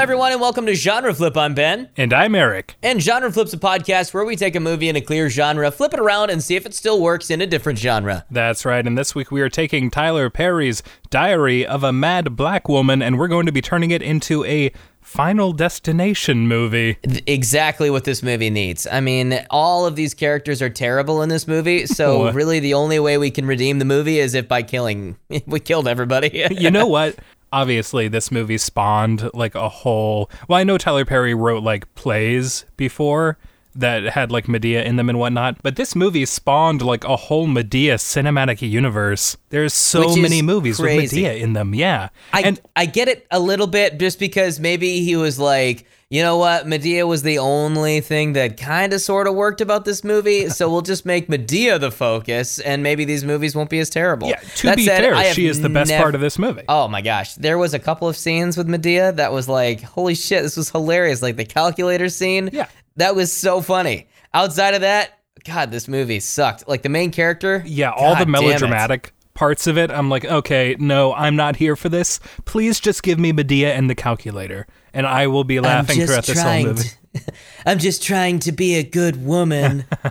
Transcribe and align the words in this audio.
everyone, 0.00 0.32
and 0.32 0.40
welcome 0.40 0.64
to 0.64 0.74
Genre 0.74 1.12
Flip. 1.12 1.36
I'm 1.36 1.52
Ben. 1.52 1.90
And 1.94 2.14
I'm 2.14 2.34
Eric. 2.34 2.74
And 2.82 3.02
Genre 3.02 3.30
Flip's 3.30 3.52
a 3.52 3.58
podcast 3.58 4.14
where 4.14 4.24
we 4.24 4.34
take 4.34 4.56
a 4.56 4.60
movie 4.60 4.88
in 4.88 4.96
a 4.96 5.00
clear 5.02 5.28
genre, 5.28 5.70
flip 5.70 5.92
it 5.92 6.00
around, 6.00 6.30
and 6.30 6.42
see 6.42 6.56
if 6.56 6.64
it 6.64 6.72
still 6.72 7.02
works 7.02 7.28
in 7.28 7.42
a 7.42 7.46
different 7.46 7.78
genre. 7.78 8.24
That's 8.30 8.64
right. 8.64 8.86
And 8.86 8.96
this 8.96 9.14
week 9.14 9.30
we 9.30 9.42
are 9.42 9.50
taking 9.50 9.90
Tyler 9.90 10.30
Perry's 10.30 10.82
Diary 11.10 11.66
of 11.66 11.84
a 11.84 11.92
Mad 11.92 12.34
Black 12.34 12.66
Woman, 12.66 13.02
and 13.02 13.18
we're 13.18 13.28
going 13.28 13.44
to 13.44 13.52
be 13.52 13.60
turning 13.60 13.90
it 13.90 14.00
into 14.00 14.42
a 14.46 14.72
Final 15.02 15.52
Destination 15.52 16.48
movie. 16.48 16.96
Exactly 17.26 17.90
what 17.90 18.04
this 18.04 18.22
movie 18.22 18.48
needs. 18.48 18.86
I 18.86 19.00
mean, 19.00 19.44
all 19.50 19.84
of 19.84 19.96
these 19.96 20.14
characters 20.14 20.62
are 20.62 20.70
terrible 20.70 21.20
in 21.20 21.28
this 21.28 21.46
movie, 21.46 21.84
so 21.84 22.30
really 22.32 22.58
the 22.58 22.72
only 22.72 23.00
way 23.00 23.18
we 23.18 23.30
can 23.30 23.44
redeem 23.44 23.78
the 23.78 23.84
movie 23.84 24.18
is 24.18 24.32
if 24.32 24.48
by 24.48 24.62
killing 24.62 25.18
we 25.46 25.60
killed 25.60 25.86
everybody. 25.86 26.46
you 26.50 26.70
know 26.70 26.86
what? 26.86 27.16
Obviously 27.52 28.08
this 28.08 28.30
movie 28.30 28.58
spawned 28.58 29.28
like 29.34 29.54
a 29.54 29.68
whole 29.68 30.30
well 30.48 30.58
i 30.58 30.64
know 30.64 30.78
tyler 30.78 31.04
perry 31.04 31.34
wrote 31.34 31.62
like 31.62 31.92
plays 31.94 32.64
before 32.76 33.38
that 33.74 34.04
had 34.04 34.30
like 34.32 34.46
Madea 34.46 34.84
in 34.84 34.96
them 34.96 35.08
and 35.08 35.18
whatnot. 35.18 35.62
But 35.62 35.76
this 35.76 35.94
movie 35.94 36.24
spawned 36.26 36.82
like 36.82 37.04
a 37.04 37.16
whole 37.16 37.46
Madea 37.46 37.94
cinematic 37.94 38.68
universe. 38.68 39.36
There's 39.50 39.74
so 39.74 40.16
many 40.16 40.42
movies 40.42 40.78
crazy. 40.78 41.22
with 41.22 41.32
Madea 41.32 41.40
in 41.40 41.52
them. 41.52 41.74
Yeah. 41.74 42.08
I, 42.32 42.42
and 42.42 42.60
I 42.76 42.86
get 42.86 43.08
it 43.08 43.26
a 43.30 43.40
little 43.40 43.66
bit 43.66 43.98
just 43.98 44.18
because 44.18 44.60
maybe 44.60 45.00
he 45.00 45.16
was 45.16 45.38
like, 45.38 45.86
you 46.12 46.22
know 46.22 46.38
what? 46.38 46.66
Madea 46.66 47.06
was 47.06 47.22
the 47.22 47.38
only 47.38 48.00
thing 48.00 48.32
that 48.32 48.56
kind 48.56 48.92
of 48.92 49.00
sort 49.00 49.28
of 49.28 49.36
worked 49.36 49.60
about 49.60 49.84
this 49.84 50.02
movie. 50.02 50.48
So 50.60 50.70
we'll 50.70 50.82
just 50.82 51.06
make 51.06 51.28
Madea 51.28 51.78
the 51.80 51.90
focus 51.90 52.58
and 52.58 52.82
maybe 52.82 53.04
these 53.04 53.24
movies 53.24 53.54
won't 53.54 53.70
be 53.70 53.78
as 53.78 53.88
terrible. 53.88 54.28
Yeah, 54.28 54.40
to 54.56 54.66
that 54.66 54.76
be 54.76 54.84
said, 54.84 55.00
fair, 55.02 55.32
she 55.32 55.46
is 55.46 55.60
the 55.60 55.68
best 55.68 55.90
nev- 55.90 56.02
part 56.02 56.14
of 56.14 56.20
this 56.20 56.38
movie. 56.38 56.64
Oh 56.68 56.88
my 56.88 57.00
gosh. 57.00 57.34
There 57.36 57.56
was 57.56 57.72
a 57.72 57.78
couple 57.78 58.08
of 58.08 58.16
scenes 58.16 58.56
with 58.56 58.66
Madea 58.66 59.14
that 59.16 59.32
was 59.32 59.48
like, 59.48 59.80
holy 59.80 60.14
shit, 60.14 60.42
this 60.42 60.56
was 60.56 60.68
hilarious. 60.70 61.22
Like 61.22 61.36
the 61.36 61.44
calculator 61.44 62.08
scene. 62.08 62.50
Yeah. 62.52 62.66
That 63.00 63.16
was 63.16 63.32
so 63.32 63.62
funny. 63.62 64.08
Outside 64.34 64.74
of 64.74 64.82
that, 64.82 65.20
God, 65.44 65.70
this 65.70 65.88
movie 65.88 66.20
sucked. 66.20 66.68
Like 66.68 66.82
the 66.82 66.90
main 66.90 67.10
character. 67.10 67.62
Yeah, 67.64 67.92
all 67.92 68.12
God 68.12 68.20
the 68.20 68.26
melodramatic 68.26 69.14
parts 69.32 69.66
of 69.66 69.78
it, 69.78 69.90
I'm 69.90 70.10
like, 70.10 70.26
okay, 70.26 70.76
no, 70.78 71.14
I'm 71.14 71.34
not 71.34 71.56
here 71.56 71.76
for 71.76 71.88
this. 71.88 72.20
Please 72.44 72.78
just 72.78 73.02
give 73.02 73.18
me 73.18 73.32
Madea 73.32 73.68
and 73.68 73.88
the 73.88 73.94
calculator, 73.94 74.66
and 74.92 75.06
I 75.06 75.28
will 75.28 75.44
be 75.44 75.60
laughing 75.60 76.04
throughout 76.04 76.26
this 76.26 76.42
whole 76.42 76.62
movie. 76.62 76.90
To, 77.14 77.32
I'm 77.66 77.78
just 77.78 78.02
trying 78.02 78.38
to 78.40 78.52
be 78.52 78.74
a 78.74 78.82
good 78.82 79.24
woman. 79.24 79.86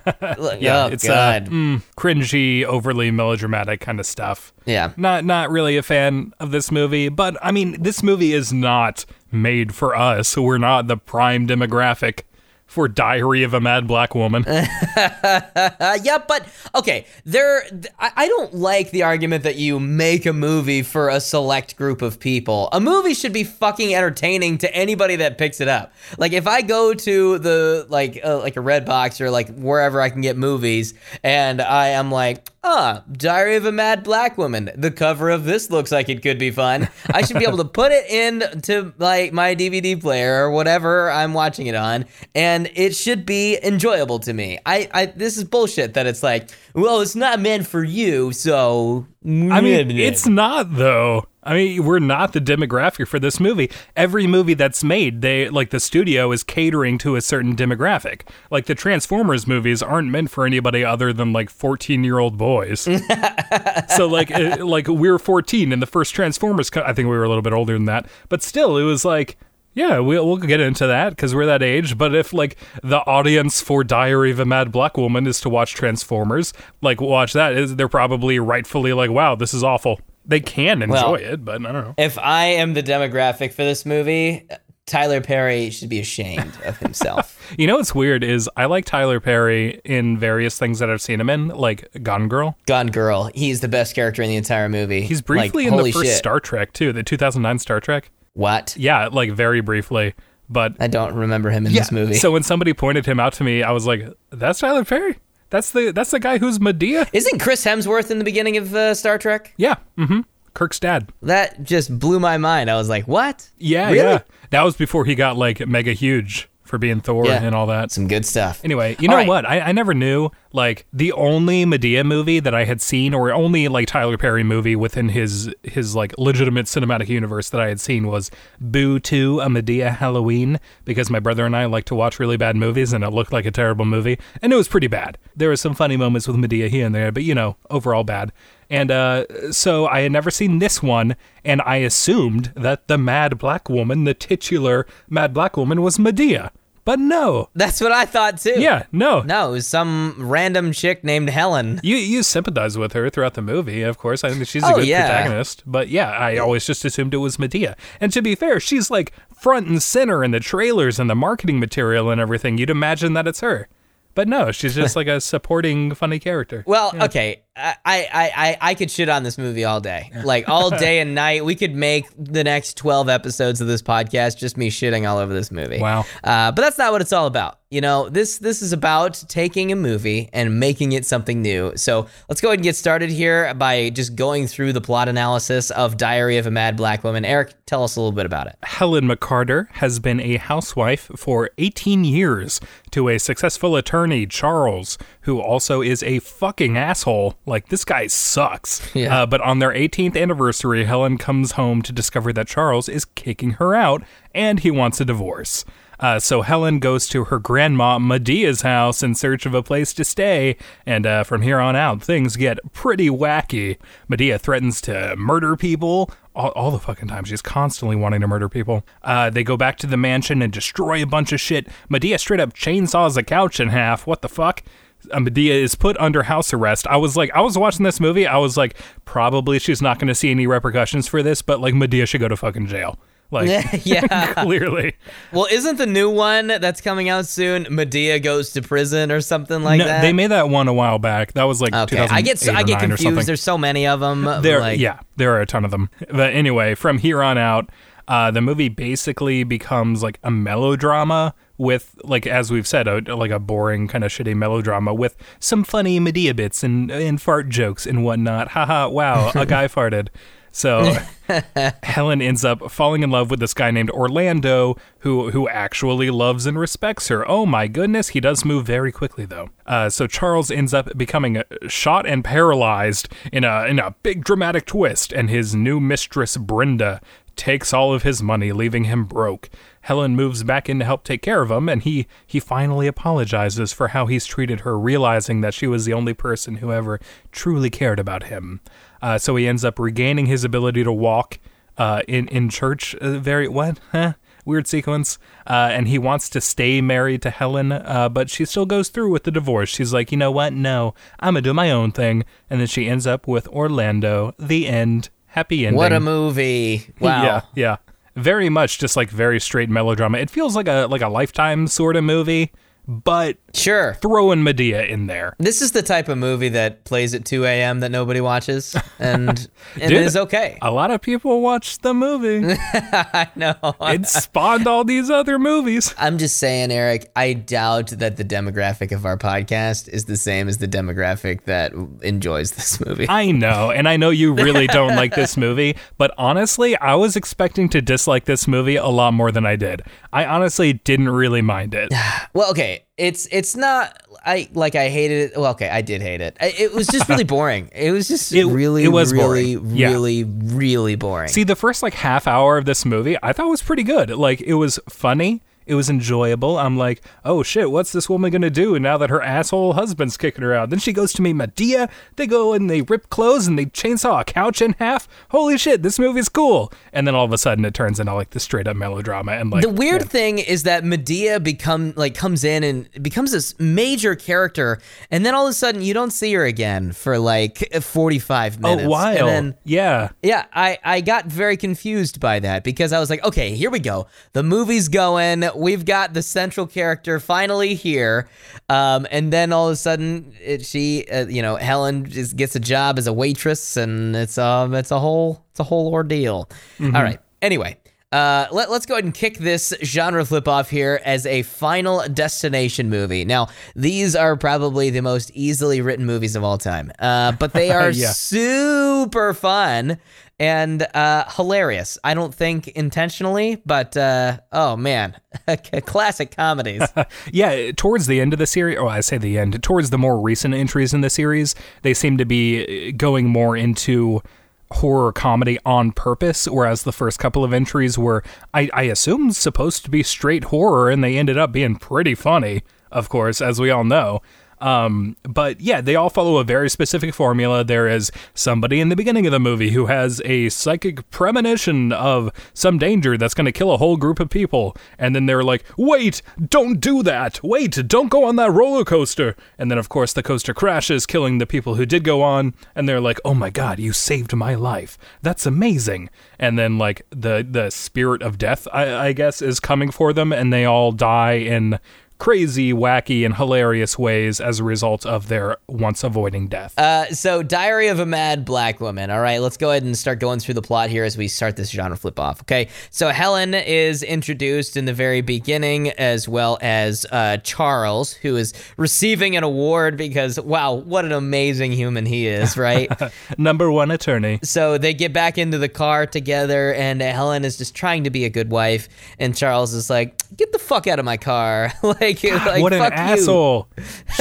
yeah, 0.58 0.86
oh, 0.86 0.90
it's 0.92 1.08
uh, 1.08 1.14
God. 1.14 1.48
Uh, 1.48 1.52
mm, 1.52 1.82
cringy, 1.96 2.64
overly 2.64 3.12
melodramatic 3.12 3.82
kind 3.82 4.00
of 4.00 4.08
stuff. 4.08 4.52
Yeah, 4.66 4.94
not 4.98 5.26
not 5.26 5.52
really 5.52 5.78
a 5.78 5.84
fan 5.84 6.34
of 6.40 6.50
this 6.50 6.72
movie, 6.72 7.10
but 7.10 7.38
I 7.44 7.52
mean, 7.52 7.80
this 7.80 8.02
movie 8.02 8.34
is 8.34 8.52
not 8.52 9.06
made 9.32 9.76
for 9.76 9.96
us. 9.96 10.36
We're 10.36 10.58
not 10.58 10.88
the 10.88 10.98
prime 10.98 11.48
demographic 11.48 12.24
for 12.70 12.88
Diary 12.88 13.42
of 13.42 13.56
a 13.56 13.60
Mad 13.60 13.88
Black 13.88 14.14
Woman. 14.14 14.46
yeah, 14.48 16.24
but 16.28 16.48
okay, 16.76 17.08
there. 17.26 17.64
I 17.98 18.28
don't 18.28 18.54
like 18.54 18.92
the 18.92 19.02
argument 19.02 19.44
that 19.44 19.56
you 19.56 19.80
make 19.80 20.28
a 20.28 20.34
movie 20.34 20.84
for 20.84 21.10
a 21.10 21.20
select 21.20 21.76
group 21.78 22.04
of 22.04 22.20
people. 22.20 22.70
A 22.72 22.80
movie 22.80 23.16
should 23.16 23.34
be 23.34 23.44
fucking 23.44 23.96
entertaining 23.96 24.60
to 24.60 24.74
anybody 24.74 25.16
that 25.16 25.40
picks 25.40 25.60
it 25.60 25.68
up. 25.68 25.94
Like 26.20 26.32
if 26.32 26.46
I 26.46 26.62
go 26.62 26.94
to 26.94 27.40
the 27.40 27.88
like 27.90 28.20
uh, 28.24 28.38
like 28.38 28.56
a 28.56 28.62
Redbox 28.62 29.20
or 29.20 29.32
like 29.32 29.50
wherever 29.56 30.00
I 30.00 30.12
can 30.12 30.22
get 30.22 30.38
movies, 30.38 30.94
and 31.24 31.62
I 31.62 31.88
am 31.90 32.12
like, 32.12 32.48
ah, 32.64 33.04
Diary 33.12 33.56
of 33.56 33.66
a 33.66 33.72
Mad 33.72 34.04
Black 34.04 34.38
Woman. 34.38 34.70
The 34.76 34.92
cover 34.92 35.30
of 35.30 35.46
this 35.46 35.70
looks 35.70 35.92
like 35.92 36.10
it 36.10 36.22
could 36.22 36.38
be 36.38 36.52
fun. 36.52 36.90
I 37.14 37.24
should 37.24 37.40
be 37.40 37.46
able 37.46 37.58
to 37.58 37.66
put 37.80 37.92
it 37.92 38.10
into 38.10 38.94
like 38.98 39.34
my 39.34 39.56
DVD 39.56 40.00
player 40.00 40.44
or 40.44 40.52
whatever 40.52 41.10
I'm 41.12 41.34
watching 41.34 41.68
it 41.68 41.76
on, 41.76 42.06
and 42.36 42.70
it 42.76 42.96
should 42.96 43.26
be 43.26 43.58
enjoyable 43.64 44.20
to 44.20 44.34
me. 44.34 44.60
I, 44.66 44.90
I 44.94 45.06
this 45.08 45.38
is 45.38 45.44
bullshit 45.44 45.94
that 45.94 46.08
it's 46.08 46.24
like, 46.24 46.50
well, 46.74 47.02
it's 47.02 47.16
not 47.16 47.40
meant 47.40 47.68
for 47.68 47.84
you, 47.84 48.32
so 48.32 49.08
I 49.26 49.62
mean, 49.62 49.92
it's 49.92 50.28
not 50.28 50.76
though. 50.76 51.26
I 51.50 51.56
mean, 51.56 51.84
we're 51.84 51.98
not 51.98 52.34
the 52.34 52.40
demographic 52.40 53.08
for 53.08 53.18
this 53.18 53.40
movie. 53.40 53.72
Every 53.96 54.28
movie 54.28 54.54
that's 54.54 54.84
made, 54.84 55.24
they 55.24 55.50
like 55.50 55.72
the 55.72 55.80
studio 55.80 56.32
is 56.32 56.44
catering 56.44 57.00
to 57.00 57.16
a 57.16 57.22
certain 57.22 57.56
demographic. 57.56 58.22
Like 58.52 58.68
the 58.68 58.76
Transformers 58.76 59.48
movies 59.48 59.82
aren't 59.82 60.10
meant 60.10 60.30
for 60.30 60.46
anybody 60.46 60.86
other 60.86 61.12
than 61.12 61.34
like 61.34 61.52
14-year-old 61.52 62.38
boys. 62.38 62.82
so 63.98 64.06
like 64.06 64.30
it, 64.30 64.64
like 64.64 64.88
we 64.88 65.10
were 65.10 65.18
14 65.18 65.74
in 65.74 65.80
the 65.80 65.88
first 65.88 66.14
Transformers 66.14 66.70
co- 66.70 66.84
I 66.84 66.94
think 66.94 67.08
we 67.08 67.18
were 67.18 67.24
a 67.24 67.28
little 67.28 67.42
bit 67.42 67.54
older 67.54 67.74
than 67.74 67.86
that, 67.86 68.08
but 68.30 68.44
still 68.44 68.78
it 68.78 68.84
was 68.84 69.04
like 69.04 69.36
yeah, 69.74 70.00
we'll, 70.00 70.28
we'll 70.28 70.38
get 70.38 70.60
into 70.60 70.86
that 70.86 71.12
because 71.12 71.34
we're 71.34 71.48
that 71.48 71.64
age. 71.64 71.98
But 71.98 72.14
if 72.14 72.32
like 72.32 72.58
the 72.84 73.00
audience 73.00 73.60
for 73.60 73.84
Diary 73.84 74.30
of 74.30 74.40
a 74.40 74.46
Mad 74.46 74.72
Black 74.72 74.98
Woman 74.98 75.26
is 75.26 75.42
to 75.42 75.50
watch 75.50 75.74
Transformers, 75.74 76.54
like 76.84 77.02
watch 77.02 77.34
that, 77.34 77.76
they're 77.76 77.88
probably 77.88 78.38
rightfully 78.38 78.94
like, 78.94 79.10
wow, 79.10 79.34
this 79.34 79.54
is 79.54 79.64
awful. 79.64 80.00
They 80.30 80.40
can 80.40 80.84
enjoy 80.84 80.94
well, 80.94 81.16
it, 81.16 81.44
but 81.44 81.66
I 81.66 81.72
don't 81.72 81.84
know. 81.84 81.96
If 81.98 82.20
I 82.20 82.46
am 82.46 82.76
the 82.76 82.84
demographic 82.84 83.52
for 83.52 83.64
this 83.64 83.84
movie, 83.84 84.48
Tyler 84.86 85.22
Perry 85.22 85.72
should 85.72 85.90
be 85.90 86.00
ashamed 86.00 86.54
of 86.66 86.78
himself. 86.78 87.52
you 87.58 87.66
know 87.66 87.78
what's 87.78 87.96
weird 87.96 88.24
is 88.24 88.48
I 88.56 88.66
like 88.66 88.86
Tyler 88.86 89.20
Perry 89.20 89.82
in 89.84 90.20
various 90.20 90.60
things 90.60 90.78
that 90.80 90.90
I've 90.92 91.02
seen 91.02 91.20
him 91.20 91.32
in, 91.32 91.48
like 91.48 92.04
Gone 92.04 92.28
Girl. 92.28 92.56
Gone 92.68 92.88
Girl. 92.88 93.32
He's 93.34 93.62
the 93.62 93.68
best 93.68 93.96
character 93.96 94.22
in 94.22 94.30
the 94.30 94.36
entire 94.36 94.70
movie. 94.70 95.02
He's 95.02 95.24
briefly 95.24 95.66
like, 95.66 95.74
in 95.74 95.84
the 95.84 95.92
first 95.92 96.06
shit. 96.06 96.18
Star 96.18 96.40
Trek 96.40 96.74
too, 96.74 96.94
the 96.94 97.02
2009 97.02 97.58
Star 97.58 97.80
Trek. 97.80 98.12
What? 98.34 98.78
Yeah, 98.78 99.08
like 99.08 99.32
very 99.32 99.62
briefly. 99.62 100.14
But 100.48 100.76
I 100.80 100.88
don't 100.88 101.16
remember 101.16 101.50
him 101.50 101.66
in 101.66 101.72
yeah, 101.72 101.82
this 101.82 101.92
movie. 101.92 102.16
So 102.16 102.32
when 102.32 102.44
somebody 102.44 102.74
pointed 102.74 103.08
him 103.08 103.20
out 103.20 103.34
to 103.34 103.44
me, 103.44 103.64
I 103.64 103.72
was 103.72 103.86
like, 103.88 104.04
"That's 104.32 104.60
Tyler 104.60 104.86
Perry. 104.86 105.18
That's 105.50 105.72
the 105.72 105.92
that's 105.92 106.12
the 106.12 106.20
guy 106.20 106.38
who's 106.38 106.60
Madea. 106.60 107.10
Isn't 107.14 107.40
Chris 107.40 107.66
Hemsworth 107.66 108.12
in 108.12 108.18
the 108.20 108.24
beginning 108.24 108.58
of 108.58 108.74
uh, 108.74 108.94
Star 108.94 109.18
Trek? 109.18 109.54
Yeah. 109.58 109.76
Mm-hmm. 109.98 110.22
Kirk's 110.54 110.80
dad. 110.80 111.12
That 111.22 111.64
just 111.64 111.98
blew 112.00 112.20
my 112.20 112.38
mind. 112.38 112.70
I 112.70 112.76
was 112.76 112.90
like, 112.90 113.08
"What?" 113.08 113.50
Yeah, 113.58 113.86
really? 113.92 113.98
yeah. 113.98 114.22
That 114.50 114.64
was 114.64 114.76
before 114.76 115.06
he 115.06 115.16
got 115.16 115.38
like 115.38 115.66
mega 115.68 115.94
huge 115.94 116.49
for 116.70 116.78
being 116.78 117.02
Thor 117.02 117.26
yeah, 117.26 117.42
and 117.42 117.56
all 117.56 117.66
that. 117.68 117.92
Some 117.92 118.08
good 118.08 118.26
stuff. 118.26 118.62
Anyway, 118.64 118.96
you 119.00 119.08
know 119.08 119.16
right. 119.16 119.28
what? 119.28 119.46
I, 119.46 119.60
I 119.60 119.72
never 119.72 119.96
knew 119.96 120.30
like 120.54 120.86
the 120.94 121.12
only 121.14 121.66
Madea 121.66 122.06
movie 122.06 122.40
that 122.40 122.54
I 122.54 122.64
had 122.64 122.80
seen, 122.80 123.14
or 123.14 123.34
only 123.34 123.68
like 123.68 123.88
Tyler 123.88 124.18
Perry 124.18 124.44
movie 124.44 124.76
within 124.76 125.10
his 125.10 125.54
his 125.64 125.96
like 125.96 126.14
legitimate 126.18 126.68
cinematic 126.68 127.10
universe 127.10 127.50
that 127.50 127.60
I 127.60 127.68
had 127.68 127.80
seen 127.80 128.08
was 128.08 128.30
Boo 128.62 129.00
2, 129.00 129.42
a 129.42 129.48
Madea 129.48 129.96
Halloween, 129.96 130.60
because 130.86 131.10
my 131.10 131.20
brother 131.20 131.46
and 131.46 131.56
I 131.56 131.66
like 131.66 131.86
to 131.86 131.96
watch 131.96 132.20
really 132.20 132.38
bad 132.38 132.56
movies, 132.56 132.94
and 132.94 133.04
it 133.04 133.10
looked 133.10 133.34
like 133.34 133.46
a 133.46 133.52
terrible 133.52 133.86
movie, 133.86 134.20
and 134.42 134.54
it 134.54 134.56
was 134.56 134.68
pretty 134.68 134.88
bad. 134.88 135.18
There 135.36 135.50
were 135.50 135.56
some 135.56 135.74
funny 135.74 135.98
moments 135.98 136.28
with 136.28 136.38
Madea 136.38 136.70
here 136.70 136.86
and 136.86 136.94
there, 136.94 137.12
but 137.12 137.24
you 137.24 137.34
know, 137.34 137.58
overall 137.70 138.04
bad. 138.04 138.32
And 138.70 138.92
uh, 138.92 139.52
so 139.52 139.88
I 139.88 140.02
had 140.02 140.12
never 140.12 140.30
seen 140.30 140.60
this 140.60 140.84
one, 140.84 141.16
and 141.44 141.62
I 141.66 141.78
assumed 141.78 142.52
that 142.56 142.88
the 142.88 142.98
Mad 142.98 143.40
Black 143.40 143.68
Woman, 143.68 144.04
the 144.04 144.14
titular 144.14 144.86
Mad 145.10 145.34
Black 145.34 145.58
Woman, 145.58 145.82
was 145.82 145.98
Madea. 145.98 146.52
But 146.86 147.00
no. 147.00 147.50
That's 147.54 147.82
what 147.82 147.92
I 147.92 148.06
thought 148.06 148.40
too. 148.40 148.56
Yeah, 148.58 148.86
no. 148.92 149.22
No, 149.22 149.50
it 149.50 149.52
was 149.52 149.68
some 149.68 150.16
random 150.18 150.72
chick 150.72 151.04
named 151.04 151.30
Helen. 151.30 151.80
You 151.84 151.98
you 151.98 152.24
sympathize 152.24 152.80
with 152.80 152.94
her 152.94 153.12
throughout 153.12 153.36
the 153.36 153.44
movie, 153.44 153.84
of 153.84 154.00
course. 154.00 154.24
I 154.24 154.32
think 154.32 154.48
she's 154.48 154.64
a 154.64 154.72
oh, 154.72 154.76
good 154.78 154.88
yeah. 154.88 155.08
protagonist. 155.08 155.64
But 155.68 155.90
yeah, 155.90 156.10
I 156.10 156.38
always 156.38 156.66
just 156.66 156.84
assumed 156.84 157.14
it 157.14 157.18
was 157.18 157.38
Madea. 157.38 157.76
And 158.02 158.12
to 158.14 158.24
be 158.24 158.34
fair, 158.34 158.60
she's 158.60 158.90
like 158.90 159.14
front 159.40 159.68
and 159.68 159.84
center 159.84 160.24
in 160.24 160.32
the 160.32 160.40
trailers 160.40 161.00
and 161.00 161.10
the 161.10 161.16
marketing 161.16 161.60
material 161.60 162.10
and 162.10 162.20
everything. 162.20 162.58
You'd 162.58 162.72
imagine 162.72 163.14
that 163.14 163.28
it's 163.28 163.42
her. 163.42 163.68
But 164.16 164.28
no, 164.28 164.52
she's 164.52 164.76
just 164.76 164.96
like 164.96 165.08
a 165.08 165.22
supporting 165.22 165.94
funny 165.94 166.18
character. 166.18 166.64
Well, 166.66 166.92
yeah. 166.96 167.06
okay. 167.06 167.44
I, 167.60 167.76
I, 167.86 168.08
I, 168.14 168.58
I 168.62 168.76
could 168.76 168.90
shit 168.90 169.10
on 169.10 169.24
this 169.24 169.38
movie 169.38 169.66
all 169.66 169.82
day. 169.82 170.12
Like 170.24 170.48
all 170.48 170.70
day 170.78 171.00
and 171.00 171.14
night. 171.14 171.44
We 171.44 171.56
could 171.56 171.76
make 171.76 172.08
the 172.18 172.44
next 172.44 172.78
12 172.78 173.10
episodes 173.10 173.62
of 173.62 173.68
this 173.68 173.82
podcast 173.82 174.38
just 174.38 174.58
me 174.58 174.70
shitting 174.70 175.10
all 175.10 175.18
over 175.18 175.34
this 175.34 175.52
movie. 175.52 175.80
Wow. 175.80 176.06
Uh, 176.24 176.52
but 176.52 176.62
that's 176.62 176.78
not 176.78 176.92
what 176.92 177.02
it's 177.02 177.14
all 177.14 177.28
about. 177.28 177.60
You 177.72 177.82
know, 177.82 178.10
this 178.10 178.40
this 178.40 178.64
is 178.64 178.74
about 178.74 179.24
taking 179.28 179.72
a 179.72 179.76
movie 179.76 180.28
and 180.34 180.60
making 180.60 180.94
it 180.94 181.06
something 181.06 181.40
new. 181.44 181.74
So 181.76 182.08
let's 182.28 182.42
go 182.42 182.48
ahead 182.48 182.58
and 182.58 182.64
get 182.64 182.76
started 182.76 183.12
here 183.12 183.54
by 183.54 183.92
just 183.92 184.16
going 184.16 184.48
through 184.48 184.74
the 184.74 184.82
plot 184.82 185.08
analysis 185.08 185.70
of 185.70 185.96
Diary 185.96 186.38
of 186.38 186.48
a 186.48 186.52
Mad 186.52 186.78
Black 186.78 187.04
Woman. 187.04 187.26
Eric, 187.26 187.54
tell 187.68 187.84
us 187.84 187.96
a 187.96 188.02
little 188.02 188.12
bit 188.12 188.26
about 188.26 188.48
it. 188.48 188.58
Helen 188.64 189.08
McCarter 189.08 189.68
has 189.74 190.00
been 190.00 190.20
a 190.20 190.38
housewife 190.38 191.12
for 191.16 191.52
18 191.60 192.06
years 192.06 192.60
to 192.90 193.08
a 193.08 193.20
successful 193.20 193.76
attorney, 193.76 194.26
Charles, 194.26 194.98
who 195.22 195.40
also 195.40 195.84
is 195.84 196.02
a 196.02 196.18
fucking 196.18 196.76
asshole 196.76 197.36
like, 197.50 197.70
this 197.70 197.84
guy 197.84 198.08
sucks. 198.08 198.82
Yeah. 198.96 199.24
Uh, 199.24 199.26
but 199.26 199.42
on 199.42 199.60
their 199.60 199.72
18th 199.72 200.20
anniversary, 200.20 200.86
Helen 200.86 201.18
comes 201.18 201.54
home 201.54 201.82
to 201.82 201.92
discover 201.92 202.32
that 202.34 202.48
Charles 202.48 202.88
is 202.88 203.06
kicking 203.06 203.52
her 203.52 203.76
out 203.76 204.04
and 204.34 204.60
he 204.60 204.72
wants 204.72 205.02
a 205.02 205.06
divorce. 205.06 205.66
Uh, 206.00 206.18
so 206.18 206.42
Helen 206.42 206.80
goes 206.80 207.08
to 207.10 207.26
her 207.26 207.40
grandma 207.40 208.00
Madea's 208.00 208.62
house 208.62 209.04
in 209.04 209.16
search 209.16 209.46
of 209.46 209.54
a 209.54 209.62
place 209.62 209.94
to 209.94 210.06
stay, 210.06 210.56
and 210.86 211.06
uh, 211.06 211.24
from 211.24 211.42
here 211.42 211.60
on 211.60 211.76
out, 211.76 212.02
things 212.02 212.38
get 212.38 212.58
pretty 212.72 213.10
wacky. 213.10 213.78
Madea 214.10 214.40
threatens 214.40 214.80
to 214.82 215.16
murder 215.18 215.58
people, 215.58 216.10
all, 216.34 216.50
all 216.52 216.72
the 216.72 216.80
fucking 216.80 217.10
time. 217.10 217.26
She's 217.26 217.42
constantly 217.42 217.98
wanting 217.98 218.22
to 218.22 218.28
murder 218.28 218.48
people. 218.48 218.86
Uh, 219.04 219.30
they 219.30 219.44
go 219.44 219.58
back 219.58 219.78
to 219.80 219.88
the 219.88 219.98
mansion 219.98 220.42
and 220.42 220.54
destroy 220.54 221.04
a 221.04 221.08
bunch 221.08 221.34
of 221.34 221.42
shit. 221.42 221.68
Madea 221.90 222.18
straight 222.18 222.40
up 222.40 222.54
chainsaws 222.54 223.18
a 223.18 223.24
couch 223.24 223.60
in 223.60 223.70
half. 223.70 224.08
What 224.08 224.22
the 224.22 224.30
fuck? 224.30 224.64
Madea 225.08 225.54
is 225.54 225.76
put 225.76 225.98
under 225.98 226.24
house 226.24 226.54
arrest. 226.54 226.88
I 226.88 226.98
was 226.98 227.16
like, 227.16 227.32
I 227.34 227.42
was 227.42 227.58
watching 227.58 227.84
this 227.84 228.00
movie. 228.00 228.28
I 228.28 228.38
was 228.38 228.58
like, 228.58 228.78
probably 229.06 229.60
she's 229.60 229.82
not 229.82 230.00
going 230.00 230.08
to 230.08 230.16
see 230.16 230.32
any 230.32 230.48
repercussions 230.48 231.08
for 231.08 231.24
this, 231.24 231.42
but 231.42 231.60
like 231.60 231.74
Madea 231.74 232.08
should 232.08 232.22
go 232.22 232.28
to 232.28 232.38
fucking 232.38 232.68
jail. 232.68 233.00
Like, 233.32 233.48
yeah. 233.86 234.34
clearly. 234.44 234.96
Well, 235.32 235.48
isn't 235.52 235.78
the 235.78 235.86
new 235.86 236.10
one 236.10 236.48
that's 236.48 236.82
coming 236.82 237.10
out 237.10 237.28
soon 237.28 237.66
Madea 237.66 238.22
goes 238.22 238.52
to 238.54 238.62
prison 238.62 239.12
or 239.12 239.22
something 239.22 239.64
like 239.64 239.80
no, 239.80 239.86
that? 239.86 240.02
they 240.02 240.14
made 240.14 240.32
that 240.32 240.50
one 240.50 240.68
a 240.68 240.74
while 240.74 241.00
back. 241.00 241.34
That 241.34 241.44
was 241.44 241.62
like 241.62 241.74
Okay, 241.74 242.00
I 242.00 242.22
get 242.22 242.40
2008 242.40 242.56
I 242.56 242.64
get 242.64 242.82
9 242.82 242.92
or 242.92 242.98
something. 242.98 243.06
confused. 243.06 243.28
There's 243.28 243.44
so 243.44 243.58
many 243.58 243.86
of 243.88 244.00
them. 244.00 244.28
There, 244.40 244.60
like, 244.62 244.80
yeah, 244.80 245.00
there 245.18 245.34
are 245.36 245.42
a 245.42 245.46
ton 245.46 245.66
of 245.66 245.72
them. 245.72 245.90
But 246.10 246.34
anyway, 246.34 246.74
from 246.74 246.98
here 246.98 247.22
on 247.22 247.38
out, 247.38 247.70
uh, 248.08 248.32
the 248.32 248.42
movie 248.42 248.70
basically 248.70 249.44
becomes 249.44 250.02
like 250.02 250.20
a 250.24 250.32
melodrama 250.32 251.36
with, 251.60 252.00
like 252.04 252.26
as 252.26 252.50
we've 252.50 252.68
said, 252.68 252.88
a, 252.88 253.16
like 253.16 253.30
a 253.30 253.38
boring 253.38 253.88
kind 253.88 254.04
of 254.04 254.12
shitty 254.12 254.36
melodrama 254.36 254.94
with 254.94 255.16
some 255.40 255.64
funny 255.64 256.00
Madea 256.00 256.36
bits 256.36 256.64
and 256.64 256.90
and 256.90 257.22
fart 257.22 257.50
jokes 257.50 257.86
and 257.86 258.04
whatnot. 258.04 258.50
Haha! 258.50 258.90
Wow, 258.90 259.32
a 259.36 259.46
guy 259.46 259.68
farted. 259.68 260.08
So 260.52 260.96
Helen 261.84 262.22
ends 262.22 262.44
up 262.44 262.72
falling 262.72 263.04
in 263.04 263.12
love 263.12 263.30
with 263.30 263.40
this 263.40 263.54
guy 263.54 263.72
named 263.72 263.92
Orlando, 263.92 264.78
who 265.00 265.32
who 265.32 265.48
actually 265.48 266.10
loves 266.10 266.46
and 266.46 266.58
respects 266.58 267.08
her. 267.10 267.30
Oh 267.30 267.46
my 267.46 267.68
goodness, 267.68 268.10
he 268.10 268.20
does 268.20 268.44
move 268.44 268.66
very 268.66 268.92
quickly 268.92 269.26
though. 269.26 269.50
Uh, 269.66 269.90
so 269.90 270.08
Charles 270.08 270.50
ends 270.50 270.74
up 270.74 270.98
becoming 270.98 271.38
uh, 271.38 271.44
shot 271.68 272.08
and 272.08 272.24
paralyzed 272.24 273.10
in 273.32 273.44
a 273.44 273.66
in 273.66 273.80
a 273.80 273.96
big 274.02 274.24
dramatic 274.24 274.66
twist, 274.66 275.14
and 275.14 275.30
his 275.30 275.54
new 275.54 275.80
mistress 275.80 276.36
Brenda 276.38 277.02
takes 277.36 277.74
all 277.74 277.94
of 277.94 278.04
his 278.04 278.22
money, 278.22 278.52
leaving 278.52 278.84
him 278.86 279.06
broke. 279.06 279.50
Helen 279.82 280.16
moves 280.16 280.44
back 280.44 280.70
in 280.70 280.80
to 280.80 280.86
help 280.86 281.04
take 281.04 281.22
care 281.22 281.42
of 281.42 281.50
him, 281.52 281.70
and 281.70 281.82
he 281.82 282.08
he 282.26 282.40
finally 282.40 282.88
apologizes 282.88 283.74
for 283.74 283.90
how 283.90 284.06
he's 284.06 284.26
treated 284.26 284.62
her, 284.62 284.78
realizing 284.78 285.42
that 285.42 285.54
she 285.54 285.68
was 285.68 285.86
the 285.86 285.94
only 285.94 286.14
person 286.14 286.56
who 286.58 286.72
ever 286.72 287.00
truly 287.32 287.70
cared 287.70 288.00
about 288.00 288.24
him. 288.24 288.60
Uh, 289.02 289.18
so 289.18 289.36
he 289.36 289.48
ends 289.48 289.64
up 289.64 289.80
regaining 289.80 290.26
his 290.26 290.44
ability 290.44 290.84
to 290.84 290.92
walk 290.92 291.40
uh, 291.78 292.02
in 292.08 292.28
in 292.28 292.50
church. 292.50 292.94
Uh, 292.96 293.20
very 293.20 293.48
what? 293.48 293.80
Huh? 293.92 294.14
Weird 294.46 294.68
sequence. 294.68 295.20
Uh, 295.46 295.70
and 295.72 295.88
he 295.88 296.00
wants 296.00 296.30
to 296.30 296.42
stay 296.42 296.82
married 296.82 297.22
to 297.22 297.30
Helen, 297.30 297.72
uh, 297.72 298.10
but 298.10 298.30
she 298.30 298.46
still 298.46 298.66
goes 298.66 298.90
through 298.90 299.12
with 299.12 299.24
the 299.24 299.32
divorce. 299.32 299.70
She's 299.70 299.94
like, 299.94 300.12
you 300.12 300.18
know 300.18 300.32
what? 300.32 300.54
No, 300.54 300.94
I'm 301.20 301.34
gonna 301.34 301.42
do 301.42 301.54
my 301.54 301.72
own 301.72 301.92
thing. 301.92 302.26
And 302.50 302.60
then 302.60 302.68
she 302.68 302.88
ends 302.88 303.06
up 303.06 303.28
with 303.28 303.48
Orlando. 303.50 304.34
The 304.40 304.68
end. 304.68 305.10
Happy 305.28 305.68
ending. 305.68 305.78
What 305.78 305.94
a 305.94 306.00
movie! 306.00 306.94
Wow. 307.00 307.24
Yeah, 307.24 307.42
yeah. 307.54 307.78
Very 308.20 308.50
much 308.50 308.80
just 308.80 308.96
like 308.98 309.10
very 309.10 309.40
straight 309.40 309.70
melodrama. 309.70 310.18
It 310.18 310.30
feels 310.30 310.56
like 310.56 310.68
a 310.68 310.88
like 310.90 311.02
a 311.02 311.08
lifetime 311.08 311.68
sort 311.68 311.96
of 311.96 312.04
movie, 312.04 312.52
but 312.88 313.38
Sure. 313.54 313.96
throwing 314.02 314.40
Madea 314.44 314.88
in 314.88 315.08
there. 315.08 315.36
This 315.40 315.62
is 315.62 315.72
the 315.72 315.82
type 315.82 316.08
of 316.10 316.18
movie 316.18 316.50
that 316.50 316.84
plays 316.84 317.14
at 317.14 317.26
2 317.26 317.46
a.m. 317.46 317.80
that 317.82 317.92
nobody 317.92 318.22
watches, 318.22 318.76
and 319.00 319.30
and 319.76 319.90
Dude, 319.90 319.92
it 319.92 320.04
is 320.04 320.16
okay. 320.18 320.58
A 320.62 320.72
lot 320.72 320.92
of 320.92 321.02
people 321.02 321.42
watched 321.42 321.82
the 321.82 321.94
movie. 321.94 322.56
I 322.74 323.30
know. 323.36 323.56
it 323.82 324.08
spawned 324.08 324.68
all 324.68 324.84
these 324.84 325.10
other 325.10 325.40
movies. 325.40 325.94
I'm 325.98 326.18
just 326.18 326.38
saying, 326.38 326.72
Eric. 326.72 327.12
I 327.16 327.34
doubt 327.34 327.88
that 327.88 328.18
the 328.18 328.26
demographic 328.26 328.92
of 328.92 329.06
our 329.06 329.18
podcast 329.18 329.90
is 329.90 330.06
the 330.06 330.18
same 330.18 330.48
as 330.48 330.58
the 330.60 330.68
demographic 330.68 331.44
that 331.44 331.74
enjoys 332.02 332.52
this 332.52 332.84
movie. 332.86 333.08
I 333.10 333.32
know, 333.32 333.72
and 333.72 333.88
I 333.88 333.98
know 333.98 334.10
you 334.10 334.34
really 334.34 334.68
don't 334.68 334.96
like 334.96 335.16
this 335.16 335.38
movie, 335.46 335.76
but 335.98 336.12
honestly, 336.18 336.78
I 336.78 336.96
was 336.96 337.16
expecting 337.16 337.70
to 337.70 337.82
dislike 337.82 338.26
this 338.26 338.48
movie 338.48 338.76
a 338.76 338.88
lot 338.88 339.14
more 339.14 339.32
than 339.32 339.46
I 339.46 339.56
did. 339.56 339.82
I 340.14 340.26
honestly 340.26 340.74
didn't 340.74 341.10
really 341.10 341.42
mind 341.42 341.74
it. 341.74 341.94
Well, 342.34 342.52
okay, 342.52 342.86
it's 343.00 343.28
it's 343.32 343.56
not. 343.56 344.02
I 344.26 344.50
like 344.54 344.76
I 344.76 344.90
hated 344.90 345.32
it. 345.32 345.38
Well, 345.40 345.52
okay, 345.52 345.70
I 345.70 345.82
did 345.82 346.02
hate 346.02 346.20
it. 346.22 346.36
I, 346.42 346.54
it 346.58 346.74
was 346.74 346.88
just 346.88 347.08
really 347.10 347.24
boring. 347.36 347.70
It 347.74 347.92
was 347.92 348.08
just 348.08 348.32
It- 348.34 348.46
really, 348.46 348.84
it 348.84 348.90
was 348.90 349.14
really. 349.14 349.54
Yeah. 349.54 349.90
really, 349.92 350.26
really 350.26 350.96
boring. 350.96 351.30
See, 351.30 351.44
the 351.46 351.56
first 351.56 351.82
like 351.82 351.94
half 351.94 352.28
hour 352.28 352.58
of 352.58 352.66
this 352.66 352.86
movie, 352.86 353.18
I 353.24 353.32
thought 353.34 353.48
was 353.48 353.62
pretty 353.62 353.84
good. 353.84 354.10
Like 354.12 354.42
it 354.42 354.56
was 354.56 354.80
funny. 354.90 355.42
It 355.70 355.76
was 355.76 355.90
enjoyable. 355.90 356.58
I'm 356.58 356.78
like, 356.78 357.02
oh 357.24 357.44
shit, 357.44 357.70
what's 357.70 357.92
this 357.92 358.10
woman 358.10 358.32
gonna 358.32 358.50
do 358.50 358.80
now 358.80 358.98
that 358.98 359.10
her 359.10 359.22
asshole 359.22 359.74
husband's 359.74 360.18
kicking 360.18 360.44
her 360.44 360.54
out? 360.54 360.72
Then 360.72 360.80
she 360.80 360.92
goes 360.92 361.14
to 361.14 361.22
meet 361.22 361.36
Madea. 361.36 361.90
They 362.16 362.26
go 362.28 362.54
and 362.54 362.70
they 362.70 362.82
rip 362.82 363.10
clothes 363.10 363.46
and 363.48 363.58
they 363.58 363.68
chainsaw 363.68 364.22
a 364.22 364.24
couch 364.24 364.62
in 364.62 364.74
half. 364.80 365.08
Holy 365.30 365.58
shit, 365.58 365.84
this 365.84 366.00
movie's 366.00 366.28
cool. 366.28 366.74
And 366.92 367.06
then 367.06 367.14
all 367.14 367.26
of 367.26 367.32
a 367.34 367.38
sudden 367.38 367.64
it 367.66 367.74
turns 367.74 368.00
into 368.00 368.14
like 368.14 368.32
the 368.32 368.40
straight 368.40 368.68
up 368.68 368.76
melodrama 368.76 369.34
and 369.34 369.52
like 369.52 369.62
the 369.64 369.70
weird 369.70 370.10
thing 370.10 370.40
is 370.40 370.64
that 370.64 370.84
Madea 370.84 371.42
become 371.44 371.94
like 371.96 372.16
comes 372.16 372.44
in 372.44 372.64
and 372.64 372.90
becomes 373.04 373.32
this 373.32 373.58
major 373.60 374.16
character, 374.16 374.80
and 375.12 375.26
then 375.26 375.36
all 375.36 375.46
of 375.46 375.52
a 375.52 375.54
sudden 375.54 375.82
you 375.82 375.94
don't 375.94 376.12
see 376.12 376.34
her 376.34 376.46
again 376.46 376.92
for 376.94 377.20
like 377.20 377.72
45 377.80 378.60
minutes. 378.60 378.84
a 378.86 378.90
while. 378.90 379.28
And 379.28 379.28
then 379.28 379.56
yeah. 379.66 380.10
Yeah, 380.24 380.46
I, 380.54 380.80
I 380.84 381.02
got 381.02 381.26
very 381.26 381.58
confused 381.58 382.20
by 382.20 382.40
that 382.40 382.64
because 382.64 382.92
I 382.94 383.00
was 383.00 383.10
like, 383.10 383.24
okay, 383.24 383.56
here 383.56 383.70
we 383.70 383.80
go. 383.80 384.08
The 384.34 384.44
movie's 384.44 384.88
going. 384.90 385.42
We've 385.60 385.86
got 385.86 386.14
the 386.14 386.24
central 386.24 386.66
character 386.66 387.20
finally 387.20 387.76
here. 387.76 388.30
Um, 388.70 389.06
and 389.12 389.32
then 389.34 389.52
all 389.52 389.68
of 389.68 389.74
a 389.74 389.76
sudden, 389.76 390.34
it, 390.42 390.66
she, 390.66 391.06
uh, 391.12 391.28
you 391.28 391.42
know, 391.42 391.56
Helen 391.58 392.06
just 392.10 392.36
gets 392.36 392.56
a 392.56 392.60
job 392.60 392.98
as 392.98 393.08
a 393.08 393.14
waitress, 393.14 393.78
and 393.78 394.16
it's 394.16 394.38
um, 394.38 394.74
it's 394.74 394.92
a 394.92 395.00
whole, 395.00 395.44
it's 395.52 395.60
a 395.60 395.64
whole 395.64 395.92
ordeal. 395.92 396.50
All 396.96 397.04
right. 397.04 397.20
Anyway. 397.42 397.78
Uh, 398.12 398.48
let, 398.52 398.72
let's 398.72 398.88
go 398.88 398.96
ahead 398.96 399.04
and 399.04 399.14
kick 399.14 399.38
this 399.38 399.72
genre 399.84 400.26
flip 400.26 400.48
off 400.48 400.70
here 400.72 401.00
as 401.06 401.28
a 401.28 401.44
final 401.44 402.08
destination 402.08 402.90
movie. 402.90 403.24
Now, 403.24 403.50
these 403.76 404.16
are 404.16 404.36
probably 404.36 404.90
the 404.90 405.02
most 405.04 405.30
easily 405.36 405.80
written 405.82 406.06
movies 406.08 406.36
of 406.36 406.44
all 406.44 406.58
time, 406.58 406.92
uh, 406.98 407.34
but 407.34 407.54
they 407.54 407.70
are 407.72 407.92
Yeah. 407.92 408.10
super 408.12 409.34
fun 409.36 410.00
and 410.40 410.88
uh, 410.96 411.26
hilarious. 411.36 412.00
I 412.04 412.16
don't 412.16 412.34
think 412.34 412.70
intentionally, 412.70 413.62
but 413.66 413.96
uh, 413.96 414.40
oh 414.52 414.76
man, 414.76 415.16
classic 415.86 416.36
comedies. 416.36 416.82
Yeah, 417.32 417.72
towards 417.74 418.08
the 418.08 418.20
end 418.22 418.34
of 418.34 418.40
the 418.40 418.48
series, 418.48 418.80
or 418.80 418.88
I 418.88 419.02
say 419.02 419.18
the 419.20 419.38
end, 419.38 419.62
towards 419.62 419.92
the 419.92 419.98
more 420.00 420.20
recent 420.20 420.54
entries 420.56 420.94
in 420.96 421.02
the 421.02 421.10
series, 421.12 421.54
they 421.84 421.94
seem 421.94 422.18
to 422.18 422.26
be 422.26 422.90
uh, 422.90 422.94
going 422.98 423.28
more 423.28 423.56
into 423.56 424.24
horror 424.72 425.12
comedy 425.12 425.58
on 425.66 425.92
purpose, 425.92 426.46
whereas 426.46 426.84
the 426.84 426.92
first 426.92 427.20
couple 427.20 427.44
of 427.44 427.54
entries 427.54 427.98
were, 427.98 428.24
I, 428.54 428.70
I 428.74 428.84
assume, 428.84 429.32
supposed 429.32 429.84
to 429.86 429.92
be 429.92 430.04
straight 430.04 430.46
horror, 430.46 430.90
and 430.90 431.04
they 431.04 431.18
ended 431.18 431.38
up 431.38 431.52
being 431.52 431.76
pretty 431.76 432.16
funny, 432.16 432.64
of 432.92 433.10
course, 433.10 433.42
as 433.42 433.60
we 433.60 433.72
all 433.72 433.84
know. 433.84 434.22
Um, 434.62 435.16
but 435.24 435.62
yeah, 435.62 435.82
they 435.82 435.96
all 435.96 436.10
follow 436.10 436.38
a 436.38 436.44
very 436.44 436.70
specific 436.70 437.14
formula. 437.14 437.64
There 437.64 437.88
is 437.88 438.12
somebody 438.34 438.80
in 438.80 438.90
the 438.90 438.96
beginning 438.96 439.26
of 439.26 439.32
the 439.32 439.40
movie 439.40 439.72
who 439.72 439.86
has 439.86 440.22
a 440.26 440.50
psychic 440.50 441.10
premonition 441.12 441.92
of 441.94 442.32
some 442.54 442.78
danger 442.78 443.18
that's 443.18 443.34
going 443.34 443.46
to 443.46 443.52
kill 443.52 443.72
a 443.72 443.78
whole 443.78 443.98
group 443.98 444.20
of 444.20 444.30
people. 444.30 444.76
And 444.98 445.16
then 445.16 445.26
they're 445.26 445.44
like, 445.44 445.64
wait, 445.78 446.22
don't 446.50 446.80
do 446.80 447.04
that. 447.04 447.42
Wait, 447.44 447.88
don't 447.88 448.10
go 448.10 448.26
on 448.26 448.36
that 448.36 448.52
roller 448.52 448.84
coaster. 448.84 449.36
And 449.58 449.72
then, 449.72 449.78
of 449.78 449.90
course, 449.90 450.14
the 450.14 450.24
coaster 450.24 450.54
crashes, 450.54 451.06
killing 451.06 451.38
the 451.38 451.48
people 451.48 451.76
who 451.76 451.86
did 451.86 452.04
go 452.04 452.22
on. 452.22 452.54
And 452.76 452.88
they're 452.88 453.02
like, 453.02 453.20
oh 453.24 453.34
my 453.34 453.50
God, 453.50 453.80
you 453.80 453.94
saved 453.94 454.36
my 454.36 454.56
life. 454.56 454.98
That's 455.22 455.46
amazing. 455.46 456.10
And 456.38 456.58
then, 456.58 456.78
like, 456.78 457.06
the, 457.10 457.46
the 457.50 457.70
spirit 457.70 458.22
of 458.22 458.38
death, 458.38 458.68
I, 458.74 459.08
I 459.08 459.14
guess, 459.14 459.42
is 459.42 459.60
coming 459.60 459.92
for 459.92 460.14
them. 460.14 460.34
And 460.34 460.52
they 460.52 460.66
all 460.66 460.92
die 460.92 461.34
in 461.34 461.80
crazy, 462.20 462.74
wacky, 462.74 463.26
and 463.26 463.36
hilarious 463.38 463.98
ways 463.98 464.40
as 464.42 464.60
a 464.60 464.64
result 464.64 465.06
of 465.06 465.30
their 465.30 465.58
once 465.68 466.04
avoiding 466.04 466.48
death. 466.48 466.78
Uh, 466.78 467.08
so, 467.14 467.42
Diary 467.42 467.88
of 467.88 468.00
a 468.00 468.06
Mad 468.06 468.46
Black 468.46 468.80
Woman. 468.82 469.10
All 469.10 469.22
right, 469.22 469.42
let's 469.42 469.58
go 469.58 469.72
ahead 469.72 469.84
and 469.84 469.98
start 469.98 470.20
going 470.20 470.40
through 470.40 470.56
the 470.56 470.62
plot 470.62 470.90
here 470.90 471.06
as 471.06 471.18
we 471.18 471.28
start 471.28 471.56
this 471.56 471.70
genre 471.72 471.98
flip 471.98 472.20
off. 472.20 472.42
Okay, 472.42 472.68
so 472.92 473.10
Helen 473.10 473.54
is 473.54 474.04
introduced 474.04 474.76
in 474.76 474.86
the 474.86 474.94
very 474.94 475.22
beginning, 475.22 475.90
as 475.92 476.28
well 476.28 476.58
as 476.62 477.06
uh, 477.12 477.38
Charles, 477.38 478.14
who 478.14 478.36
is 478.36 478.54
receiving 478.78 479.36
an 479.38 479.44
award 479.44 479.96
because, 479.98 480.40
wow, 480.40 480.74
what 480.74 481.06
an 481.06 481.14
amazing 481.14 481.72
human 481.72 482.06
he 482.06 482.28
is, 482.28 482.58
right? 482.58 482.92
Number 483.38 483.72
one 483.72 483.92
attorney. 483.92 484.40
so 484.44 484.78
they 484.78 484.94
get 484.94 485.14
back 485.14 485.38
into 485.38 485.58
the 485.58 485.70
car 485.70 486.06
together, 486.06 486.74
and 486.74 487.02
Helen 487.02 487.46
is 487.46 487.58
just 487.58 487.74
trying 487.74 488.04
to 488.04 488.10
be 488.10 488.26
a 488.26 488.30
good 488.30 488.52
wife, 488.52 488.90
and 489.18 489.36
Charles 489.36 489.74
is 489.74 489.90
like, 489.90 490.22
"Get 490.36 490.52
the 490.52 490.60
fuck 490.60 490.86
out 490.86 491.00
of 491.00 491.06
my 491.06 491.16
car!" 491.16 491.72
like, 491.84 492.09
like 492.24 492.62
what 492.62 492.74
an 492.74 492.94
asshole. 492.94 493.68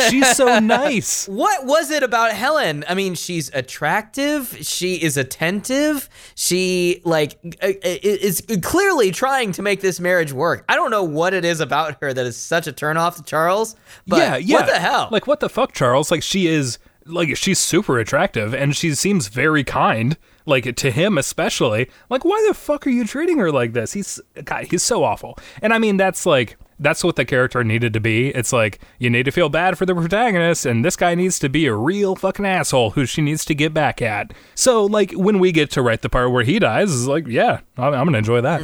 She's 0.09 0.37
so 0.37 0.59
nice. 0.61 1.27
What 1.29 1.67
was 1.67 1.91
it 1.91 2.03
about 2.03 2.33
Helen? 2.33 2.85
I 2.89 2.95
mean, 2.95 3.15
she's 3.15 3.53
attractive. 3.55 4.57
She 4.63 4.95
is 4.97 5.17
attentive. 5.17 6.09
She 6.35 7.01
like 7.05 7.39
uh, 7.63 7.69
uh, 7.69 7.73
is 7.83 8.45
clearly 8.63 9.11
trying 9.11 9.53
to 9.53 9.63
make 9.63 9.81
this 9.81 10.01
marriage 10.01 10.33
work. 10.33 10.65
I 10.69 10.75
don't 10.75 10.91
know 10.91 11.05
what 11.05 11.35
it 11.35 11.45
is 11.45 11.61
about 11.61 11.99
her 12.03 12.13
that 12.13 12.27
is 12.27 12.37
such 12.37 12.67
a 12.67 12.73
turnoff 12.73 13.17
to 13.17 13.23
Charles. 13.23 13.77
But 14.07 14.19
yeah, 14.19 14.37
yeah. 14.37 14.57
what 14.57 14.67
the 14.67 14.79
hell? 14.79 15.09
Like, 15.11 15.27
what 15.27 15.41
the 15.41 15.49
fuck, 15.49 15.73
Charles? 15.73 16.11
Like, 16.11 16.23
she 16.23 16.47
is 16.47 16.79
like 17.09 17.37
she's 17.37 17.59
super 17.59 17.99
attractive 17.99 18.55
and 18.55 18.77
she 18.77 18.95
seems 18.95 19.29
very 19.29 19.65
kind, 19.65 20.17
like 20.47 20.77
to 20.77 20.91
him 20.91 21.19
especially. 21.19 21.91
Like, 22.11 22.25
why 22.25 22.45
the 22.47 22.55
fuck 22.55 22.87
are 22.87 22.91
you 22.91 23.07
treating 23.07 23.39
her 23.39 23.51
like 23.51 23.73
this? 23.73 23.93
He's 23.93 24.21
God, 24.45 24.65
he's 24.65 24.83
so 24.83 25.03
awful. 25.03 25.39
And 25.63 25.73
I 25.73 25.79
mean, 25.79 25.97
that's 25.97 26.27
like 26.27 26.57
that's 26.81 27.03
what 27.03 27.17
the 27.17 27.25
character 27.25 27.65
needed 27.65 27.93
to 27.93 28.01
be. 28.01 28.29
It's 28.29 28.53
like 28.53 28.79
you 28.99 29.11
need 29.11 29.25
to 29.25 29.31
feel 29.31 29.49
bad 29.49 29.77
for 29.79 29.87
the 29.87 29.95
protagonist, 29.95 30.67
and 30.67 30.85
this 30.85 30.97
guy 30.97 31.15
needs 31.15 31.39
to 31.41 31.49
be 31.49 31.67
a 31.67 31.75
real 31.75 32.15
fucking 32.17 32.47
asshole 32.47 32.91
who 32.91 33.07
she 33.07 33.21
needs 33.23 33.45
to 33.47 33.55
get 33.55 33.75
back 33.75 34.01
at. 34.01 34.33
So, 34.55 34.85
like, 34.85 35.13
when 35.13 35.39
we 35.39 35.53
get 35.53 35.71
to 35.73 35.83
write 35.83 36.03
the 36.03 36.09
part 36.09 36.31
where 36.31 36.45
he 36.45 36.59
dies, 36.59 36.93
it's 36.95 37.07
like, 37.07 37.27
yeah, 37.27 37.61
I'm, 37.77 37.95
I'm 37.95 38.05
gonna 38.07 38.19
enjoy 38.19 38.41
that. 38.43 38.63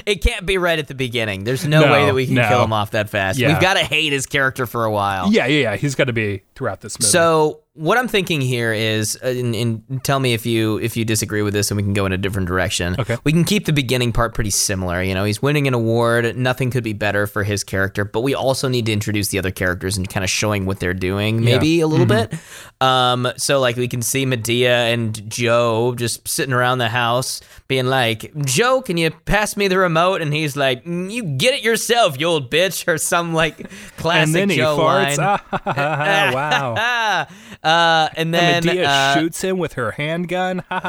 it 0.06 0.22
can't 0.22 0.46
be 0.46 0.58
right 0.58 0.78
at 0.78 0.88
the 0.88 0.94
beginning. 0.94 1.44
There's 1.44 1.66
no, 1.66 1.84
No, 1.84 1.92
way 1.92 2.06
that 2.06 2.14
we 2.14 2.26
can 2.26 2.36
no. 2.36 2.48
kill 2.48 2.64
him 2.64 2.72
off 2.72 2.92
that 2.92 3.08
fast. 3.08 3.38
Yeah. 3.38 3.48
We've 3.52 3.60
got 3.60 3.74
to 3.74 3.80
hate 3.84 4.12
his 4.12 4.26
character 4.26 4.66
for 4.66 4.84
a 4.84 4.90
while. 4.90 5.32
yeah, 5.32 5.46
yeah, 5.46 5.70
yeah. 5.72 5.76
He's 5.76 5.94
got 5.94 6.04
to 6.04 6.12
be 6.12 6.42
throughout 6.54 6.80
this 6.80 6.98
movie. 6.98 7.10
So 7.10 7.60
what 7.76 7.98
I'm 7.98 8.08
thinking 8.08 8.40
here 8.40 8.72
is, 8.72 9.18
uh, 9.22 9.28
and, 9.28 9.54
and 9.54 10.04
tell 10.04 10.18
me 10.18 10.34
if 10.34 10.46
you 10.46 10.78
if 10.78 10.96
you 10.96 11.04
disagree 11.04 11.42
with 11.42 11.52
this, 11.54 11.70
and 11.70 11.76
we 11.76 11.82
can 11.82 11.92
go 11.92 12.06
in 12.06 12.12
a 12.12 12.16
different 12.18 12.48
direction. 12.48 12.96
Okay. 12.98 13.16
We 13.24 13.32
can 13.32 13.44
keep 13.44 13.66
the 13.66 13.72
beginning 13.72 14.12
part 14.12 14.34
pretty 14.34 14.50
similar. 14.50 15.02
You 15.02 15.14
know, 15.14 15.24
he's 15.24 15.40
winning 15.40 15.68
an 15.68 15.74
award. 15.74 16.36
Nothing 16.36 16.70
could 16.70 16.84
be 16.84 16.92
better 16.92 17.26
for 17.26 17.44
his 17.44 17.62
character, 17.62 18.04
but 18.04 18.20
we 18.22 18.34
also 18.34 18.68
need 18.68 18.86
to 18.86 18.92
introduce 18.92 19.28
the 19.28 19.38
other 19.38 19.50
characters 19.50 19.96
and 19.96 20.08
kind 20.08 20.24
of 20.24 20.30
showing 20.30 20.66
what 20.66 20.80
they're 20.80 20.94
doing, 20.94 21.44
maybe 21.44 21.80
a 21.80 21.86
little 21.86 22.06
bit. 22.06 22.32
Um, 22.80 23.28
so 23.36 23.60
like 23.60 23.76
we 23.76 23.88
can 23.88 24.02
see 24.02 24.26
Madea 24.26 24.92
and 24.92 25.30
Joe 25.30 25.94
just 25.94 26.26
sitting 26.26 26.52
around 26.52 26.78
the 26.78 26.88
house, 26.88 27.40
being 27.68 27.86
like, 27.86 28.32
"Joe, 28.44 28.82
can 28.82 28.96
you 28.96 29.10
pass 29.10 29.56
me 29.56 29.68
the 29.68 29.78
remote?" 29.78 30.20
And 30.22 30.32
he's 30.32 30.56
like, 30.56 30.84
"Mm, 30.84 31.10
"You 31.10 31.22
get 31.24 31.54
it 31.54 31.62
yourself, 31.62 32.18
you 32.20 32.26
old 32.26 32.50
bitch," 32.50 32.86
or 32.86 32.98
some 32.98 33.34
like 33.34 33.70
classic 33.96 34.26
and 34.26 34.34
then 34.34 34.50
he 34.50 34.56
Joe 34.56 34.76
farts. 34.78 35.18
line. 35.18 35.36
Wow. 36.36 37.26
Uh, 37.66 38.08
and 38.14 38.32
then 38.32 38.62
Madea 38.62 38.84
uh, 38.84 39.14
shoots 39.14 39.42
him 39.42 39.58
with 39.58 39.72
her 39.72 39.90
handgun. 39.90 40.60
uh, 40.70 40.80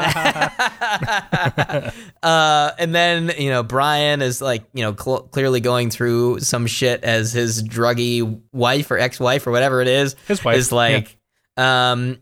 and 2.77 2.93
then 2.93 3.31
you 3.39 3.50
know 3.50 3.63
Brian 3.63 4.22
is 4.22 4.43
like 4.43 4.63
you 4.74 4.84
know 4.84 4.96
cl- 4.96 5.24
clearly 5.24 5.60
going 5.60 5.89
through 5.89 6.39
some 6.41 6.67
shit 6.67 7.03
as 7.03 7.34
his 7.34 7.63
druggy 7.63 8.39
wife 8.51 8.91
or 8.91 9.00
ex-wife 9.00 9.48
or 9.48 9.51
whatever 9.51 9.81
it 9.81 9.88
is. 9.88 10.15
His 10.27 10.46
wife, 10.46 10.57
is 10.57 10.72
like 10.72 11.17
um 11.57 12.19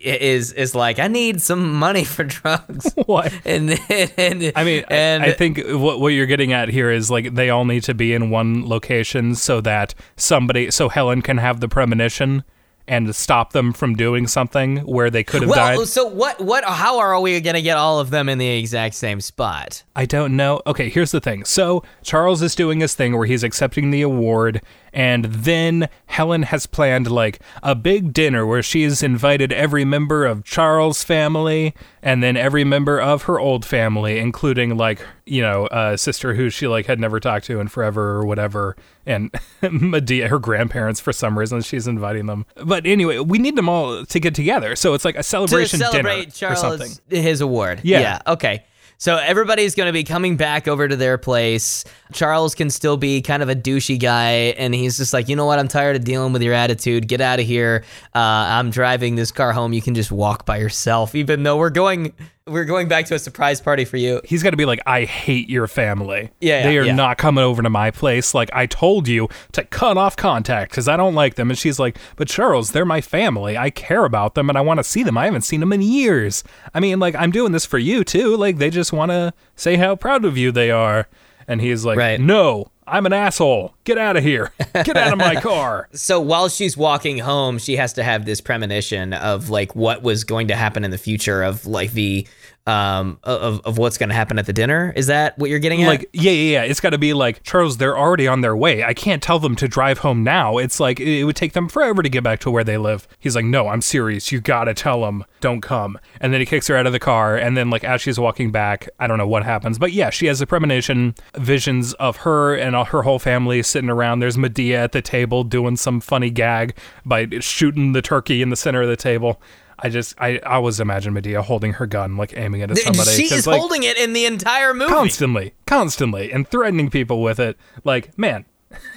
is 0.00 0.54
is 0.54 0.74
like 0.74 0.98
I 0.98 1.08
need 1.08 1.42
some 1.42 1.74
money 1.74 2.04
for 2.04 2.24
drugs. 2.24 2.90
what? 3.04 3.30
and, 3.44 3.78
and 3.90 4.52
I 4.56 4.64
mean, 4.64 4.84
and 4.88 5.22
I 5.22 5.32
think 5.32 5.58
what 5.66 6.00
what 6.00 6.14
you're 6.14 6.24
getting 6.24 6.54
at 6.54 6.70
here 6.70 6.90
is 6.90 7.10
like 7.10 7.34
they 7.34 7.50
all 7.50 7.66
need 7.66 7.82
to 7.82 7.92
be 7.92 8.14
in 8.14 8.30
one 8.30 8.66
location 8.66 9.34
so 9.34 9.60
that 9.60 9.94
somebody, 10.16 10.70
so 10.70 10.88
Helen 10.88 11.20
can 11.20 11.36
have 11.36 11.60
the 11.60 11.68
premonition 11.68 12.42
and 12.88 13.14
stop 13.14 13.52
them 13.52 13.72
from 13.72 13.94
doing 13.94 14.26
something 14.26 14.78
where 14.78 15.10
they 15.10 15.22
could 15.22 15.42
have 15.42 15.50
well, 15.50 15.76
died. 15.78 15.88
so 15.88 16.06
what? 16.06 16.40
What? 16.40 16.64
How 16.64 16.98
are 16.98 17.20
we 17.20 17.40
gonna 17.40 17.62
get 17.62 17.76
all 17.76 18.00
of 18.00 18.10
them 18.10 18.28
in 18.28 18.38
the 18.38 18.48
exact 18.48 18.94
same 18.94 19.20
spot? 19.20 19.82
I 19.94 20.06
don't 20.06 20.36
know. 20.36 20.62
Okay, 20.66 20.88
here's 20.88 21.10
the 21.12 21.20
thing. 21.20 21.44
So 21.44 21.82
Charles 22.02 22.42
is 22.42 22.54
doing 22.54 22.80
his 22.80 22.94
thing 22.94 23.16
where 23.16 23.26
he's 23.26 23.42
accepting 23.42 23.90
the 23.90 24.02
award, 24.02 24.62
and 24.92 25.24
then 25.26 25.88
Helen 26.06 26.42
has 26.44 26.66
planned 26.66 27.10
like 27.10 27.40
a 27.62 27.74
big 27.74 28.12
dinner 28.12 28.46
where 28.46 28.62
she's 28.62 29.02
invited 29.02 29.52
every 29.52 29.84
member 29.84 30.26
of 30.26 30.44
Charles' 30.44 31.02
family 31.02 31.74
and 32.02 32.22
then 32.22 32.36
every 32.36 32.64
member 32.64 33.00
of 33.00 33.22
her 33.22 33.38
old 33.38 33.64
family, 33.64 34.18
including 34.18 34.76
like 34.76 35.04
you 35.26 35.42
know 35.42 35.68
a 35.70 35.98
sister 35.98 36.34
who 36.34 36.50
she 36.50 36.66
like 36.66 36.86
had 36.86 36.98
never 36.98 37.20
talked 37.20 37.46
to 37.46 37.60
in 37.60 37.68
forever 37.68 38.12
or 38.12 38.24
whatever, 38.24 38.76
and 39.06 39.32
Madea, 39.62 40.28
her 40.28 40.38
grandparents 40.38 41.00
for 41.00 41.12
some 41.12 41.38
reason 41.38 41.60
she's 41.60 41.86
inviting 41.86 42.26
them. 42.26 42.46
But 42.64 42.86
anyway, 42.86 43.18
we 43.18 43.38
need 43.38 43.56
them 43.56 43.68
all 43.68 44.04
to 44.04 44.20
get 44.20 44.34
together, 44.34 44.76
so 44.76 44.94
it's 44.94 45.04
like 45.04 45.16
a 45.16 45.22
celebration 45.22 45.80
to 45.80 45.86
celebrate 45.86 46.34
dinner 46.34 46.52
or 46.52 46.56
something. 46.56 46.88
Charles 46.88 47.00
his 47.08 47.40
award. 47.40 47.80
Yeah. 47.82 48.20
Okay. 48.26 48.64
So 49.00 49.16
everybody's 49.16 49.76
going 49.76 49.86
to 49.86 49.92
be 49.92 50.02
coming 50.02 50.36
back 50.36 50.66
over 50.66 50.88
to 50.88 50.96
their 50.96 51.18
place. 51.18 51.84
Charles 52.12 52.56
can 52.56 52.68
still 52.68 52.96
be 52.96 53.22
kind 53.22 53.44
of 53.44 53.48
a 53.48 53.54
douchey 53.54 53.98
guy, 53.98 54.54
and 54.58 54.74
he's 54.74 54.96
just 54.96 55.12
like, 55.12 55.28
you 55.28 55.36
know 55.36 55.46
what? 55.46 55.60
I'm 55.60 55.68
tired 55.68 55.94
of 55.94 56.02
dealing 56.02 56.32
with 56.32 56.42
your 56.42 56.52
attitude. 56.52 57.06
Get 57.06 57.20
out 57.20 57.38
of 57.38 57.46
here. 57.46 57.84
Uh, 58.12 58.18
I'm 58.18 58.70
driving 58.70 59.14
this 59.14 59.30
car 59.30 59.52
home. 59.52 59.72
You 59.72 59.82
can 59.82 59.94
just 59.94 60.10
walk 60.10 60.44
by 60.44 60.58
yourself, 60.58 61.14
even 61.14 61.44
though 61.44 61.58
we're 61.58 61.70
going 61.70 62.12
we're 62.48 62.64
going 62.64 62.88
back 62.88 63.06
to 63.06 63.14
a 63.14 63.18
surprise 63.18 63.60
party 63.60 63.84
for 63.84 63.96
you. 63.96 64.20
he's 64.24 64.42
got 64.42 64.50
to 64.50 64.56
be 64.56 64.64
like, 64.64 64.80
I 64.86 65.04
hate 65.04 65.48
your 65.48 65.66
family. 65.66 66.30
Yeah, 66.40 66.62
they 66.64 66.74
yeah, 66.74 66.80
are 66.80 66.84
yeah. 66.84 66.94
not 66.94 67.18
coming 67.18 67.44
over 67.44 67.62
to 67.62 67.70
my 67.70 67.90
place. 67.90 68.34
Like 68.34 68.50
I 68.52 68.66
told 68.66 69.08
you 69.08 69.28
to 69.52 69.64
cut 69.64 69.96
off 69.96 70.16
contact 70.16 70.70
because 70.70 70.88
I 70.88 70.96
don't 70.96 71.14
like 71.14 71.34
them. 71.36 71.50
And 71.50 71.58
she's 71.58 71.78
like, 71.78 71.98
but 72.16 72.28
Charles, 72.28 72.72
they're 72.72 72.84
my 72.84 73.00
family. 73.00 73.56
I 73.56 73.70
care 73.70 74.04
about 74.04 74.34
them 74.34 74.48
and 74.48 74.56
I 74.58 74.60
want 74.60 74.78
to 74.78 74.84
see 74.84 75.02
them. 75.02 75.16
I 75.18 75.26
haven't 75.26 75.42
seen 75.42 75.60
them 75.60 75.72
in 75.72 75.82
years. 75.82 76.44
I 76.74 76.80
mean, 76.80 76.98
like 76.98 77.14
I'm 77.14 77.30
doing 77.30 77.52
this 77.52 77.64
for 77.66 77.78
you 77.78 78.04
too. 78.04 78.36
Like 78.36 78.58
they 78.58 78.70
just 78.70 78.92
want 78.92 79.10
to 79.10 79.32
say 79.56 79.76
how 79.76 79.96
proud 79.96 80.24
of 80.24 80.36
you 80.36 80.52
they 80.52 80.70
are. 80.70 81.08
And 81.46 81.60
he's 81.62 81.84
like, 81.84 81.96
Right. 81.96 82.20
no, 82.20 82.70
I'm 82.86 83.06
an 83.06 83.12
asshole. 83.12 83.74
Get 83.84 83.96
out 83.98 84.16
of 84.16 84.22
here. 84.22 84.52
Get 84.72 84.96
out 84.96 85.12
of 85.12 85.18
my 85.18 85.34
car. 85.40 85.88
So 85.92 86.20
while 86.20 86.48
she's 86.48 86.76
walking 86.76 87.18
home, 87.18 87.58
she 87.58 87.76
has 87.76 87.92
to 87.94 88.04
have 88.04 88.24
this 88.26 88.40
premonition 88.40 89.12
of 89.14 89.48
like 89.50 89.74
what 89.74 90.02
was 90.02 90.24
going 90.24 90.48
to 90.48 90.56
happen 90.56 90.84
in 90.84 90.90
the 90.90 90.98
future 90.98 91.42
of 91.42 91.66
like 91.66 91.92
the 91.92 92.26
um 92.68 93.18
of, 93.24 93.60
of 93.64 93.78
what's 93.78 93.96
going 93.96 94.10
to 94.10 94.14
happen 94.14 94.38
at 94.38 94.46
the 94.46 94.52
dinner. 94.52 94.92
Is 94.94 95.06
that 95.06 95.38
what 95.38 95.48
you're 95.48 95.58
getting 95.58 95.82
at? 95.82 95.88
Like, 95.88 96.10
yeah, 96.12 96.30
yeah, 96.30 96.60
yeah. 96.60 96.62
It's 96.62 96.80
got 96.80 96.90
to 96.90 96.98
be 96.98 97.14
like, 97.14 97.42
Charles, 97.42 97.78
they're 97.78 97.96
already 97.96 98.28
on 98.28 98.42
their 98.42 98.54
way. 98.54 98.84
I 98.84 98.92
can't 98.92 99.22
tell 99.22 99.38
them 99.38 99.56
to 99.56 99.66
drive 99.66 99.98
home 99.98 100.22
now. 100.22 100.58
It's 100.58 100.78
like, 100.78 101.00
it, 101.00 101.24
would 101.24 101.36
take 101.36 101.54
them 101.54 101.68
forever 101.68 102.02
to 102.02 102.08
get 102.08 102.22
back 102.22 102.40
to 102.40 102.50
where 102.50 102.64
they 102.64 102.76
live. 102.76 103.08
He's 103.18 103.34
like, 103.34 103.46
no, 103.46 103.68
I'm 103.68 103.80
serious. 103.80 104.30
You 104.30 104.40
got 104.40 104.64
to 104.64 104.74
tell 104.74 105.00
them, 105.00 105.24
don't 105.40 105.62
come. 105.62 105.98
And 106.20 106.32
then 106.32 106.40
he 106.40 106.46
kicks 106.46 106.66
her 106.68 106.76
out 106.76 106.86
of 106.86 106.92
the 106.92 106.98
car. 106.98 107.36
And 107.36 107.56
then, 107.56 107.70
like, 107.70 107.84
as 107.84 108.02
she's 108.02 108.20
walking 108.20 108.52
back, 108.52 108.88
I 108.98 109.06
don't 109.06 109.18
know 109.18 109.26
what 109.28 109.44
happens. 109.44 109.78
But 109.78 109.92
yeah, 109.92 110.10
she 110.10 110.26
has 110.26 110.40
a 110.40 110.46
premonition, 110.46 111.14
visions 111.36 111.94
of 111.94 112.18
her 112.18 112.54
and 112.54 112.76
her 112.76 113.02
whole 113.02 113.18
family 113.18 113.62
sitting 113.62 113.90
around. 113.90 114.20
There's 114.20 114.36
Madea 114.36 114.76
at 114.76 114.92
the 114.92 115.02
table 115.02 115.42
doing 115.42 115.76
some 115.76 116.00
funny 116.00 116.30
gag 116.30 116.76
by 117.06 117.28
shooting 117.40 117.92
the 117.92 118.02
turkey 118.02 118.42
in 118.42 118.50
the 118.50 118.56
center 118.56 118.82
of 118.82 118.88
the 118.88 118.96
table. 118.96 119.40
I 119.78 119.88
just, 119.88 120.14
I, 120.18 120.38
I 120.38 120.56
always 120.56 120.80
imagine 120.80 121.14
Madea 121.14 121.42
holding 121.42 121.74
her 121.74 121.86
gun, 121.86 122.16
like 122.16 122.36
aiming 122.36 122.62
it 122.62 122.70
at 122.70 122.78
somebody. 122.78 123.10
she 123.10 123.32
is 123.32 123.46
like, 123.46 123.58
holding 123.58 123.84
it 123.84 123.96
in 123.96 124.12
the 124.12 124.26
entire 124.26 124.74
movie. 124.74 124.92
constantly, 124.92 125.54
constantly, 125.66 126.32
and 126.32 126.48
threatening 126.48 126.90
people 126.90 127.22
with 127.22 127.38
it. 127.38 127.56
Like, 127.84 128.16
man. 128.18 128.44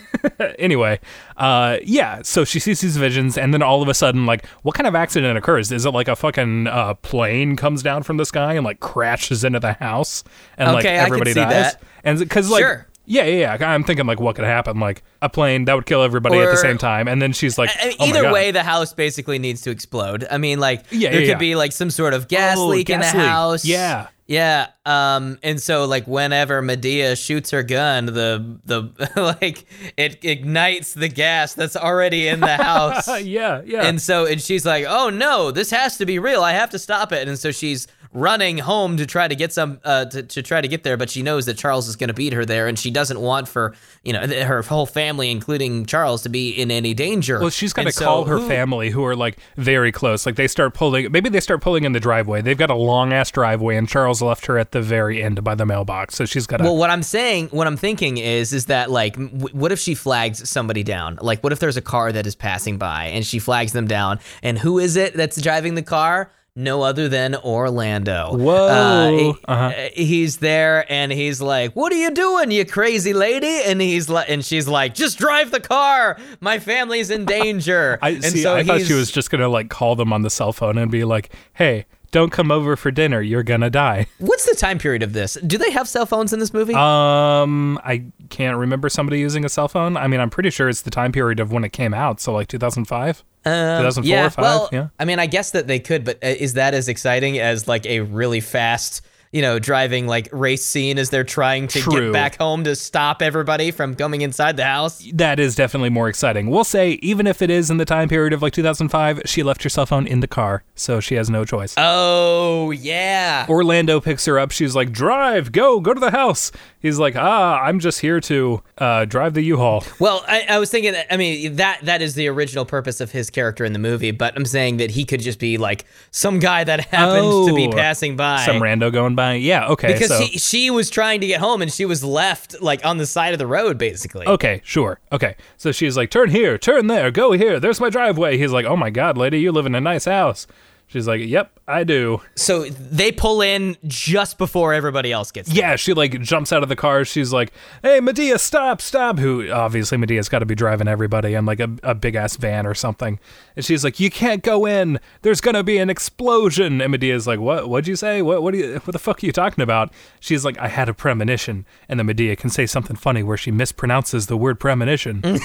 anyway, 0.60 1.00
uh, 1.38 1.78
yeah. 1.84 2.22
So 2.24 2.44
she 2.44 2.60
sees 2.60 2.82
these 2.82 2.98
visions, 2.98 3.38
and 3.38 3.54
then 3.54 3.62
all 3.62 3.82
of 3.82 3.88
a 3.88 3.94
sudden, 3.94 4.26
like, 4.26 4.46
what 4.64 4.76
kind 4.76 4.86
of 4.88 4.96
accident 4.96 5.38
occurs? 5.38 5.72
Is 5.72 5.86
it 5.86 5.92
like 5.92 6.08
a 6.08 6.16
fucking 6.16 6.68
uh, 6.68 6.96
plane 6.96 7.56
comes 7.56 7.82
down 7.82 8.04
from 8.04 8.18
the 8.18 8.26
sky 8.26 8.54
and 8.56 8.66
like 8.66 8.80
crashes 8.82 9.44
into 9.44 9.60
the 9.60 9.74
house, 9.74 10.24
and 10.58 10.74
like 10.74 10.84
Okay, 10.86 10.96
I 11.00 11.04
could 11.04 11.14
everybody 11.14 11.34
see 11.34 11.40
dies? 11.40 11.74
that. 11.74 11.82
And 12.04 12.20
because 12.20 12.50
like. 12.50 12.62
Sure. 12.64 12.88
Yeah, 13.12 13.25
yeah, 13.25 13.58
yeah. 13.60 13.72
I'm 13.74 13.84
thinking 13.84 14.06
like, 14.06 14.20
what 14.22 14.36
could 14.38 14.46
happen? 14.46 14.80
Like 14.80 15.03
a 15.22 15.27
plane 15.30 15.65
that 15.65 15.74
would 15.74 15.86
kill 15.86 16.01
everybody 16.03 16.38
at 16.39 16.50
the 16.50 16.56
same 16.58 16.77
time, 16.77 17.08
and 17.10 17.22
then 17.22 17.34
she's 17.34 17.58
like, 17.58 17.70
I 17.82 17.88
mean, 17.88 17.96
oh 18.00 18.06
either 18.06 18.32
way, 18.32 18.51
the 18.51 18.63
house 18.63 18.94
basically 18.94 19.38
needs 19.38 19.62
to 19.63 19.70
explode. 19.70 20.25
I 20.32 20.38
mean, 20.38 20.60
like 20.60 20.86
Yeah, 20.91 21.12
there 21.12 21.20
yeah, 21.20 21.25
could 21.25 21.32
yeah. 21.34 21.38
be 21.38 21.56
like 21.56 21.74
some 21.74 21.89
sort 21.89 22.13
of 22.13 22.27
gas 22.27 22.58
Oh, 22.58 22.68
leak 22.68 22.89
in 22.89 23.00
the 23.01 23.06
leak. 23.06 23.15
house. 23.15 23.65
Yeah. 23.65 24.08
yeah. 24.27 24.68
Um, 24.86 25.39
and 25.44 25.62
so 25.62 25.86
like 25.86 26.08
whenever 26.08 26.62
Madea 26.62 27.22
shoots 27.22 27.51
her 27.51 27.63
gun, 27.63 28.06
the 28.06 28.58
the 28.65 29.12
like 29.41 29.65
it 29.98 30.24
ignites 30.24 30.94
the 30.94 31.10
gas 31.10 31.53
that's 31.53 31.75
already 31.75 32.27
in 32.30 32.39
the 32.39 32.56
house. 32.63 33.08
yeah, 33.22 33.62
yeah. 33.65 33.84
And 33.86 34.01
so 34.01 34.25
and 34.25 34.41
she's 34.41 34.65
like, 34.65 34.86
"Oh 34.88 35.10
no, 35.10 35.51
this 35.51 35.70
has 35.72 35.98
to 35.98 36.06
be 36.06 36.18
real. 36.18 36.44
I 36.44 36.53
have 36.53 36.70
to 36.70 36.80
stop 36.80 37.12
it." 37.12 37.27
And 37.27 37.38
so 37.38 37.51
she's 37.51 37.88
running 38.13 38.58
home 38.58 38.98
to 38.98 39.06
try 39.06 39.27
to 39.27 39.36
get 39.36 39.53
some 39.53 39.80
uh, 39.84 40.06
to, 40.06 40.24
to 40.24 40.41
try 40.41 40.62
to 40.62 40.68
get 40.68 40.84
there, 40.84 40.98
but 40.98 41.10
she 41.10 41.22
knows 41.22 41.46
that 41.46 41.58
Charles 41.58 41.88
is 41.88 41.96
going 41.96 42.10
to 42.10 42.13
beat 42.13 42.34
her 42.34 42.46
there, 42.46 42.68
and 42.68 42.77
she 42.77 42.91
doesn't 42.91 43.20
want 43.20 43.48
for 43.48 43.74
you 44.03 44.13
know 44.13 44.27
her 44.27 44.62
whole 44.63 44.86
family, 44.86 45.32
including 45.32 45.86
Charles, 45.86 46.24
to 46.24 46.30
be 46.30 46.50
in 46.51 46.72
any 46.72 46.94
danger. 46.94 47.39
Well, 47.39 47.50
she's 47.50 47.74
going 47.74 47.88
to 47.88 47.91
so 47.91 48.06
call 48.06 48.25
her 48.25 48.39
who- 48.39 48.48
family 48.48 48.89
who 48.89 49.06
are 49.06 49.15
like 49.15 49.38
very 49.58 49.91
close. 49.91 50.25
Like 50.25 50.36
they 50.36 50.48
start 50.48 50.74
pulling, 50.74 51.12
maybe 51.12 51.30
they 51.30 51.39
start 51.39 51.62
pulling 51.62 51.84
in 51.84 51.94
the 51.94 52.00
driveway. 52.00 52.41
They've 52.41 52.58
got 52.58 52.70
a 52.70 52.75
long 52.75 53.13
ass 53.13 53.32
driveway, 53.32 53.77
and 53.77 53.88
Charles 53.88 54.22
left 54.22 54.46
her 54.48 54.58
at 54.58 54.72
the 54.72 54.82
very 54.82 55.22
end 55.24 55.44
by 55.44 55.56
the 55.56 55.65
mailbox. 55.65 56.15
So 56.15 56.25
she's 56.25 56.48
got 56.48 56.58
to. 56.58 56.63
Well, 56.63 56.77
what 56.77 56.89
I'm 56.89 57.03
saying, 57.03 57.48
what 57.50 57.68
I'm 57.68 57.77
thinking 57.77 58.18
is, 58.18 58.53
is 58.53 58.65
that 58.65 58.91
like, 58.91 59.13
w- 59.13 59.56
what 59.56 59.72
if 59.72 59.80
she 59.80 59.96
flags 59.96 60.50
somebody 60.50 60.84
down? 60.84 61.18
Like, 61.22 61.44
what 61.44 61.53
if 61.53 61.60
there's 61.60 61.77
a 61.77 61.82
car 61.82 62.12
that 62.12 62.27
is 62.27 62.36
passing 62.36 62.77
by 62.77 63.06
and 63.06 63.25
she 63.25 63.39
flags 63.39 63.72
them 63.72 63.88
down, 63.88 64.20
and 64.44 64.58
who 64.60 64.80
is 64.80 64.96
it 64.96 65.13
that's 65.13 65.39
driving 65.41 65.75
the 65.75 65.82
car? 65.84 66.32
No 66.55 66.81
other 66.81 67.08
than 67.08 67.34
Orlando. 67.36 68.36
Whoa. 68.36 68.67
Uh, 68.67 69.10
he- 69.12 69.34
Uh-huh. 69.48 69.63
uh, 69.67 69.89
he's 69.93 70.38
there 70.38 70.86
and 70.91 71.10
he's 71.12 71.41
like, 71.41 71.74
"What 71.77 71.93
are 71.93 71.98
you 71.98 72.12
doing, 72.12 72.51
you 72.51 72.65
crazy 72.65 73.13
lady?" 73.13 73.62
And 73.65 73.79
he's 73.79 74.10
like, 74.10 74.29
and 74.29 74.43
she's 74.43 74.67
like, 74.67 74.93
"Just 74.93 75.17
drive 75.17 75.51
the 75.51 75.62
car. 75.62 76.17
My 76.41 76.60
family's 76.60 77.10
in 77.10 77.24
danger." 77.24 77.98
I 78.01 78.10
and 78.10 78.24
see. 78.25 78.41
so 78.43 78.53
I 78.55 78.63
thought 78.65 78.81
she 78.81 78.93
was 78.93 79.12
just 79.12 79.31
gonna 79.31 79.48
like 79.48 79.70
call 79.70 79.96
them 79.96 80.12
on 80.12 80.24
the 80.24 80.29
cell 80.29 80.51
phone 80.51 80.77
and 80.77 80.91
be 80.91 81.05
like, 81.05 81.34
"Hey, 81.53 81.86
don't 82.12 82.32
come 82.32 82.51
over 82.51 82.75
for 82.75 82.91
dinner. 82.91 83.22
You're 83.22 83.44
gonna 83.44 83.70
die. 83.70 84.08
What's 84.20 84.46
the 84.46 84.56
time 84.56 84.77
period 84.77 85.01
of 85.01 85.13
this? 85.13 85.36
Do 85.46 85.58
they 85.58 85.72
have 85.72 85.88
cell 85.88 86.06
phones 86.06 86.34
in 86.34 86.39
this 86.39 86.53
movie? 86.53 86.74
Um, 86.74 87.80
I 87.84 88.06
can't 88.30 88.58
remember 88.58 88.89
somebody 88.89 89.20
using 89.20 89.46
a 89.46 89.50
cell 89.50 89.68
phone. 89.68 89.98
I 89.98 90.08
mean, 90.08 90.20
I'm 90.20 90.30
pretty 90.30 90.50
sure 90.50 90.70
it's 90.70 90.82
the 90.82 90.91
time 90.91 91.12
period 91.12 91.39
of 91.39 91.51
when 91.51 91.63
it 91.63 91.72
came 91.72 91.94
out. 91.94 92.20
So 92.20 92.34
like 92.34 92.48
2005. 92.48 93.24
Um, 93.44 93.53
2004 93.53 94.03
yeah, 94.06 94.27
or 94.27 94.30
five, 94.30 94.44
well, 94.44 94.70
yeah. 94.72 94.88
I 95.00 95.06
mean, 95.06 95.18
I 95.18 95.25
guess 95.25 95.51
that 95.51 95.65
they 95.65 95.80
could, 95.80 96.06
but 96.06 96.24
uh, 96.24 96.27
is 96.27 96.53
that 96.53 96.75
as 96.75 96.88
exciting 96.88 97.39
as 97.39 97.68
like 97.68 97.88
a 97.88 98.01
really 98.01 98.39
fast, 98.39 99.01
you 99.32 99.42
know, 99.42 99.60
driving 99.60 100.08
like 100.08 100.28
race 100.32 100.66
scene 100.66 100.98
as 100.98 101.10
they're 101.10 101.24
trying 101.24 101.68
to 101.70 101.80
True. 101.80 102.08
get 102.08 102.14
back 102.14 102.38
home 102.38 102.64
to 102.66 102.76
stop 102.76 103.22
everybody 103.22 103.72
from 103.72 103.96
coming 103.96 104.22
inside 104.22 104.58
the 104.58 104.66
house? 104.66 105.08
That 105.14 105.40
is 105.40 105.56
definitely 105.56 105.90
more 105.90 106.10
exciting. 106.10 106.50
We'll 106.50 106.64
say, 106.64 106.92
even 107.02 107.28
if 107.28 107.42
it 107.42 107.50
is 107.50 107.70
in 107.70 107.78
the 107.78 107.86
time 107.86 108.10
period 108.10 108.34
of 108.34 108.42
like 108.42 108.54
2005, 108.54 109.22
she 109.26 109.44
left 109.44 109.64
her 109.64 109.70
cell 109.70 109.86
phone 109.86 110.08
in 110.08 110.20
the 110.20 110.28
car, 110.28 110.64
so 110.76 111.00
she 111.00 111.16
has 111.16 111.30
no 111.30 111.46
choice. 111.46 111.76
Oh 111.78 112.72
yeah. 112.72 113.46
Orlando 113.50 114.02
picks 114.02 114.26
her 114.26 114.38
up. 114.38 114.52
She's 114.52 114.76
like, 114.76 114.92
"Drive, 114.92 115.52
go, 115.52 115.80
go 115.80 115.94
to 115.94 116.00
the 116.00 116.12
house." 116.12 116.52
He's 116.82 116.98
like, 116.98 117.16
"Ah, 117.16 117.62
I'm 117.62 117.80
just 117.80 118.00
here 118.00 118.20
to 118.22 118.62
uh, 118.78 119.06
drive 119.06 119.34
the 119.34 119.42
U-Haul." 119.44 119.84
Well, 120.00 120.24
I, 120.28 120.46
I 120.50 120.60
was 120.60 120.72
thinking 120.72 120.94
that 120.94 121.14
I 121.14 121.18
mean 121.18 121.56
that 121.58 121.82
that 121.84 122.02
is 122.02 122.16
the 122.16 122.28
original 122.28 122.66
purpose 122.66 123.00
of 123.02 123.12
his 123.12 123.30
character 123.30 123.64
in 123.66 123.74
the 123.74 123.80
movie, 123.80 124.12
but 124.12 124.36
I'm 124.36 124.46
saying 124.46 124.78
that 124.78 124.92
he 124.92 125.06
could 125.06 125.20
just 125.20 125.40
be 125.40 125.58
like 125.58 125.86
some 126.10 126.40
guy 126.40 126.64
that 126.64 126.80
happened 126.86 127.48
to 127.48 127.54
be 127.56 127.68
Oh, 127.68 127.72
passing 127.72 128.16
by. 128.16 128.46
Some 128.46 128.58
rando 128.58 128.92
going 128.92 129.16
by. 129.16 129.36
Yeah, 129.36 129.68
okay. 129.68 129.94
because 129.94 130.10
so, 130.10 130.20
he, 130.20 130.38
she 130.38 130.70
was 130.72 130.90
trying 130.90 131.22
to 131.22 131.28
get 131.28 131.40
home 131.40 131.62
and 131.62 131.72
she 131.72 131.86
was 131.86 132.04
left 132.04 132.62
like 132.62 132.84
on 132.86 132.98
the 132.98 133.06
side 133.06 133.34
of 133.34 133.40
the 133.40 133.48
road 133.48 133.78
basically. 133.78 134.26
Okay, 134.26 134.62
sure. 134.64 135.00
Okay. 135.12 135.36
So 135.58 135.72
she's 135.72 135.96
like, 135.96 136.10
turn 136.10 136.30
here, 136.32 136.58
turn 136.58 136.88
there, 136.88 137.12
go 137.12 137.34
here. 137.34 137.60
There's 137.60 137.80
my 137.80 137.90
driveway. 137.90 138.38
He's 138.38 138.52
like, 138.52 138.66
oh 138.66 138.76
my 138.76 138.90
God, 138.90 139.18
lady, 139.18 139.40
you 139.40 139.52
live 139.52 139.66
in 139.66 139.76
a 139.76 139.82
nice 139.82 140.06
house. 140.06 140.48
She's 140.92 141.08
like, 141.08 141.22
yep, 141.22 141.58
I 141.70 141.86
do. 141.86 142.22
So 142.36 142.66
they 142.66 143.14
pull 143.14 143.42
in 143.42 143.78
just 143.88 144.38
before 144.38 144.74
everybody 144.74 145.14
else 145.14 145.32
gets 145.32 145.48
there. 145.48 145.58
Yeah, 145.58 145.76
she 145.78 145.94
like 145.94 146.20
jumps 146.20 146.52
out 146.52 146.64
of 146.64 146.70
the 146.70 146.76
car. 146.76 147.06
She's 147.06 147.32
like, 147.32 147.54
hey, 147.82 148.02
Madea, 148.02 148.38
stop, 148.38 148.82
stop. 148.82 149.18
Who 149.18 149.50
obviously 149.50 149.98
Madea's 149.98 150.28
got 150.28 150.40
to 150.40 150.46
be 150.46 150.54
driving 150.54 150.90
everybody 150.90 151.34
in 151.34 151.46
like 151.46 151.62
a, 151.62 151.70
a 151.82 151.96
big 151.96 152.16
ass 152.16 152.36
van 152.36 152.68
or 152.68 152.74
something. 152.74 153.22
And 153.56 153.64
she's 153.64 153.86
like, 153.86 154.02
you 154.02 154.10
can't 154.10 154.44
go 154.44 154.66
in. 154.66 155.00
There's 155.22 155.40
going 155.40 155.56
to 155.56 155.64
be 155.64 155.78
an 155.78 155.90
explosion. 155.90 156.82
And 156.82 156.94
Madea's 156.94 157.26
like, 157.26 157.40
what? 157.40 157.70
What'd 157.70 157.88
you 157.88 157.96
say? 157.96 158.22
What, 158.22 158.44
what, 158.44 158.52
do 158.52 158.58
you, 158.58 158.74
what 158.74 158.92
the 158.92 159.00
fuck 159.00 159.24
are 159.24 159.26
you 159.26 159.32
talking 159.32 159.62
about? 159.62 159.94
She's 160.20 160.44
like, 160.44 160.60
I 160.60 160.68
had 160.68 160.90
a 160.90 160.94
premonition. 160.94 161.66
And 161.88 162.02
then 162.02 162.08
Madea 162.08 162.38
can 162.38 162.50
say 162.50 162.66
something 162.66 162.98
funny 162.98 163.24
where 163.24 163.38
she 163.38 163.50
mispronounces 163.50 164.28
the 164.28 164.36
word 164.36 164.60
premonition. 164.60 165.24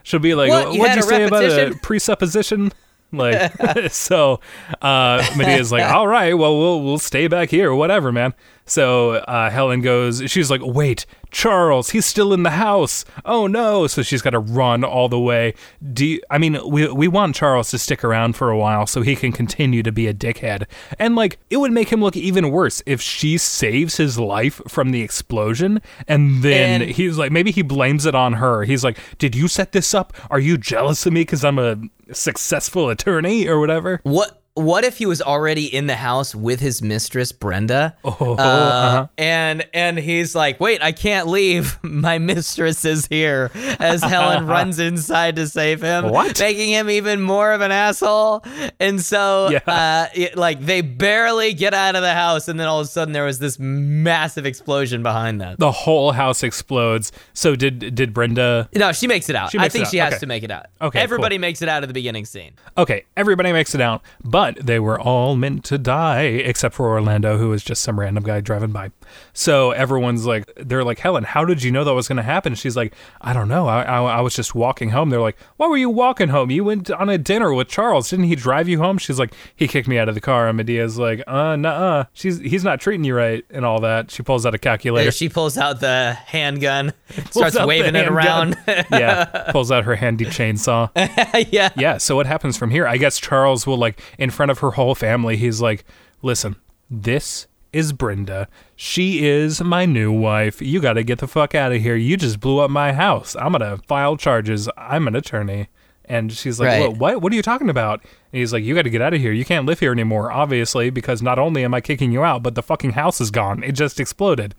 She'll 0.04 0.20
be 0.20 0.36
like, 0.36 0.50
what? 0.50 0.68
"What'd 0.68 0.86
had 0.86 0.96
you 0.96 1.02
a 1.02 1.06
say 1.06 1.24
about 1.24 1.42
a 1.42 1.74
presupposition? 1.82 2.70
Like 3.12 3.52
so 3.90 4.40
uh 4.82 5.22
Madea's 5.36 5.72
like, 5.72 5.84
all 5.84 6.06
right, 6.06 6.34
well 6.34 6.58
we'll 6.58 6.82
we'll 6.82 6.98
stay 6.98 7.28
back 7.28 7.50
here, 7.50 7.74
whatever, 7.74 8.12
man. 8.12 8.34
So 8.66 9.12
uh 9.16 9.50
Helen 9.50 9.80
goes 9.82 10.22
she's 10.30 10.50
like, 10.50 10.60
wait, 10.64 11.04
Charles, 11.30 11.90
he's 11.90 12.06
still 12.06 12.32
in 12.32 12.42
the 12.44 12.50
house. 12.50 13.04
Oh 13.24 13.46
no. 13.46 13.86
So 13.86 14.02
she's 14.02 14.22
gotta 14.22 14.38
run 14.38 14.84
all 14.84 15.08
the 15.08 15.18
way. 15.20 15.54
Do 15.92 16.06
you, 16.06 16.20
I 16.30 16.38
mean 16.38 16.58
we 16.68 16.88
we 16.90 17.08
want 17.08 17.34
Charles 17.36 17.70
to 17.72 17.78
stick 17.78 18.02
around 18.04 18.36
for 18.36 18.50
a 18.50 18.56
while 18.58 18.86
so 18.86 19.02
he 19.02 19.16
can 19.16 19.32
continue 19.32 19.82
to 19.82 19.92
be 19.92 20.06
a 20.06 20.14
dickhead. 20.14 20.64
And 20.98 21.14
like 21.14 21.38
it 21.50 21.58
would 21.58 21.72
make 21.72 21.90
him 21.90 22.00
look 22.00 22.16
even 22.16 22.50
worse 22.50 22.82
if 22.86 23.00
she 23.00 23.36
saves 23.38 23.96
his 23.98 24.18
life 24.18 24.60
from 24.68 24.90
the 24.92 25.02
explosion 25.02 25.82
and 26.08 26.42
then 26.42 26.82
And- 26.82 26.90
he's 26.92 27.18
like 27.18 27.32
maybe 27.32 27.50
he 27.50 27.62
blames 27.62 28.06
it 28.06 28.14
on 28.14 28.34
her. 28.34 28.64
He's 28.64 28.84
like, 28.84 28.98
"Did 29.18 29.34
you 29.34 29.48
set 29.48 29.72
this 29.72 29.92
up? 29.94 30.12
Are 30.30 30.38
you 30.40 30.56
jealous 30.56 31.04
of 31.04 31.12
me 31.12 31.24
cuz 31.24 31.44
I'm 31.44 31.58
a 31.58 31.76
successful 32.12 32.88
attorney 32.88 33.46
or 33.46 33.60
whatever?" 33.60 34.00
What 34.04 34.40
what 34.54 34.84
if 34.84 34.98
he 34.98 35.06
was 35.06 35.20
already 35.20 35.64
in 35.66 35.88
the 35.88 35.96
house 35.96 36.32
with 36.32 36.60
his 36.60 36.80
mistress 36.80 37.32
Brenda? 37.32 37.96
Oh, 38.04 38.36
Uh, 38.38 38.42
uh-huh. 38.42 39.06
and 39.18 39.66
and 39.74 39.98
he's 39.98 40.34
like, 40.36 40.60
"Wait, 40.60 40.80
I 40.82 40.92
can't 40.92 41.26
leave. 41.26 41.76
My 41.82 42.18
mistress 42.18 42.84
is 42.84 43.06
here." 43.08 43.50
As 43.80 44.02
Helen 44.02 44.46
runs 44.56 44.78
inside 44.78 45.36
to 45.36 45.48
save 45.48 45.82
him, 45.82 46.08
What? 46.10 46.38
making 46.38 46.70
him 46.70 46.88
even 46.88 47.20
more 47.20 47.52
of 47.52 47.62
an 47.62 47.72
asshole. 47.72 48.44
And 48.78 49.00
so, 49.02 49.48
Yeah. 49.50 49.58
uh, 49.66 50.06
it- 50.14 50.36
like 50.36 50.60
they 50.60 50.82
barely 50.82 51.52
get 51.54 51.74
out 51.74 51.96
of 51.96 52.02
the 52.02 52.14
house, 52.14 52.46
and 52.46 52.58
then 52.60 52.68
all 52.68 52.78
of 52.80 52.86
a 52.86 52.90
sudden 52.90 53.12
there 53.12 53.24
was 53.24 53.40
this 53.40 53.58
massive 53.58 54.46
explosion 54.46 55.02
behind 55.02 55.40
them. 55.40 55.56
The 55.58 55.72
whole 55.72 56.12
house 56.12 56.44
explodes. 56.44 57.10
So 57.32 57.56
did 57.56 57.94
did 57.96 58.14
Brenda 58.14 58.68
No, 58.76 58.92
she 58.92 59.08
makes 59.08 59.28
it 59.28 59.34
out. 59.34 59.50
She 59.50 59.58
I 59.58 59.68
think 59.68 59.86
she 59.88 59.96
has 59.96 60.14
Okay. 60.14 60.20
to 60.20 60.26
make 60.26 60.44
it 60.44 60.52
out. 60.52 60.66
Okay, 60.80 61.00
everybody 61.00 61.38
makes 61.38 61.60
it 61.60 61.68
out 61.68 61.82
of 61.82 61.88
the 61.88 61.94
beginning 61.94 62.24
scene. 62.24 62.52
Okay, 62.78 63.04
everybody 63.16 63.52
makes 63.52 63.74
it 63.74 63.80
out, 63.80 64.02
but 64.22 64.43
they 64.52 64.78
were 64.80 65.00
all 65.00 65.36
meant 65.36 65.64
to 65.64 65.78
die 65.78 66.22
except 66.22 66.74
for 66.74 66.88
Orlando, 66.88 67.38
who 67.38 67.50
was 67.50 67.62
just 67.62 67.82
some 67.82 67.98
random 67.98 68.24
guy 68.24 68.40
driving 68.40 68.72
by. 68.72 68.90
So 69.32 69.72
everyone's 69.72 70.26
like, 70.26 70.52
they're 70.56 70.84
like, 70.84 70.98
Helen, 70.98 71.24
how 71.24 71.44
did 71.44 71.62
you 71.62 71.70
know 71.70 71.84
that 71.84 71.94
was 71.94 72.08
going 72.08 72.16
to 72.16 72.22
happen? 72.22 72.54
She's 72.54 72.76
like, 72.76 72.94
I 73.20 73.32
don't 73.32 73.48
know. 73.48 73.66
I, 73.66 73.82
I, 73.82 74.02
I 74.02 74.20
was 74.20 74.34
just 74.34 74.54
walking 74.54 74.90
home. 74.90 75.10
They're 75.10 75.20
like, 75.20 75.36
why 75.56 75.68
were 75.68 75.76
you 75.76 75.90
walking 75.90 76.28
home? 76.28 76.50
You 76.50 76.64
went 76.64 76.90
on 76.90 77.08
a 77.08 77.18
dinner 77.18 77.52
with 77.52 77.68
Charles. 77.68 78.10
Didn't 78.10 78.26
he 78.26 78.36
drive 78.36 78.68
you 78.68 78.78
home? 78.78 78.98
She's 78.98 79.18
like, 79.18 79.34
he 79.54 79.68
kicked 79.68 79.88
me 79.88 79.98
out 79.98 80.08
of 80.08 80.14
the 80.14 80.20
car. 80.20 80.48
And 80.48 80.56
Madea's 80.56 80.98
like, 80.98 81.22
uh, 81.26 81.56
nuh-uh. 81.56 82.04
She's, 82.12 82.38
he's 82.38 82.64
not 82.64 82.80
treating 82.80 83.04
you 83.04 83.14
right 83.14 83.44
and 83.50 83.64
all 83.64 83.80
that. 83.80 84.10
She 84.10 84.22
pulls 84.22 84.46
out 84.46 84.54
a 84.54 84.58
calculator. 84.58 85.10
She 85.10 85.28
pulls 85.28 85.56
out 85.56 85.80
the 85.80 86.16
handgun, 86.26 86.92
starts 87.30 87.58
waving 87.58 87.94
it 87.94 88.08
around. 88.08 88.56
yeah, 88.66 89.50
pulls 89.50 89.70
out 89.70 89.84
her 89.84 89.94
handy 89.94 90.24
chainsaw. 90.26 90.90
yeah. 91.52 91.70
yeah, 91.76 91.98
so 91.98 92.16
what 92.16 92.26
happens 92.26 92.56
from 92.56 92.70
here? 92.70 92.86
I 92.86 92.96
guess 92.96 93.18
Charles 93.18 93.66
will 93.66 93.76
like 93.76 94.00
in 94.18 94.30
front 94.34 94.50
of 94.50 94.58
her 94.58 94.72
whole 94.72 94.94
family, 94.94 95.36
he's 95.36 95.60
like, 95.62 95.84
"Listen, 96.20 96.56
this 96.90 97.46
is 97.72 97.92
Brenda. 97.92 98.46
She 98.76 99.24
is 99.26 99.62
my 99.62 99.86
new 99.86 100.12
wife. 100.12 100.60
You 100.62 100.80
got 100.80 100.92
to 100.92 101.02
get 101.02 101.18
the 101.18 101.26
fuck 101.26 101.54
out 101.54 101.72
of 101.72 101.80
here. 101.80 101.96
You 101.96 102.16
just 102.16 102.38
blew 102.38 102.58
up 102.58 102.70
my 102.70 102.92
house. 102.92 103.34
I'm 103.36 103.52
going 103.52 103.60
to 103.62 103.82
file 103.86 104.16
charges. 104.16 104.68
I'm 104.76 105.08
an 105.08 105.16
attorney." 105.16 105.68
And 106.06 106.30
she's 106.30 106.60
like, 106.60 106.68
Right. 106.68 106.96
"What? 106.96 107.22
What? 107.22 107.32
Are 107.32 107.36
you 107.36 107.40
talking 107.42 107.70
about?" 107.70 108.00
And 108.02 108.38
he's 108.40 108.52
like, 108.52 108.62
"You 108.62 108.74
got 108.74 108.82
to 108.82 108.90
get 108.90 109.00
out 109.00 109.14
of 109.14 109.20
here. 109.20 109.32
You 109.32 109.44
can't 109.46 109.64
live 109.64 109.80
here 109.80 109.92
anymore, 109.92 110.30
obviously, 110.30 110.90
because 110.90 111.22
not 111.22 111.38
only 111.38 111.64
am 111.64 111.72
I 111.72 111.80
kicking 111.80 112.12
you 112.12 112.22
out, 112.22 112.42
but 112.42 112.54
the 112.54 112.62
fucking 112.62 112.92
house 112.92 113.20
is 113.22 113.30
gone. 113.30 113.62
It 113.62 113.72
just 113.72 113.98
exploded." 113.98 114.54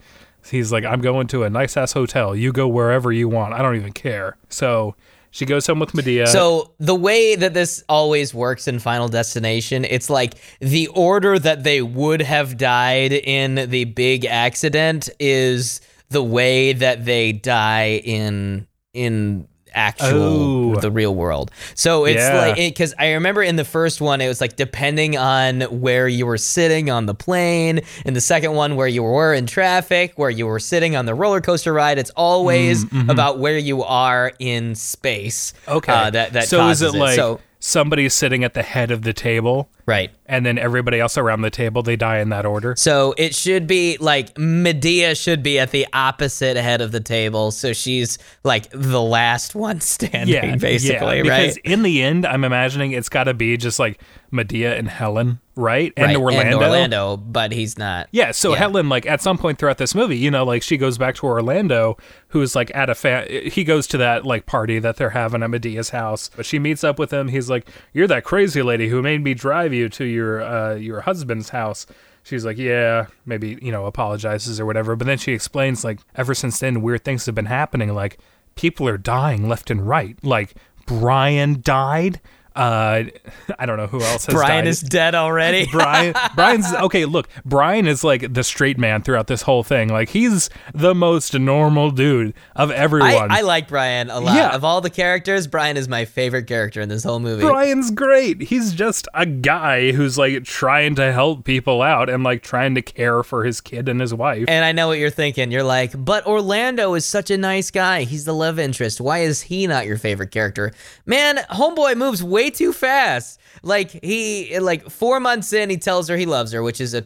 He's 0.49 0.71
like, 0.71 0.83
"I'm 0.85 1.01
going 1.01 1.27
to 1.27 1.43
a 1.43 1.49
nice 1.49 1.77
ass 1.77 1.93
hotel. 1.93 2.35
You 2.35 2.51
go 2.51 2.67
wherever 2.67 3.11
you 3.11 3.29
want. 3.29 3.53
I 3.53 3.61
don't 3.61 3.75
even 3.75 3.93
care." 3.93 4.37
So 4.49 4.95
she 5.35 5.45
goes 5.45 5.67
home 5.67 5.79
with 5.79 5.91
Madea. 5.91 6.29
So 6.29 6.71
the 6.79 6.95
way 6.95 7.35
that 7.35 7.53
this 7.53 7.83
always 7.89 8.33
works 8.33 8.69
in 8.69 8.79
Final 8.79 9.09
Destination, 9.09 9.83
it's 9.83 10.09
like 10.09 10.35
the 10.61 10.87
order 10.87 11.37
that 11.37 11.65
they 11.65 11.81
would 11.81 12.21
have 12.21 12.55
died 12.57 13.11
in 13.11 13.69
the 13.69 13.83
big 13.83 14.23
accident 14.23 15.09
is 15.19 15.81
the 16.07 16.23
way 16.23 16.71
that 16.71 17.03
they 17.03 17.33
die 17.33 18.01
in 18.05 18.65
in 18.93 19.45
actual 19.75 20.75
Oh. 20.77 20.79
the 20.79 20.89
real 20.89 21.13
world. 21.13 21.51
So 21.75 22.05
it's 22.05 22.17
Yeah. 22.17 22.37
like 22.47 22.55
because 22.55 22.93
I 22.97 23.11
remember 23.13 23.43
in 23.43 23.55
the 23.57 23.65
first 23.65 24.01
one 24.01 24.21
it 24.21 24.27
was 24.27 24.41
like 24.41 24.55
depending 24.55 25.17
on 25.17 25.61
where 25.61 26.07
you 26.07 26.25
were 26.25 26.37
sitting 26.37 26.89
on 26.89 27.05
the 27.05 27.13
plane. 27.13 27.81
In 28.05 28.13
the 28.13 28.21
second 28.21 28.53
one 28.53 28.75
where 28.75 28.87
you 28.87 29.03
were 29.03 29.33
in 29.33 29.45
traffic, 29.45 30.13
where 30.15 30.29
you 30.29 30.47
were 30.47 30.59
sitting 30.59 30.95
on 30.95 31.05
the 31.05 31.13
roller 31.13 31.41
coaster 31.41 31.73
ride, 31.73 31.97
it's 31.97 32.11
always 32.15 32.85
about 33.09 33.39
where 33.39 33.57
you 33.57 33.83
are 33.83 34.31
in 34.39 34.75
space. 34.75 35.53
Mm, 35.67 35.73
Okay. 35.77 35.93
uh, 35.93 36.09
that 36.09 36.33
that 36.33 36.47
so 36.47 36.67
is 36.69 36.81
it 36.81 36.93
like 36.93 37.15
so 37.15 37.39
somebody's 37.59 38.13
sitting 38.13 38.43
at 38.43 38.53
the 38.53 38.63
head 38.63 38.91
of 38.91 39.01
the 39.01 39.13
table 39.13 39.69
right. 39.85 40.11
and 40.25 40.45
then 40.45 40.57
everybody 40.57 40.99
else 40.99 41.17
around 41.17 41.41
the 41.41 41.49
table 41.49 41.83
they 41.83 41.95
die 41.95 42.19
in 42.19 42.29
that 42.29 42.45
order? 42.45 42.75
So 42.77 43.13
it 43.17 43.35
should 43.35 43.67
be 43.67 43.97
like 43.99 44.33
Madea 44.35 45.21
should 45.21 45.43
be 45.43 45.59
at 45.59 45.71
the 45.71 45.87
opposite 45.93 46.57
head 46.57 46.81
of 46.81 46.91
the 46.91 46.99
table, 46.99 47.51
so 47.51 47.73
she's 47.73 48.17
like 48.43 48.69
the 48.71 49.01
last 49.01 49.55
one 49.55 49.81
standing, 49.95 50.57
basically, 50.59 51.17
yeah, 51.23 51.29
right? 51.29 51.53
Because 51.53 51.57
in 51.57 51.83
the 51.83 52.01
end, 52.01 52.25
I'm 52.25 52.43
imagining 52.43 52.91
it's 52.91 53.09
got 53.09 53.25
to 53.25 53.33
be 53.33 53.57
just 53.57 53.79
like 53.79 53.99
Madea 54.31 54.77
and 54.77 54.87
Helen, 54.87 55.39
right? 55.55 55.93
And 55.95 56.07
right. 56.07 56.17
Orlando. 56.17 56.41
and 56.41 56.55
Orlando, 56.55 57.17
but 57.17 57.51
he's 57.51 57.77
not. 57.77 58.07
Yeah, 58.11 58.31
so 58.31 58.51
Yeah. 58.51 58.57
Helen, 58.57 58.89
like 58.89 59.05
at 59.05 59.21
some 59.21 59.37
point 59.37 59.57
throughout 59.57 59.77
this 59.77 59.95
movie, 59.95 60.17
you 60.17 60.29
know, 60.29 60.43
like 60.43 60.61
she 60.61 60.77
goes 60.77 60.97
back 60.97 61.15
to 61.15 61.25
Orlando, 61.25 61.97
who's 62.29 62.55
like 62.55 62.73
at 62.75 62.89
a 62.89 62.95
fa- 62.95 63.25
he 63.29 63.63
goes 63.63 63.87
to 63.87 63.97
that 63.97 64.25
like 64.25 64.45
party 64.45 64.79
that 64.79 64.97
they're 64.97 65.11
having 65.11 65.41
at 65.41 65.49
Madea's 65.49 65.89
house, 65.89 66.29
but 66.35 66.45
she 66.45 66.59
meets 66.59 66.83
up 66.83 66.99
with 66.99 67.11
him. 67.11 67.29
He's 67.29 67.49
like, 67.49 67.67
"You're 67.93 68.07
that 68.07 68.23
crazy 68.23 68.61
lady 68.61 68.89
who 68.89 69.01
made 69.01 69.23
me 69.23 69.33
drive 69.33 69.73
you 69.75 69.89
to 69.89 70.05
your 70.05 70.41
uh, 70.41 70.75
your 70.75 71.01
husband's 71.01 71.49
house." 71.49 71.85
She's 72.23 72.45
like, 72.45 72.57
"Yeah," 72.57 73.07
maybe 73.25 73.57
you 73.61 73.71
know 73.71 73.85
apologizes 73.85 74.59
or 74.59 74.65
whatever, 74.65 74.95
but 74.95 75.05
then 75.05 75.17
she 75.17 75.33
explains 75.33 75.83
like, 75.83 75.99
ever 76.15 76.33
since 76.33 76.59
then, 76.59 76.81
weird 76.81 77.03
things 77.03 77.25
have 77.27 77.35
been 77.35 77.45
happening. 77.45 77.93
Like 77.93 78.17
people 78.55 78.87
are 78.87 78.97
dying 78.97 79.47
left 79.47 79.69
and 79.69 79.87
right. 79.87 80.17
Like 80.23 80.55
Brian 80.85 81.61
died. 81.61 82.19
Uh, 82.55 83.03
I 83.59 83.65
don't 83.65 83.77
know 83.77 83.87
who 83.87 84.01
else 84.01 84.25
has 84.25 84.33
Brian 84.33 84.63
died. 84.63 84.67
is 84.67 84.81
dead 84.81 85.15
already. 85.15 85.67
Brian 85.71 86.13
Brian's 86.35 86.71
okay, 86.73 87.05
look, 87.05 87.27
Brian 87.43 87.87
is 87.87 88.03
like 88.03 88.33
the 88.33 88.43
straight 88.43 88.77
man 88.77 89.01
throughout 89.01 89.27
this 89.27 89.41
whole 89.41 89.63
thing. 89.63 89.89
Like 89.89 90.09
he's 90.09 90.49
the 90.73 90.95
most 90.95 91.33
normal 91.33 91.91
dude 91.91 92.33
of 92.55 92.71
I, 92.71 92.75
everyone. 92.75 93.31
I 93.31 93.41
like 93.41 93.67
Brian 93.67 94.09
a 94.09 94.19
lot. 94.19 94.35
Yeah. 94.35 94.55
Of 94.55 94.63
all 94.63 94.81
the 94.81 94.89
characters, 94.89 95.47
Brian 95.47 95.77
is 95.77 95.87
my 95.87 96.05
favorite 96.05 96.47
character 96.47 96.81
in 96.81 96.89
this 96.89 97.03
whole 97.03 97.19
movie. 97.19 97.43
Brian's 97.43 97.91
great. 97.91 98.41
He's 98.41 98.73
just 98.73 99.07
a 99.13 99.25
guy 99.25 99.91
who's 99.91 100.17
like 100.17 100.43
trying 100.43 100.95
to 100.95 101.11
help 101.11 101.43
people 101.43 101.81
out 101.81 102.09
and 102.09 102.23
like 102.23 102.41
trying 102.41 102.75
to 102.75 102.81
care 102.81 103.23
for 103.23 103.43
his 103.43 103.59
kid 103.61 103.89
and 103.89 103.99
his 103.99 104.13
wife. 104.13 104.45
And 104.47 104.63
I 104.63 104.71
know 104.71 104.87
what 104.87 104.97
you're 104.97 105.09
thinking. 105.09 105.51
You're 105.51 105.63
like, 105.63 105.91
but 105.97 106.25
Orlando 106.25 106.93
is 106.93 107.05
such 107.05 107.29
a 107.29 107.37
nice 107.37 107.71
guy. 107.71 108.03
He's 108.03 108.25
the 108.25 108.33
love 108.33 108.59
interest. 108.59 109.01
Why 109.01 109.19
is 109.19 109.41
he 109.41 109.67
not 109.67 109.85
your 109.85 109.97
favorite 109.97 110.31
character? 110.31 110.71
Man, 111.05 111.37
Homeboy 111.49 111.97
moves 111.97 112.23
way 112.23 112.44
too 112.51 112.73
fast. 112.73 113.39
Like 113.63 113.89
he, 114.03 114.59
like 114.59 114.89
four 114.91 115.19
months 115.19 115.51
in, 115.53 115.69
he 115.69 115.77
tells 115.77 116.07
her 116.09 116.17
he 116.17 116.25
loves 116.25 116.51
her, 116.51 116.61
which 116.61 116.79
is 116.79 116.93
a, 116.93 117.03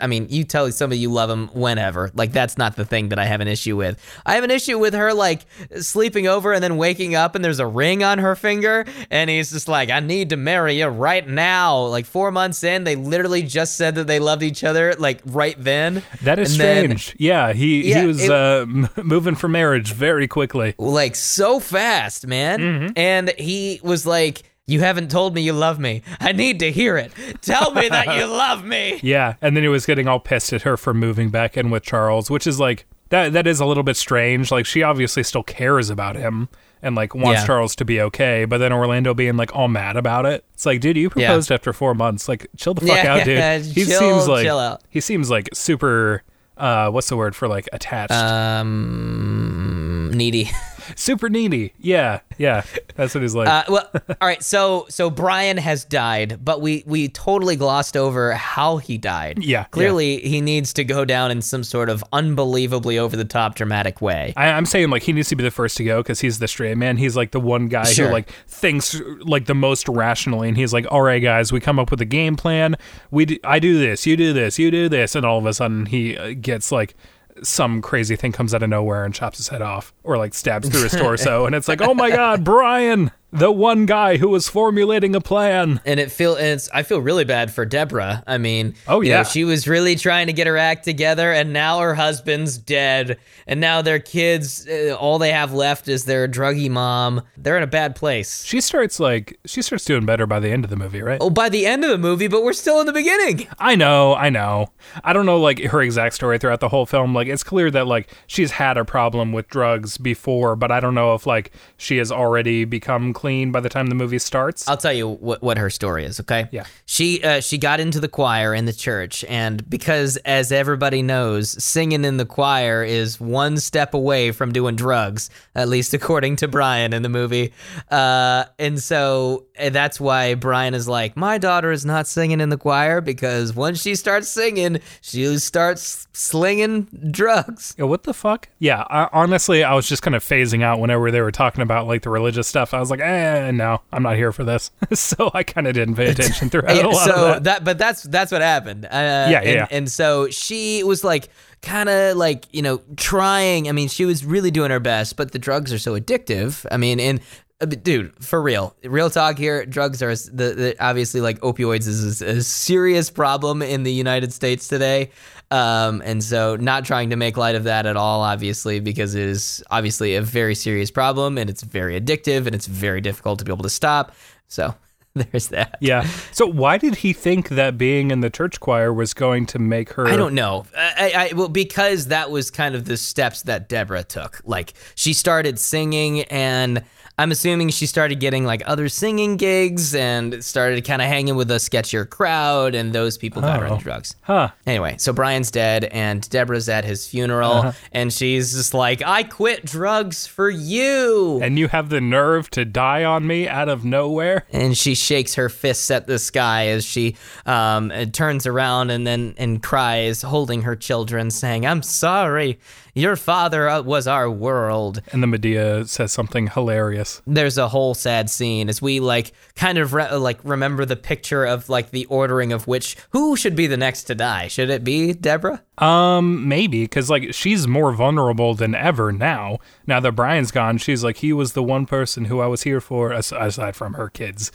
I 0.00 0.06
mean, 0.06 0.26
you 0.28 0.44
tell 0.44 0.70
somebody 0.70 1.00
you 1.00 1.10
love 1.10 1.28
them 1.28 1.48
whenever. 1.48 2.10
Like 2.14 2.32
that's 2.32 2.56
not 2.58 2.76
the 2.76 2.84
thing 2.84 3.08
that 3.08 3.18
I 3.18 3.24
have 3.24 3.40
an 3.40 3.48
issue 3.48 3.76
with. 3.76 3.98
I 4.24 4.34
have 4.34 4.44
an 4.44 4.50
issue 4.50 4.78
with 4.78 4.94
her 4.94 5.12
like 5.14 5.46
sleeping 5.80 6.28
over 6.28 6.52
and 6.52 6.62
then 6.62 6.76
waking 6.76 7.14
up 7.14 7.34
and 7.34 7.44
there's 7.44 7.58
a 7.58 7.66
ring 7.66 8.04
on 8.04 8.18
her 8.18 8.36
finger, 8.36 8.84
and 9.10 9.28
he's 9.30 9.50
just 9.50 9.68
like, 9.68 9.90
I 9.90 10.00
need 10.00 10.30
to 10.30 10.36
marry 10.36 10.78
you 10.78 10.86
right 10.86 11.26
now. 11.26 11.78
Like 11.86 12.06
four 12.06 12.30
months 12.30 12.62
in, 12.62 12.84
they 12.84 12.94
literally 12.94 13.42
just 13.42 13.76
said 13.76 13.94
that 13.96 14.06
they 14.06 14.20
loved 14.20 14.42
each 14.42 14.62
other, 14.64 14.94
like 14.98 15.22
right 15.24 15.56
then. 15.58 16.02
that 16.22 16.38
is 16.38 16.52
And 16.52 16.60
then- 16.60 16.98
strange. 16.98 17.16
yeah, 17.18 17.52
he 17.52 17.90
Yeah, 17.90 18.00
he 18.02 18.06
was 18.06 18.22
it- 18.22 18.30
uh, 18.30 18.60
m- 18.68 18.88
moving 19.02 19.34
for 19.34 19.48
marriage 19.48 19.92
very 19.92 20.28
quickly. 20.28 20.74
like 20.78 21.16
so 21.16 21.58
fast, 21.58 22.26
man. 22.26 22.60
Mm-hmm. 22.60 22.92
And 22.96 23.30
he 23.38 23.80
was 23.82 24.06
like, 24.06 24.42
You 24.68 24.80
haven't 24.80 25.12
told 25.12 25.32
me 25.32 25.42
you 25.42 25.52
love 25.52 25.78
me. 25.78 26.02
I 26.20 26.32
need 26.32 26.58
to 26.58 26.72
hear 26.72 26.96
it. 26.96 27.12
Tell 27.40 27.70
me 27.72 27.88
that 27.88 28.18
you 28.18 28.26
love 28.30 28.64
me. 28.64 28.98
Yeah, 29.00 29.34
and 29.40 29.56
then 29.56 29.62
he 29.62 29.68
was 29.68 29.86
getting 29.86 30.08
all 30.08 30.18
pissed 30.18 30.52
at 30.52 30.62
her 30.62 30.76
for 30.76 30.92
moving 30.92 31.30
back 31.30 31.56
in 31.56 31.70
with 31.70 31.84
Charles, 31.84 32.30
which 32.30 32.48
is 32.48 32.58
like 32.58 32.84
that 33.10 33.32
that 33.34 33.46
is 33.46 33.60
a 33.60 33.64
little 33.66 33.84
bit 33.84 33.96
strange. 33.96 34.50
Like 34.50 34.66
she 34.66 34.82
obviously 34.82 35.22
still 35.22 35.44
cares 35.44 35.88
about 35.88 36.16
him 36.16 36.48
and 36.82 36.96
like 36.96 37.14
wants 37.14 37.42
Yeah. 37.42 37.46
Charles 37.46 37.76
to 37.76 37.84
be 37.84 38.00
okay, 38.00 38.44
but 38.44 38.58
then 38.58 38.72
Orlando 38.72 39.14
being 39.14 39.36
like 39.36 39.54
all 39.54 39.68
mad 39.68 39.96
about 39.96 40.26
it. 40.26 40.44
It's 40.54 40.66
like, 40.66 40.80
dude, 40.80 40.96
you 40.96 41.12
Yeah. 41.14 41.28
proposed 41.28 41.52
after 41.52 41.72
4 41.72 41.94
months. 41.94 42.28
Like 42.28 42.48
chill 42.56 42.74
the 42.74 42.80
fuck 42.86 42.96
Yeah, 43.04 43.14
out, 43.14 43.24
dude. 43.24 43.38
yeah, 43.38 43.58
he 43.60 43.84
chill- 43.84 44.00
seems 44.00 44.26
like 44.26 44.42
chill 44.44 44.58
out. 44.58 44.82
he 44.90 45.00
seems 45.00 45.30
like 45.30 45.48
super 45.54 46.24
uh 46.56 46.90
what's 46.90 47.08
the 47.08 47.16
word 47.16 47.36
for 47.36 47.46
like 47.46 47.68
attached? 47.72 48.10
Um, 48.12 50.10
needy. 50.12 50.50
super 50.96 51.28
needy. 51.28 51.72
Yeah. 51.78 52.20
Yeah. 52.38 52.64
That's 52.96 53.14
what 53.14 53.22
he's 53.22 53.34
like. 53.34 53.46
Uh, 53.48 53.64
well, 53.68 53.90
all 54.20 54.26
right. 54.28 54.42
So, 54.42 54.86
so 54.88 55.08
Brian 55.10 55.56
has 55.58 55.84
died, 55.84 56.44
but 56.44 56.60
we 56.60 56.82
we 56.86 57.08
totally 57.08 57.54
glossed 57.56 57.96
over 57.96 58.32
how 58.34 58.78
he 58.78 58.98
died. 58.98 59.38
Yeah, 59.42 59.64
Clearly, 59.64 60.18
he 60.20 60.40
needs 60.40 60.72
to 60.74 60.84
go 60.84 61.04
down 61.04 61.30
in 61.30 61.40
some 61.42 61.62
sort 61.62 61.88
of 61.88 62.02
unbelievably 62.12 62.98
over 62.98 63.16
the 63.16 63.24
top 63.24 63.54
dramatic 63.54 64.00
way. 64.00 64.32
I, 64.36 64.48
I'm 64.48 64.66
saying 64.66 64.90
like 64.90 65.02
he 65.04 65.12
needs 65.12 65.28
to 65.28 65.36
be 65.36 65.44
the 65.44 65.50
first 65.50 65.76
to 65.76 65.84
go 65.84 66.02
because 66.02 66.20
he's 66.20 66.38
the 66.38 66.48
straight 66.48 66.76
man. 66.76 66.96
He's 66.96 67.16
like 67.16 67.30
the 67.30 67.40
one 67.40 67.68
guy 67.68 67.84
Sure. 67.84 68.06
who 68.08 68.12
like 68.12 68.30
thinks 68.48 69.00
like 69.20 69.46
the 69.46 69.54
most 69.54 69.88
rationally, 69.88 70.48
and 70.48 70.56
he's 70.56 70.72
like, 70.72 70.86
"All 70.90 71.02
right, 71.02 71.22
guys, 71.22 71.52
we 71.52 71.60
come 71.60 71.78
up 71.78 71.90
with 71.90 72.00
a 72.00 72.04
game 72.06 72.36
plan. 72.36 72.74
We 73.10 73.26
do, 73.26 73.38
I 73.44 73.58
do 73.58 73.78
this, 73.78 74.06
you 74.06 74.16
do 74.16 74.32
this, 74.32 74.58
you 74.58 74.70
do 74.70 74.88
this," 74.88 75.14
and 75.14 75.24
all 75.24 75.38
of 75.38 75.46
a 75.46 75.54
sudden 75.54 75.86
he 75.86 76.16
uh, 76.16 76.34
gets 76.40 76.72
like 76.72 76.94
some 77.42 77.82
crazy 77.82 78.16
thing 78.16 78.32
comes 78.32 78.54
out 78.54 78.62
of 78.62 78.70
nowhere 78.70 79.04
and 79.04 79.14
chops 79.14 79.38
his 79.38 79.48
head 79.48 79.62
off 79.62 79.92
or 80.04 80.16
like 80.16 80.34
stabs 80.34 80.68
through 80.68 80.82
his 80.82 80.92
torso, 80.92 81.46
and 81.46 81.54
it's 81.54 81.68
like, 81.68 81.80
"Oh 81.80 81.94
my 81.94 82.10
god, 82.10 82.44
Brian!" 82.44 83.10
The 83.32 83.50
one 83.50 83.86
guy 83.86 84.16
who 84.16 84.28
was 84.28 84.48
formulating 84.48 85.14
a 85.14 85.20
plan. 85.20 85.80
and 85.84 85.98
it 86.00 86.10
feel 86.10 86.36
and 86.36 86.46
it's 86.46 86.70
I 86.72 86.82
feel 86.84 87.00
really 87.00 87.24
bad 87.24 87.50
for 87.50 87.64
Deborah. 87.66 88.22
I 88.26 88.38
mean, 88.38 88.74
Oh, 88.86 89.00
you 89.00 89.10
know, 89.10 89.16
yeah. 89.18 89.22
she 89.24 89.44
was 89.44 89.66
really 89.68 89.96
trying 89.96 90.28
to 90.28 90.32
get 90.32 90.46
her 90.46 90.56
act 90.56 90.84
together, 90.84 91.32
and 91.32 91.52
now 91.52 91.80
her 91.80 91.94
husband's 91.94 92.56
dead, 92.56 93.18
and 93.46 93.60
now 93.60 93.82
their 93.82 93.98
kids, 93.98 94.66
uh, 94.68 94.96
all 94.98 95.18
they 95.18 95.32
have 95.32 95.52
left 95.52 95.88
is 95.88 96.04
their 96.04 96.26
druggy 96.28 96.70
mom. 96.70 97.20
They're 97.36 97.56
in 97.56 97.62
a 97.62 97.66
bad 97.66 97.96
place. 97.96 98.44
She 98.44 98.60
starts 98.60 99.00
like 99.00 99.38
she 99.44 99.60
starts 99.60 99.84
doing 99.84 100.06
better 100.06 100.26
by 100.26 100.40
the 100.40 100.50
end 100.50 100.64
of 100.64 100.70
the 100.70 100.76
movie, 100.76 101.02
right? 101.02 101.18
Oh, 101.20 101.28
by 101.28 101.48
the 101.48 101.66
end 101.66 101.84
of 101.84 101.90
the 101.90 101.98
movie, 101.98 102.28
but 102.28 102.42
we're 102.44 102.52
still 102.52 102.80
in 102.80 102.86
the 102.86 102.92
beginning. 102.92 103.48
I 103.58 103.74
know, 103.74 104.14
I 104.14 104.30
know. 104.30 104.68
I 105.04 105.12
don't 105.12 105.26
know 105.26 105.40
like 105.40 105.58
her 105.64 105.82
exact 105.82 106.14
story 106.14 106.38
throughout 106.38 106.60
the 106.60 106.68
whole 106.68 106.86
film. 106.86 107.12
Like 107.14 107.26
it's 107.28 107.42
clear 107.42 107.70
that 107.72 107.86
like 107.88 108.08
she's 108.28 108.52
had 108.52 108.78
a 108.78 108.84
problem 108.84 109.32
with 109.32 109.48
drugs 109.48 109.98
before, 109.98 110.54
but 110.56 110.70
I 110.70 110.80
don't 110.80 110.94
know 110.94 111.14
if 111.14 111.26
like 111.26 111.52
she 111.76 111.98
has 111.98 112.10
already 112.12 112.64
become 112.64 113.12
clean 113.16 113.50
by 113.50 113.60
the 113.60 113.70
time 113.70 113.86
the 113.86 113.94
movie 113.94 114.18
starts. 114.18 114.68
I'll 114.68 114.76
tell 114.76 114.92
you 114.92 115.08
what, 115.08 115.42
what 115.42 115.56
her 115.56 115.70
story 115.70 116.04
is, 116.04 116.20
okay? 116.20 116.48
Yeah. 116.52 116.66
She 116.84 117.22
uh, 117.24 117.40
she 117.40 117.56
got 117.56 117.80
into 117.80 117.98
the 117.98 118.08
choir 118.08 118.54
in 118.54 118.66
the 118.66 118.74
church, 118.74 119.24
and 119.24 119.68
because, 119.68 120.18
as 120.18 120.52
everybody 120.52 121.02
knows, 121.02 121.62
singing 121.64 122.04
in 122.04 122.18
the 122.18 122.26
choir 122.26 122.84
is 122.84 123.18
one 123.18 123.56
step 123.56 123.94
away 123.94 124.32
from 124.32 124.52
doing 124.52 124.76
drugs, 124.76 125.30
at 125.54 125.68
least 125.68 125.94
according 125.94 126.36
to 126.36 126.46
Brian 126.46 126.92
in 126.92 127.02
the 127.02 127.08
movie. 127.08 127.54
Uh, 127.90 128.44
and 128.58 128.82
so 128.82 129.45
and 129.58 129.74
that's 129.74 130.00
why 130.00 130.34
Brian 130.34 130.74
is 130.74 130.88
like, 130.88 131.16
my 131.16 131.38
daughter 131.38 131.70
is 131.72 131.84
not 131.84 132.06
singing 132.06 132.40
in 132.40 132.48
the 132.48 132.56
choir 132.56 133.00
because 133.00 133.54
once 133.54 133.80
she 133.80 133.94
starts 133.94 134.28
singing, 134.28 134.80
she 135.00 135.38
starts 135.38 136.06
slinging 136.12 136.88
drugs. 137.10 137.74
Yeah, 137.78 137.84
what 137.84 138.04
the 138.04 138.14
fuck? 138.14 138.48
Yeah, 138.58 138.84
I, 138.88 139.08
honestly, 139.12 139.64
I 139.64 139.74
was 139.74 139.88
just 139.88 140.02
kind 140.02 140.14
of 140.14 140.24
phasing 140.24 140.62
out 140.62 140.80
whenever 140.80 141.10
they 141.10 141.20
were 141.20 141.32
talking 141.32 141.62
about 141.62 141.86
like 141.86 142.02
the 142.02 142.10
religious 142.10 142.48
stuff. 142.48 142.74
I 142.74 142.80
was 142.80 142.90
like, 142.90 143.00
eh, 143.00 143.50
no, 143.52 143.82
I'm 143.92 144.02
not 144.02 144.16
here 144.16 144.32
for 144.32 144.44
this. 144.44 144.70
so 144.92 145.30
I 145.34 145.42
kind 145.42 145.66
of 145.66 145.74
didn't 145.74 145.96
pay 145.96 146.10
attention 146.10 146.50
throughout 146.50 146.76
Yeah, 146.76 146.86
a 146.86 146.88
lot 146.88 147.06
so 147.06 147.34
of 147.34 147.44
that. 147.44 147.64
but 147.64 147.78
that's 147.78 148.02
that's 148.02 148.32
what 148.32 148.42
happened. 148.42 148.84
Uh, 148.86 148.88
yeah, 149.30 149.40
and, 149.40 149.54
yeah. 149.54 149.66
And 149.70 149.90
so 149.90 150.28
she 150.30 150.82
was 150.82 151.04
like, 151.04 151.28
kind 151.62 151.88
of 151.88 152.16
like 152.16 152.46
you 152.52 152.62
know 152.62 152.80
trying. 152.96 153.68
I 153.68 153.72
mean, 153.72 153.88
she 153.88 154.04
was 154.04 154.24
really 154.24 154.50
doing 154.50 154.70
her 154.70 154.80
best, 154.80 155.16
but 155.16 155.32
the 155.32 155.38
drugs 155.38 155.72
are 155.72 155.78
so 155.78 155.98
addictive. 155.98 156.64
I 156.70 156.76
mean, 156.76 157.00
and. 157.00 157.20
Dude, 157.58 158.22
for 158.22 158.42
real, 158.42 158.76
real 158.84 159.08
talk 159.08 159.38
here. 159.38 159.64
Drugs 159.64 160.02
are 160.02 160.14
the, 160.14 160.52
the 160.54 160.76
obviously 160.78 161.22
like 161.22 161.40
opioids 161.40 161.86
is 161.88 162.20
a, 162.20 162.26
a 162.26 162.42
serious 162.42 163.08
problem 163.08 163.62
in 163.62 163.82
the 163.82 163.92
United 163.92 164.30
States 164.34 164.68
today, 164.68 165.10
um, 165.50 166.02
and 166.04 166.22
so 166.22 166.56
not 166.56 166.84
trying 166.84 167.08
to 167.10 167.16
make 167.16 167.38
light 167.38 167.54
of 167.54 167.64
that 167.64 167.86
at 167.86 167.96
all, 167.96 168.20
obviously, 168.20 168.78
because 168.78 169.14
it 169.14 169.22
is 169.22 169.64
obviously 169.70 170.16
a 170.16 170.20
very 170.20 170.54
serious 170.54 170.90
problem 170.90 171.38
and 171.38 171.48
it's 171.48 171.62
very 171.62 171.98
addictive 171.98 172.44
and 172.44 172.54
it's 172.54 172.66
very 172.66 173.00
difficult 173.00 173.38
to 173.38 173.44
be 173.46 173.52
able 173.52 173.62
to 173.62 173.70
stop. 173.70 174.14
So 174.48 174.74
there's 175.14 175.48
that. 175.48 175.78
Yeah. 175.80 176.06
So 176.32 176.46
why 176.46 176.76
did 176.76 176.96
he 176.96 177.14
think 177.14 177.48
that 177.48 177.78
being 177.78 178.10
in 178.10 178.20
the 178.20 178.28
church 178.28 178.60
choir 178.60 178.92
was 178.92 179.14
going 179.14 179.46
to 179.46 179.58
make 179.58 179.94
her? 179.94 180.06
I 180.06 180.16
don't 180.16 180.34
know. 180.34 180.66
I, 180.76 181.30
I 181.30 181.34
well 181.34 181.48
because 181.48 182.08
that 182.08 182.30
was 182.30 182.50
kind 182.50 182.74
of 182.74 182.84
the 182.84 182.98
steps 182.98 183.42
that 183.42 183.70
Deborah 183.70 184.04
took. 184.04 184.42
Like 184.44 184.74
she 184.94 185.14
started 185.14 185.58
singing, 185.58 186.22
and 186.24 186.84
I'm 187.18 187.30
assuming 187.30 187.70
she 187.70 187.86
started 187.86 188.20
getting 188.20 188.44
like 188.44 188.62
other 188.66 188.90
singing 188.90 189.38
gigs 189.38 189.94
and 189.94 190.44
started 190.44 190.84
kind 190.84 191.00
of 191.00 191.08
hanging 191.08 191.34
with 191.34 191.50
a 191.50 191.54
sketchier 191.54 192.06
crowd, 192.08 192.74
and 192.74 192.92
those 192.92 193.16
people 193.16 193.40
got 193.40 193.58
her 193.60 193.66
Oh. 193.68 193.72
into 193.72 193.84
drugs. 193.84 194.16
Huh. 194.20 194.50
Anyway, 194.66 194.96
so 194.98 195.14
Brian's 195.14 195.50
dead, 195.50 195.84
and 195.84 196.28
Deborah's 196.28 196.68
at 196.68 196.84
his 196.84 197.06
funeral, 197.08 197.52
Uh-huh. 197.52 197.72
and 197.92 198.12
she's 198.12 198.52
just 198.52 198.74
like, 198.74 199.02
"I 199.02 199.22
quit 199.22 199.64
drugs 199.64 200.26
for 200.26 200.50
you." 200.50 201.40
And 201.42 201.58
you 201.58 201.68
have 201.68 201.88
the 201.88 202.02
nerve 202.02 202.50
to 202.50 202.66
die 202.66 203.02
on 203.04 203.26
me 203.26 203.48
out 203.48 203.70
of 203.70 203.82
nowhere? 203.82 204.44
and 204.52 204.76
she 204.76 204.94
shakes 204.94 205.34
her 205.36 205.48
fists 205.48 205.90
at 205.90 206.06
the 206.06 206.18
sky 206.18 206.66
as 206.68 206.84
she 206.84 207.16
um, 207.46 207.90
turns 208.12 208.46
around 208.46 208.90
and 208.90 209.06
then 209.06 209.34
and 209.38 209.62
cries, 209.62 210.20
holding 210.20 210.62
her 210.62 210.76
children, 210.76 211.30
saying, 211.30 211.64
"I'm 211.66 211.82
sorry, 211.82 212.58
your 212.96 213.14
father 213.14 213.68
uh, 213.68 213.82
was 213.82 214.06
our 214.08 214.28
world." 214.30 215.02
And 215.12 215.22
the 215.22 215.26
Madea 215.26 215.86
says 215.88 216.12
something 216.12 216.48
hilarious. 216.48 217.22
There's 217.26 217.58
a 217.58 217.68
whole 217.68 217.94
sad 217.94 218.28
scene 218.28 218.68
as 218.68 218.82
we 218.82 218.98
like 219.00 219.32
kind 219.54 219.78
of 219.78 219.94
re- 219.94 220.14
like 220.16 220.38
remember 220.42 220.84
the 220.84 220.96
picture 220.96 221.44
of 221.44 221.68
like 221.68 221.90
the 221.90 222.06
ordering 222.06 222.52
of 222.52 222.66
which 222.66 222.96
who 223.10 223.36
should 223.36 223.54
be 223.54 223.66
the 223.66 223.76
next 223.76 224.04
to 224.04 224.14
die. 224.14 224.48
Should 224.48 224.70
it 224.70 224.82
be 224.82 225.12
Deborah? 225.12 225.62
Um, 225.78 226.48
maybe 226.48 226.84
because 226.84 227.10
like 227.10 227.34
she's 227.34 227.66
more 227.66 227.92
vulnerable 227.92 228.54
than 228.54 228.74
ever 228.74 229.12
now. 229.12 229.58
Now 229.86 230.00
that 230.00 230.12
Brian's 230.12 230.50
gone, 230.50 230.78
she's 230.78 231.04
like 231.04 231.18
he 231.18 231.32
was 231.32 231.52
the 231.52 231.62
one 231.62 231.86
person 231.86 232.24
who 232.26 232.40
I 232.40 232.46
was 232.46 232.62
here 232.62 232.80
for, 232.80 233.12
aside 233.12 233.76
from 233.76 233.94
her 233.94 234.08
kids. 234.08 234.50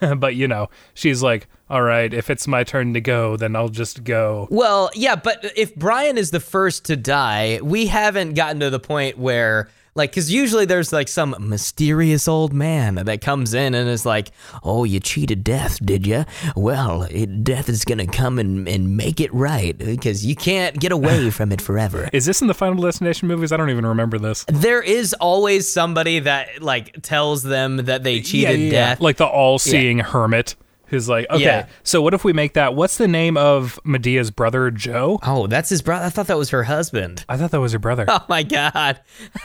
but 0.16 0.34
you 0.34 0.48
know, 0.48 0.68
she's 0.94 1.22
like, 1.22 1.46
all 1.68 1.82
right, 1.82 2.12
if 2.14 2.30
it's 2.30 2.46
my 2.46 2.62
turn 2.64 2.94
to 2.94 3.00
go, 3.00 3.36
then 3.36 3.56
I'll 3.56 3.68
just 3.68 4.04
go. 4.04 4.46
Well, 4.50 4.90
yeah, 4.94 5.16
but 5.16 5.52
if 5.56 5.74
Brian 5.74 6.16
is 6.16 6.30
the 6.30 6.40
first 6.40 6.84
to 6.86 6.96
die, 6.96 7.58
we 7.62 7.86
haven't 7.86 8.34
gotten 8.34 8.60
to 8.60 8.70
the 8.70 8.78
point 8.78 9.18
where 9.18 9.68
Like, 9.96 10.10
because 10.10 10.30
usually 10.30 10.66
there's 10.66 10.92
like 10.92 11.08
some 11.08 11.34
mysterious 11.40 12.28
old 12.28 12.52
man 12.52 12.96
that 12.96 13.22
comes 13.22 13.54
in 13.54 13.74
and 13.74 13.88
is 13.88 14.04
like, 14.04 14.30
"Oh, 14.62 14.84
you 14.84 15.00
cheated 15.00 15.42
death, 15.42 15.84
did 15.84 16.06
you? 16.06 16.26
Well, 16.54 17.04
it, 17.10 17.42
death 17.42 17.70
is 17.70 17.84
gonna 17.84 18.06
come 18.06 18.38
and, 18.38 18.68
and 18.68 18.96
make 18.96 19.20
it 19.20 19.32
right 19.32 19.76
because 19.76 20.24
you 20.24 20.36
can't 20.36 20.78
get 20.78 20.92
away 20.92 21.30
from 21.36 21.50
it 21.50 21.62
forever." 21.62 22.08
Is 22.12 22.26
this 22.26 22.42
in 22.42 22.46
the 22.46 22.54
Final 22.54 22.82
Destination 22.84 23.26
movies? 23.26 23.52
I 23.52 23.56
don't 23.56 23.70
even 23.70 23.86
remember 23.86 24.18
this. 24.18 24.44
There 24.48 24.82
is 24.82 25.14
always 25.14 25.66
somebody 25.66 26.20
that 26.20 26.62
like 26.62 27.00
tells 27.02 27.42
them 27.42 27.78
that 27.78 28.04
they 28.04 28.20
cheated 28.20 28.70
death. 28.70 29.00
Like 29.00 29.16
the 29.16 29.26
all-seeing 29.26 30.00
hermit 30.00 30.56
who's 30.86 31.08
like, 31.08 31.26
okay, 31.30 31.42
Yeah. 31.42 31.66
so 31.82 32.00
what 32.02 32.14
if 32.14 32.24
we 32.24 32.32
make 32.32 32.54
that? 32.54 32.74
What's 32.74 32.96
the 32.98 33.08
name 33.08 33.36
of 33.36 33.78
Madea's 33.84 34.30
brother, 34.30 34.70
Joe? 34.70 35.18
oh, 35.22 35.46
that's 35.46 35.68
his 35.70 35.82
brother. 35.82 36.04
I 36.06 36.10
thought 36.10 36.26
that 36.28 36.38
was 36.38 36.50
her 36.50 36.62
husband. 36.64 37.24
I 37.28 37.36
thought 37.36 37.50
that 37.50 37.60
was 37.60 37.72
her 37.72 37.78
brother. 37.78 38.06
Oh 38.16 38.24
my 38.28 38.42
god. 38.42 39.00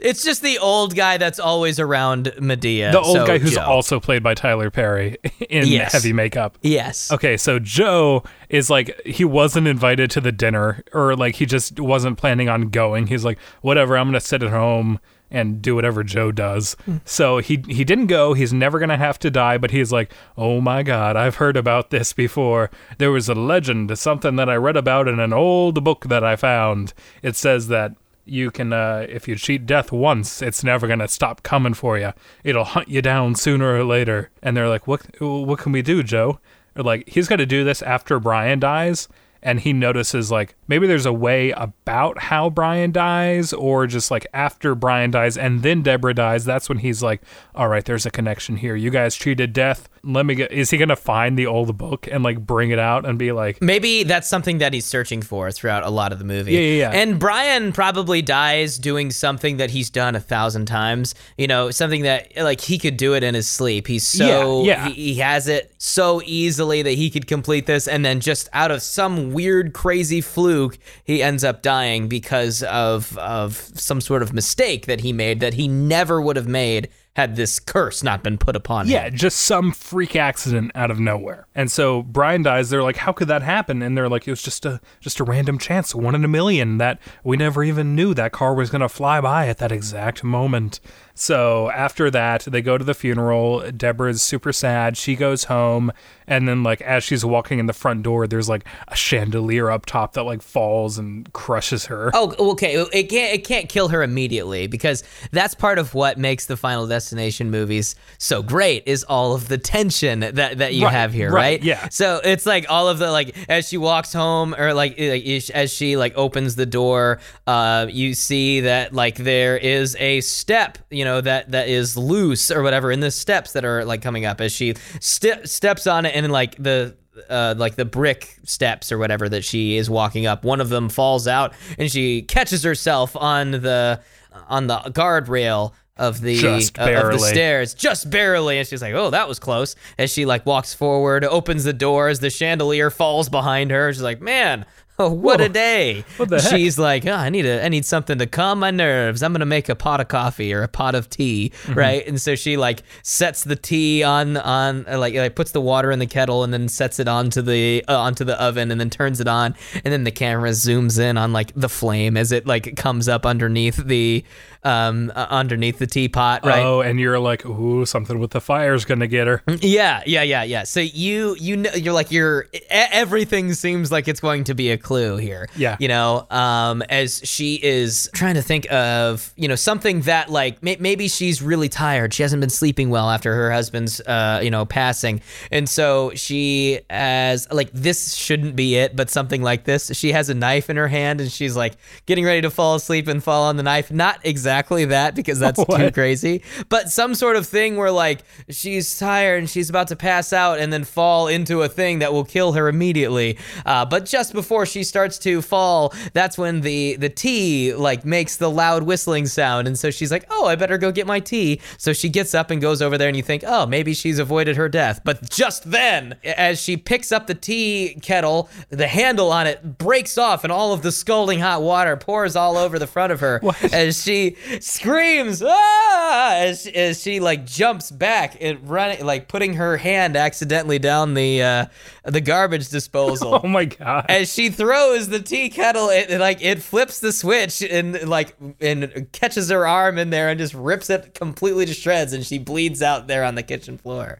it's 0.00 0.22
just 0.24 0.42
the 0.42 0.58
old 0.58 0.94
guy 0.94 1.16
that's 1.18 1.38
always 1.38 1.78
around 1.80 2.26
Madea. 2.38 2.92
the 2.92 3.00
old 3.00 3.16
so 3.16 3.26
guy 3.26 3.38
who's 3.38 3.54
Joe. 3.54 3.62
also 3.62 4.00
played 4.00 4.22
by 4.22 4.34
Tyler 4.34 4.70
Perry 4.70 5.16
in 5.50 5.66
Yes. 5.66 5.92
heavy 5.92 6.12
makeup. 6.12 6.58
Yes. 6.62 7.10
Okay, 7.12 7.36
so 7.36 7.58
Joe 7.58 8.22
is 8.48 8.70
like 8.70 9.00
he 9.04 9.24
wasn't 9.24 9.66
invited 9.66 10.10
to 10.12 10.20
the 10.20 10.32
dinner 10.32 10.82
or 10.92 11.16
like 11.16 11.36
he 11.36 11.46
just 11.46 11.80
wasn't 11.80 12.18
planning 12.18 12.48
on 12.48 12.68
going. 12.68 13.06
He's 13.08 13.24
like, 13.24 13.38
whatever, 13.62 13.96
I'm 13.96 14.06
gonna 14.08 14.20
sit 14.20 14.42
at 14.42 14.50
home 14.50 15.00
and 15.30 15.60
do 15.60 15.74
whatever 15.74 16.04
Joe 16.04 16.32
does. 16.32 16.76
So 17.04 17.38
he 17.38 17.62
he 17.68 17.84
didn't 17.84 18.06
go. 18.06 18.34
He's 18.34 18.52
never 18.52 18.78
gonna 18.78 18.96
have 18.96 19.18
to 19.20 19.30
die, 19.30 19.58
but 19.58 19.70
he's 19.70 19.92
like, 19.92 20.12
oh 20.36 20.60
my 20.60 20.82
god, 20.82 21.16
I've 21.16 21.36
heard 21.36 21.56
about 21.56 21.90
this 21.90 22.12
before. 22.12 22.70
There 22.98 23.10
was 23.10 23.28
a 23.28 23.34
legend, 23.34 23.96
something 23.98 24.36
that 24.36 24.48
I 24.48 24.56
read 24.56 24.76
about 24.76 25.08
in 25.08 25.20
an 25.20 25.32
old 25.32 25.82
book 25.84 26.06
that 26.08 26.24
I 26.24 26.36
found. 26.36 26.92
It 27.22 27.36
says 27.36 27.68
that 27.68 27.92
you 28.26 28.50
can 28.50 28.72
uh, 28.72 29.06
if 29.08 29.28
you 29.28 29.36
cheat 29.36 29.64
death 29.66 29.92
once 29.92 30.42
it's 30.42 30.64
never 30.64 30.86
going 30.86 30.98
to 30.98 31.08
stop 31.08 31.42
coming 31.44 31.74
for 31.74 31.96
you 31.96 32.12
it'll 32.42 32.64
hunt 32.64 32.88
you 32.88 33.00
down 33.00 33.36
sooner 33.36 33.74
or 33.76 33.84
later 33.84 34.30
and 34.42 34.56
they're 34.56 34.68
like 34.68 34.86
what 34.86 35.02
what 35.20 35.60
can 35.60 35.70
we 35.70 35.80
do 35.80 36.02
joe 36.02 36.40
or 36.74 36.82
like 36.82 37.08
he's 37.08 37.28
got 37.28 37.36
to 37.36 37.46
do 37.46 37.62
this 37.62 37.82
after 37.82 38.18
brian 38.18 38.58
dies 38.58 39.06
and 39.42 39.60
he 39.60 39.72
notices 39.72 40.30
like 40.30 40.54
maybe 40.68 40.86
there's 40.86 41.06
a 41.06 41.12
way 41.12 41.50
about 41.52 42.18
how 42.18 42.48
brian 42.48 42.92
dies 42.92 43.52
or 43.52 43.86
just 43.86 44.10
like 44.10 44.26
after 44.32 44.74
brian 44.74 45.10
dies 45.10 45.36
and 45.36 45.62
then 45.62 45.82
deborah 45.82 46.14
dies 46.14 46.44
that's 46.44 46.68
when 46.68 46.78
he's 46.78 47.02
like 47.02 47.20
all 47.54 47.68
right 47.68 47.84
there's 47.84 48.06
a 48.06 48.10
connection 48.10 48.56
here 48.56 48.76
you 48.76 48.90
guys 48.90 49.14
cheated 49.14 49.52
death 49.52 49.88
let 50.04 50.24
me 50.24 50.34
get 50.34 50.52
is 50.52 50.70
he 50.70 50.78
going 50.78 50.88
to 50.88 50.96
find 50.96 51.38
the 51.38 51.46
old 51.46 51.76
book 51.76 52.06
and 52.10 52.22
like 52.22 52.38
bring 52.46 52.70
it 52.70 52.78
out 52.78 53.04
and 53.04 53.18
be 53.18 53.32
like 53.32 53.60
Maybe 53.60 54.04
that's 54.04 54.28
something 54.28 54.58
that 54.58 54.72
he's 54.72 54.86
searching 54.86 55.22
for 55.22 55.50
throughout 55.50 55.82
a 55.82 55.90
lot 55.90 56.12
of 56.12 56.18
the 56.20 56.24
movie. 56.24 56.52
Yeah, 56.52 56.60
yeah, 56.60 56.78
yeah. 56.78 56.90
And 56.92 57.18
Brian 57.18 57.72
probably 57.72 58.22
dies 58.22 58.78
doing 58.78 59.10
something 59.10 59.56
that 59.56 59.70
he's 59.70 59.90
done 59.90 60.14
a 60.14 60.20
thousand 60.20 60.66
times. 60.66 61.14
You 61.36 61.48
know, 61.48 61.72
something 61.72 62.02
that 62.02 62.32
like 62.36 62.60
he 62.60 62.78
could 62.78 62.96
do 62.96 63.14
it 63.14 63.24
in 63.24 63.34
his 63.34 63.48
sleep. 63.48 63.88
He's 63.88 64.06
so 64.06 64.62
Yeah, 64.62 64.86
yeah. 64.86 64.88
He, 64.88 64.94
he 64.94 65.14
has 65.16 65.48
it 65.48 65.74
so 65.78 66.22
easily 66.24 66.82
that 66.82 66.92
he 66.92 67.10
could 67.10 67.26
complete 67.26 67.66
this, 67.66 67.88
and 67.88 68.04
then 68.04 68.20
just 68.20 68.48
out 68.52 68.70
of 68.70 68.82
some 68.82 69.32
weird, 69.36 69.72
crazy 69.72 70.20
fluke, 70.20 70.78
he 71.04 71.22
ends 71.22 71.44
up 71.44 71.62
dying 71.62 72.08
because 72.08 72.62
of 72.64 73.16
of 73.18 73.56
some 73.74 74.00
sort 74.00 74.22
of 74.22 74.32
mistake 74.32 74.86
that 74.86 75.00
he 75.02 75.12
made 75.12 75.40
that 75.40 75.54
he 75.54 75.68
never 75.68 76.20
would 76.20 76.36
have 76.36 76.48
made 76.48 76.88
had 77.14 77.34
this 77.34 77.58
curse 77.58 78.02
not 78.02 78.22
been 78.22 78.36
put 78.36 78.54
upon 78.54 78.86
Yeah, 78.88 79.06
him. 79.06 79.12
Yeah, 79.12 79.18
just 79.18 79.38
some 79.38 79.72
freak 79.72 80.14
accident 80.16 80.70
out 80.74 80.90
of 80.90 81.00
nowhere. 81.00 81.46
And 81.54 81.70
so 81.72 82.02
Brian 82.02 82.42
dies. 82.42 82.68
They're 82.68 82.82
like, 82.82 82.98
"How 82.98 83.12
could 83.12 83.28
that 83.28 83.42
happen?" 83.42 83.80
And 83.80 83.96
they're 83.96 84.08
like, 84.08 84.28
"It 84.28 84.32
was 84.32 84.42
just 84.42 84.66
a 84.66 84.80
just 85.00 85.18
a 85.20 85.24
random 85.24 85.56
chance, 85.58 85.94
one 85.94 86.14
in 86.14 86.24
a 86.24 86.28
million 86.28 86.76
that 86.78 86.98
we 87.24 87.36
never 87.38 87.64
even 87.64 87.94
knew 87.94 88.12
that 88.14 88.32
car 88.32 88.54
was 88.54 88.68
going 88.68 88.82
to 88.82 88.88
fly 88.88 89.20
by 89.22 89.48
at 89.48 89.58
that 89.58 89.72
exact 89.72 90.24
moment." 90.24 90.80
So 91.18 91.70
after 91.70 92.10
that, 92.10 92.42
they 92.42 92.60
go 92.60 92.76
to 92.76 92.84
the 92.84 92.92
funeral. 92.94 93.70
Deborah's 93.72 94.22
super 94.22 94.52
sad. 94.52 94.98
She 94.98 95.16
goes 95.16 95.44
home, 95.44 95.90
and 96.26 96.46
then 96.46 96.62
like 96.62 96.82
as 96.82 97.04
she's 97.04 97.24
walking 97.24 97.58
in 97.58 97.64
the 97.64 97.72
front 97.72 98.02
door, 98.02 98.26
there's 98.26 98.50
like 98.50 98.66
a 98.88 98.94
chandelier 98.94 99.70
up 99.70 99.86
top 99.86 100.12
that 100.12 100.24
like 100.24 100.42
falls 100.42 100.98
and 100.98 101.32
crushes 101.32 101.86
her. 101.86 102.10
Oh, 102.12 102.34
okay. 102.52 102.74
It 102.92 103.04
can't 103.08 103.34
it 103.34 103.44
can't 103.44 103.66
kill 103.70 103.88
her 103.88 104.02
immediately 104.02 104.66
because 104.66 105.02
that's 105.32 105.54
part 105.54 105.78
of 105.78 105.94
what 105.94 106.18
makes 106.18 106.44
the 106.46 106.56
Final 106.58 106.86
Destination 106.86 107.50
movies 107.50 107.96
so 108.18 108.42
great 108.42 108.82
is 108.84 109.02
all 109.04 109.34
of 109.34 109.48
the 109.48 109.56
tension 109.56 110.20
that 110.20 110.58
that 110.58 110.74
you 110.74 110.84
Right, 110.84 110.92
have 110.92 111.14
here, 111.14 111.30
right, 111.30 111.40
right? 111.60 111.62
yeah. 111.62 111.88
So 111.88 112.20
it's 112.22 112.44
like 112.44 112.66
all 112.68 112.88
of 112.90 112.98
the 112.98 113.10
like 113.10 113.34
as 113.48 113.66
she 113.68 113.78
walks 113.78 114.12
home 114.12 114.54
or 114.54 114.74
like, 114.74 114.98
like 114.98 115.24
as 115.54 115.72
she 115.72 115.96
like 115.96 116.12
opens 116.14 116.56
the 116.56 116.66
door, 116.66 117.20
uh, 117.46 117.86
you 117.88 118.12
see 118.12 118.60
that 118.60 118.92
like 118.92 119.16
there 119.16 119.56
is 119.56 119.96
a 119.98 120.20
step, 120.20 120.76
you 120.90 121.04
know, 121.04 121.05
that 121.20 121.50
that 121.50 121.68
is 121.68 121.96
loose 121.96 122.50
or 122.50 122.62
whatever 122.62 122.90
in 122.92 123.00
the 123.00 123.10
steps 123.10 123.52
that 123.52 123.64
are 123.64 123.84
like 123.84 124.02
coming 124.02 124.24
up 124.24 124.40
as 124.40 124.52
she 124.52 124.74
ste- 125.00 125.44
steps 125.46 125.86
on 125.86 126.06
it 126.06 126.14
and 126.14 126.30
like 126.32 126.56
the 126.56 126.96
uh, 127.28 127.54
like 127.56 127.76
the 127.76 127.84
brick 127.84 128.36
steps 128.44 128.92
or 128.92 128.98
whatever 128.98 129.28
that 129.28 129.44
she 129.44 129.76
is 129.76 129.88
walking 129.88 130.26
up. 130.26 130.44
One 130.44 130.60
of 130.60 130.68
them 130.68 130.88
falls 130.88 131.26
out, 131.26 131.54
and 131.78 131.90
she 131.90 132.22
catches 132.22 132.62
herself 132.62 133.16
on 133.16 133.52
the 133.52 134.00
on 134.48 134.66
the 134.66 134.76
guardrail 134.78 135.72
of 135.96 136.20
the 136.20 136.34
uh, 136.78 137.06
of 137.06 137.12
the 137.12 137.18
stairs, 137.18 137.74
just 137.74 138.10
barely. 138.10 138.58
And 138.58 138.68
she's 138.68 138.82
like, 138.82 138.94
"Oh, 138.94 139.10
that 139.10 139.28
was 139.28 139.38
close." 139.38 139.76
As 139.98 140.12
she 140.12 140.26
like 140.26 140.44
walks 140.44 140.74
forward, 140.74 141.24
opens 141.24 141.64
the 141.64 141.72
doors, 141.72 142.20
the 142.20 142.30
chandelier 142.30 142.90
falls 142.90 143.28
behind 143.28 143.70
her. 143.70 143.92
She's 143.92 144.02
like, 144.02 144.20
"Man." 144.20 144.66
Oh, 144.98 145.10
what 145.12 145.40
a 145.40 145.48
day! 145.48 146.04
What 146.16 146.28
the 146.30 146.40
heck? 146.40 146.50
She's 146.56 146.78
like, 146.78 147.06
oh, 147.06 147.12
I 147.12 147.28
need 147.30 147.44
a, 147.46 147.64
I 147.64 147.68
need 147.68 147.84
something 147.84 148.18
to 148.18 148.26
calm 148.26 148.58
my 148.60 148.70
nerves. 148.70 149.22
I'm 149.22 149.32
gonna 149.32 149.44
make 149.46 149.68
a 149.68 149.74
pot 149.74 150.00
of 150.00 150.08
coffee 150.08 150.52
or 150.54 150.62
a 150.62 150.68
pot 150.68 150.94
of 150.94 151.10
tea, 151.10 151.52
Mm-hmm. 151.64 151.74
right? 151.78 152.06
And 152.06 152.20
so 152.20 152.34
she 152.34 152.56
like 152.56 152.82
sets 153.02 153.44
the 153.44 153.56
tea 153.56 154.02
on 154.02 154.36
on 154.36 154.84
like 154.84 155.14
like 155.14 155.34
puts 155.34 155.52
the 155.52 155.60
water 155.60 155.90
in 155.90 155.98
the 155.98 156.06
kettle 156.06 156.44
and 156.44 156.52
then 156.52 156.68
sets 156.68 156.98
it 156.98 157.08
onto 157.08 157.42
the 157.42 157.84
uh, 157.88 157.98
onto 157.98 158.24
the 158.24 158.40
oven 158.42 158.70
and 158.70 158.80
then 158.80 158.90
turns 158.90 159.20
it 159.20 159.28
on 159.28 159.54
and 159.84 159.92
then 159.92 160.04
the 160.04 160.10
camera 160.10 160.50
zooms 160.50 160.98
in 160.98 161.16
on 161.18 161.32
like 161.32 161.52
the 161.54 161.68
flame 161.68 162.16
as 162.16 162.32
it 162.32 162.46
like 162.46 162.76
comes 162.76 163.08
up 163.08 163.26
underneath 163.26 163.76
the 163.76 164.24
um 164.66 165.12
uh, 165.14 165.26
underneath 165.30 165.78
the 165.78 165.86
teapot, 165.86 166.44
right? 166.44 166.64
Oh, 166.64 166.80
and 166.80 166.98
you're 166.98 167.20
like, 167.20 167.46
"Ooh, 167.46 167.86
something 167.86 168.18
with 168.18 168.32
the 168.32 168.40
fire's 168.40 168.84
going 168.84 169.00
to 169.00 169.06
get 169.06 169.26
her." 169.26 169.42
Yeah, 169.60 170.02
yeah, 170.06 170.22
yeah, 170.22 170.42
yeah. 170.42 170.64
So 170.64 170.80
you 170.80 171.36
you 171.38 171.56
know 171.56 171.70
you're 171.72 171.94
like 171.94 172.10
you're 172.10 172.46
everything 172.68 173.54
seems 173.54 173.92
like 173.92 174.08
it's 174.08 174.20
going 174.20 174.44
to 174.44 174.54
be 174.54 174.70
a 174.70 174.78
clue 174.78 175.16
here. 175.16 175.48
Yeah. 175.56 175.76
You 175.78 175.88
know, 175.88 176.26
um 176.30 176.82
as 176.88 177.20
she 177.24 177.54
is 177.62 178.10
trying 178.12 178.34
to 178.34 178.42
think 178.42 178.70
of, 178.72 179.32
you 179.36 179.46
know, 179.46 179.54
something 179.54 180.02
that 180.02 180.30
like 180.30 180.62
may- 180.62 180.78
maybe 180.80 181.06
she's 181.08 181.40
really 181.40 181.68
tired. 181.68 182.12
She 182.12 182.22
hasn't 182.22 182.40
been 182.40 182.50
sleeping 182.50 182.90
well 182.90 183.08
after 183.08 183.34
her 183.34 183.52
husband's 183.52 184.00
uh, 184.00 184.40
you 184.42 184.50
know, 184.50 184.64
passing. 184.64 185.20
And 185.52 185.68
so 185.68 186.10
she 186.14 186.80
as 186.90 187.46
like 187.52 187.70
this 187.72 188.14
shouldn't 188.14 188.56
be 188.56 188.76
it, 188.76 188.96
but 188.96 189.10
something 189.10 189.42
like 189.42 189.64
this. 189.64 189.92
She 189.94 190.12
has 190.12 190.28
a 190.28 190.34
knife 190.34 190.68
in 190.68 190.76
her 190.76 190.88
hand 190.88 191.20
and 191.20 191.30
she's 191.30 191.56
like 191.56 191.74
getting 192.06 192.24
ready 192.24 192.40
to 192.40 192.50
fall 192.50 192.74
asleep 192.74 193.06
and 193.06 193.22
fall 193.22 193.44
on 193.44 193.56
the 193.56 193.62
knife. 193.62 193.92
Not 193.92 194.18
exactly 194.24 194.55
that 194.62 195.14
because 195.14 195.38
that's 195.38 195.62
too 195.76 195.90
crazy, 195.90 196.42
but 196.68 196.88
some 196.88 197.14
sort 197.14 197.36
of 197.36 197.46
thing 197.46 197.76
where 197.76 197.90
like 197.90 198.20
she's 198.48 198.98
tired 198.98 199.38
and 199.38 199.50
she's 199.50 199.70
about 199.70 199.88
to 199.88 199.96
pass 199.96 200.32
out 200.32 200.58
and 200.58 200.72
then 200.72 200.84
fall 200.84 201.28
into 201.28 201.62
a 201.62 201.68
thing 201.68 201.98
that 202.00 202.12
will 202.12 202.24
kill 202.24 202.52
her 202.52 202.68
immediately. 202.68 203.38
Uh, 203.64 203.84
but 203.84 204.04
just 204.04 204.32
before 204.32 204.66
she 204.66 204.82
starts 204.82 205.18
to 205.18 205.42
fall, 205.42 205.92
that's 206.12 206.38
when 206.38 206.60
the 206.60 206.96
the 206.96 207.08
tea 207.08 207.74
like 207.74 208.04
makes 208.04 208.36
the 208.36 208.50
loud 208.50 208.82
whistling 208.84 209.26
sound, 209.26 209.66
and 209.66 209.78
so 209.78 209.90
she's 209.90 210.10
like, 210.10 210.24
"Oh, 210.30 210.46
I 210.46 210.56
better 210.56 210.78
go 210.78 210.92
get 210.92 211.06
my 211.06 211.20
tea." 211.20 211.60
So 211.78 211.92
she 211.92 212.08
gets 212.08 212.34
up 212.34 212.50
and 212.50 212.60
goes 212.60 212.82
over 212.82 212.98
there, 212.98 213.08
and 213.08 213.16
you 213.16 213.22
think, 213.22 213.44
"Oh, 213.46 213.66
maybe 213.66 213.94
she's 213.94 214.18
avoided 214.18 214.56
her 214.56 214.68
death." 214.68 215.00
But 215.04 215.28
just 215.30 215.70
then, 215.70 216.16
as 216.24 216.60
she 216.60 216.76
picks 216.76 217.12
up 217.12 217.26
the 217.26 217.34
tea 217.34 217.98
kettle, 218.02 218.48
the 218.70 218.88
handle 218.88 219.32
on 219.32 219.46
it 219.46 219.78
breaks 219.78 220.18
off, 220.18 220.44
and 220.44 220.52
all 220.52 220.72
of 220.72 220.82
the 220.82 220.92
scalding 220.92 221.40
hot 221.40 221.62
water 221.62 221.96
pours 221.96 222.36
all 222.36 222.56
over 222.56 222.78
the 222.78 222.86
front 222.86 223.12
of 223.12 223.20
her 223.20 223.40
as 223.72 224.02
she 224.02 224.36
screams 224.60 225.42
ah 225.44 226.34
as, 226.36 226.66
as 226.68 227.00
she 227.02 227.20
like 227.20 227.44
jumps 227.46 227.90
back 227.90 228.36
and 228.40 228.68
running 228.68 229.04
like 229.04 229.28
putting 229.28 229.54
her 229.54 229.76
hand 229.76 230.16
accidentally 230.16 230.78
down 230.78 231.14
the 231.14 231.42
uh 231.42 231.66
the 232.04 232.20
garbage 232.20 232.68
disposal 232.68 233.40
Oh 233.44 233.48
my 233.48 233.64
god. 233.64 234.06
as 234.08 234.32
she 234.32 234.48
throws 234.48 235.08
the 235.08 235.20
tea 235.20 235.50
kettle 235.50 235.88
it, 235.88 236.10
it, 236.10 236.20
like 236.20 236.42
it 236.42 236.62
flips 236.62 237.00
the 237.00 237.12
switch 237.12 237.62
and 237.62 238.08
like 238.08 238.34
and 238.60 239.08
catches 239.12 239.50
her 239.50 239.66
arm 239.66 239.98
in 239.98 240.10
there 240.10 240.28
and 240.28 240.38
just 240.38 240.54
rips 240.54 240.90
it 240.90 241.14
completely 241.14 241.66
to 241.66 241.74
shreds 241.74 242.12
and 242.12 242.24
she 242.24 242.38
bleeds 242.38 242.82
out 242.82 243.06
there 243.06 243.24
on 243.24 243.34
the 243.34 243.42
kitchen 243.42 243.78
floor 243.78 244.18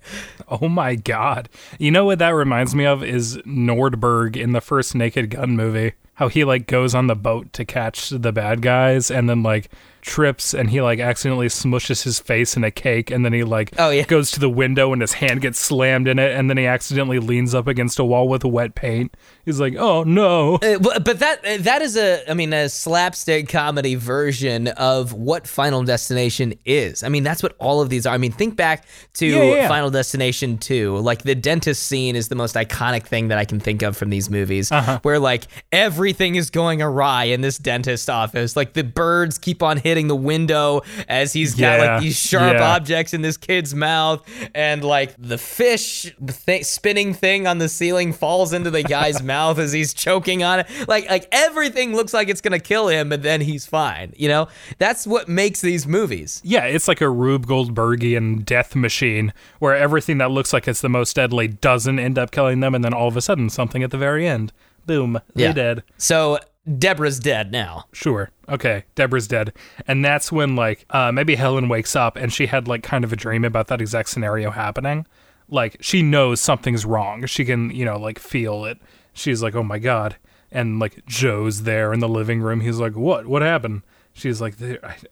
Oh 0.48 0.68
my 0.68 0.94
god. 0.94 1.48
You 1.78 1.90
know 1.90 2.04
what 2.04 2.20
that 2.20 2.28
reminds 2.30 2.74
me 2.74 2.86
of 2.86 3.02
is 3.02 3.36
Nordberg 3.38 4.36
in 4.36 4.52
the 4.52 4.60
first 4.60 4.94
Naked 4.94 5.30
Gun 5.30 5.56
movie. 5.56 5.94
How 6.14 6.28
he 6.28 6.44
like 6.44 6.66
goes 6.66 6.94
on 6.94 7.08
the 7.08 7.16
boat 7.16 7.52
to 7.54 7.64
catch 7.64 8.10
the 8.10 8.32
bad 8.32 8.62
guys 8.62 9.10
and 9.10 9.28
then 9.28 9.42
like 9.42 9.70
trips 10.06 10.54
and 10.54 10.70
he 10.70 10.80
like 10.80 11.00
accidentally 11.00 11.48
smushes 11.48 12.04
his 12.04 12.20
face 12.20 12.56
in 12.56 12.62
a 12.62 12.70
cake 12.70 13.10
and 13.10 13.24
then 13.24 13.32
he 13.32 13.42
like 13.42 13.72
Oh, 13.78 13.90
yeah. 13.90 14.04
goes 14.04 14.30
to 14.30 14.40
the 14.40 14.48
window 14.48 14.92
and 14.92 15.02
his 15.02 15.14
hand 15.14 15.40
gets 15.40 15.58
slammed 15.58 16.06
in 16.06 16.18
it 16.20 16.30
and 16.36 16.48
then 16.48 16.56
he 16.56 16.64
accidentally 16.66 17.18
leans 17.18 17.54
up 17.54 17.66
against 17.66 17.98
a 17.98 18.04
wall 18.04 18.28
with 18.28 18.44
wet 18.44 18.74
paint. 18.76 19.14
He's 19.44 19.60
like, 19.60 19.74
"Oh 19.76 20.02
no." 20.04 20.56
Uh, 20.56 20.78
but 20.78 21.04
but 21.04 21.18
that 21.20 21.44
uh, 21.44 21.56
that 21.60 21.82
is 21.82 21.96
a 21.96 22.28
I 22.30 22.34
mean 22.34 22.52
a 22.52 22.68
slapstick 22.68 23.48
comedy 23.48 23.94
version 23.96 24.68
of 24.68 25.12
what 25.12 25.46
Final 25.46 25.82
Destination 25.82 26.54
is. 26.64 27.02
I 27.02 27.08
mean 27.08 27.22
that's 27.24 27.42
what 27.42 27.56
all 27.58 27.80
of 27.80 27.88
these 27.88 28.06
are. 28.06 28.14
I 28.14 28.18
mean 28.18 28.32
think 28.32 28.56
back 28.56 28.86
to 29.14 29.26
Yeah, 29.26 29.42
yeah, 29.42 29.54
yeah. 29.54 29.68
Final 29.68 29.90
Destination 29.90 30.58
2. 30.58 30.98
Like 30.98 31.22
the 31.22 31.34
dentist 31.34 31.82
scene 31.84 32.14
is 32.16 32.28
the 32.28 32.34
most 32.36 32.54
iconic 32.54 33.04
thing 33.04 33.28
that 33.28 33.38
I 33.38 33.44
can 33.44 33.58
think 33.60 33.82
of 33.82 33.96
from 33.96 34.10
these 34.10 34.30
movies 34.30 34.70
Uh-huh. 34.70 35.00
where 35.02 35.18
like 35.18 35.46
everything 35.72 36.36
is 36.36 36.50
going 36.50 36.80
awry 36.80 37.24
in 37.24 37.40
this 37.40 37.58
dentist 37.58 38.08
office. 38.10 38.56
Like 38.56 38.72
the 38.74 38.84
birds 38.84 39.38
keep 39.38 39.62
on 39.62 39.76
hitting 39.78 39.95
the 40.08 40.14
window 40.14 40.82
as 41.08 41.32
he's 41.32 41.54
got 41.54 41.80
like 41.80 42.02
these 42.02 42.16
sharp 42.16 42.54
yeah. 42.58 42.74
objects 42.74 43.14
in 43.14 43.22
this 43.22 43.36
kid's 43.36 43.74
mouth 43.74 44.22
and 44.54 44.84
like 44.84 45.14
the 45.18 45.38
fish 45.38 46.14
th- 46.46 46.64
spinning 46.64 47.14
thing 47.14 47.46
on 47.46 47.58
the 47.58 47.68
ceiling 47.68 48.12
falls 48.12 48.52
into 48.52 48.70
the 48.70 48.82
guy's 48.82 49.22
mouth 49.34 49.58
as 49.58 49.72
he's 49.72 49.94
choking 49.94 50.42
on 50.42 50.60
it 50.60 50.66
like 50.86 51.08
like 51.08 51.26
everything 51.32 51.94
looks 51.94 52.12
like 52.12 52.28
it's 52.28 52.40
gonna 52.42 52.58
kill 52.60 52.88
him 52.88 53.08
but 53.08 53.22
then 53.22 53.40
he's 53.40 53.64
fine 53.66 54.12
you 54.16 54.28
know 54.28 54.46
that's 54.78 55.06
what 55.06 55.28
makes 55.28 55.60
these 55.62 55.86
movies 55.86 56.40
Yeah, 56.44 56.64
it's 56.64 56.88
like 56.88 57.00
a 57.00 57.08
Rube 57.08 57.46
Goldbergian 57.46 58.44
death 58.44 58.74
machine 58.76 59.32
where 59.58 59.74
everything 59.74 60.18
that 60.18 60.30
looks 60.30 60.52
like 60.52 60.68
it's 60.68 60.80
the 60.80 60.88
most 60.88 61.16
deadly 61.16 61.48
doesn't 61.48 61.98
end 61.98 62.18
up 62.18 62.30
killing 62.30 62.60
them 62.60 62.74
and 62.74 62.84
then 62.84 62.92
all 62.92 63.08
of 63.08 63.16
a 63.16 63.20
sudden 63.22 63.48
something 63.48 63.82
at 63.82 63.90
the 63.90 63.98
very 63.98 64.26
end. 64.28 64.52
Boom, 64.84 65.18
they 65.34 65.44
Yeah. 65.44 65.52
dead. 65.52 65.82
so 65.96 66.38
deborah's 66.78 67.20
dead 67.20 67.52
now 67.52 67.84
Sure. 67.92 68.30
Okay. 68.48 68.84
Deborah's 68.94 69.26
dead. 69.26 69.52
And 69.88 70.04
that's 70.04 70.30
when, 70.30 70.54
like, 70.54 70.86
uh, 70.90 71.10
maybe 71.10 71.34
Helen 71.34 71.68
wakes 71.68 71.96
up 71.96 72.16
and 72.16 72.32
she 72.32 72.46
had, 72.46 72.68
like, 72.68 72.82
kind 72.82 73.04
of 73.04 73.12
a 73.12 73.16
dream 73.16 73.44
about 73.44 73.66
that 73.68 73.80
exact 73.80 74.08
scenario 74.08 74.50
happening. 74.50 75.06
Like, 75.48 75.76
she 75.80 76.02
knows 76.02 76.40
something's 76.40 76.84
wrong. 76.84 77.26
She 77.26 77.44
can, 77.44 77.70
you 77.70 77.84
know, 77.84 77.98
like, 77.98 78.18
feel 78.18 78.64
it. 78.64 78.78
She's 79.12 79.42
like, 79.42 79.54
oh 79.54 79.62
my 79.62 79.78
God. 79.78 80.16
And, 80.52 80.78
like, 80.78 81.04
Joe's 81.06 81.62
there 81.64 81.92
in 81.92 82.00
the 82.00 82.08
living 82.08 82.40
room. 82.40 82.60
He's 82.60 82.78
like, 82.78 82.94
what? 82.94 83.26
What 83.26 83.42
happened? 83.42 83.82
She's 84.12 84.40
like, 84.40 84.54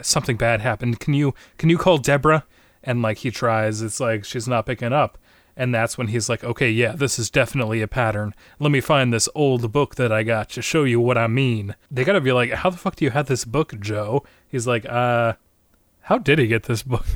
something 0.01 0.37
bad 0.37 0.61
happened. 0.61 1.01
Can 1.01 1.15
you, 1.15 1.35
can 1.59 1.69
you 1.69 1.79
call 1.79 1.99
Deborah? 1.99 2.45
And, 2.83 3.03
like, 3.03 3.19
he 3.19 3.31
tries. 3.31 3.83
It's 3.83 3.99
like, 3.99 4.25
she's 4.25 4.47
not 4.47 4.67
picking 4.67 4.93
up. 4.93 5.19
And 5.57 5.75
that's 5.75 5.97
when 5.97 6.09
he's 6.09 6.29
like, 6.29 6.43
okay, 6.43 6.71
yeah, 6.71 6.93
this 6.93 7.19
is 7.19 7.31
definitely 7.31 7.81
a 7.81 7.89
pattern. 7.89 8.35
Let 8.59 8.73
me 8.73 8.81
find 8.81 9.13
this 9.13 9.29
old 9.35 9.71
book 9.73 9.95
that 9.95 10.11
I 10.11 10.23
got 10.23 10.49
to 10.51 10.63
show 10.63 10.85
you 10.85 11.01
what 11.01 11.17
I 11.17 11.29
mean. 11.29 11.77
They 11.91 12.05
gotta 12.05 12.21
be 12.21 12.33
like, 12.33 12.51
how 12.51 12.71
the 12.71 12.77
fuck 12.77 12.97
do 12.97 13.05
you 13.05 13.13
have 13.13 13.27
this 13.27 13.45
book, 13.45 13.79
Joe? 13.79 14.25
He's 14.49 14.67
like, 14.67 14.85
uh, 14.87 15.35
how 16.03 16.19
did 16.19 16.39
he 16.39 16.47
get 16.47 16.65
this 16.65 16.83
book? 16.83 17.07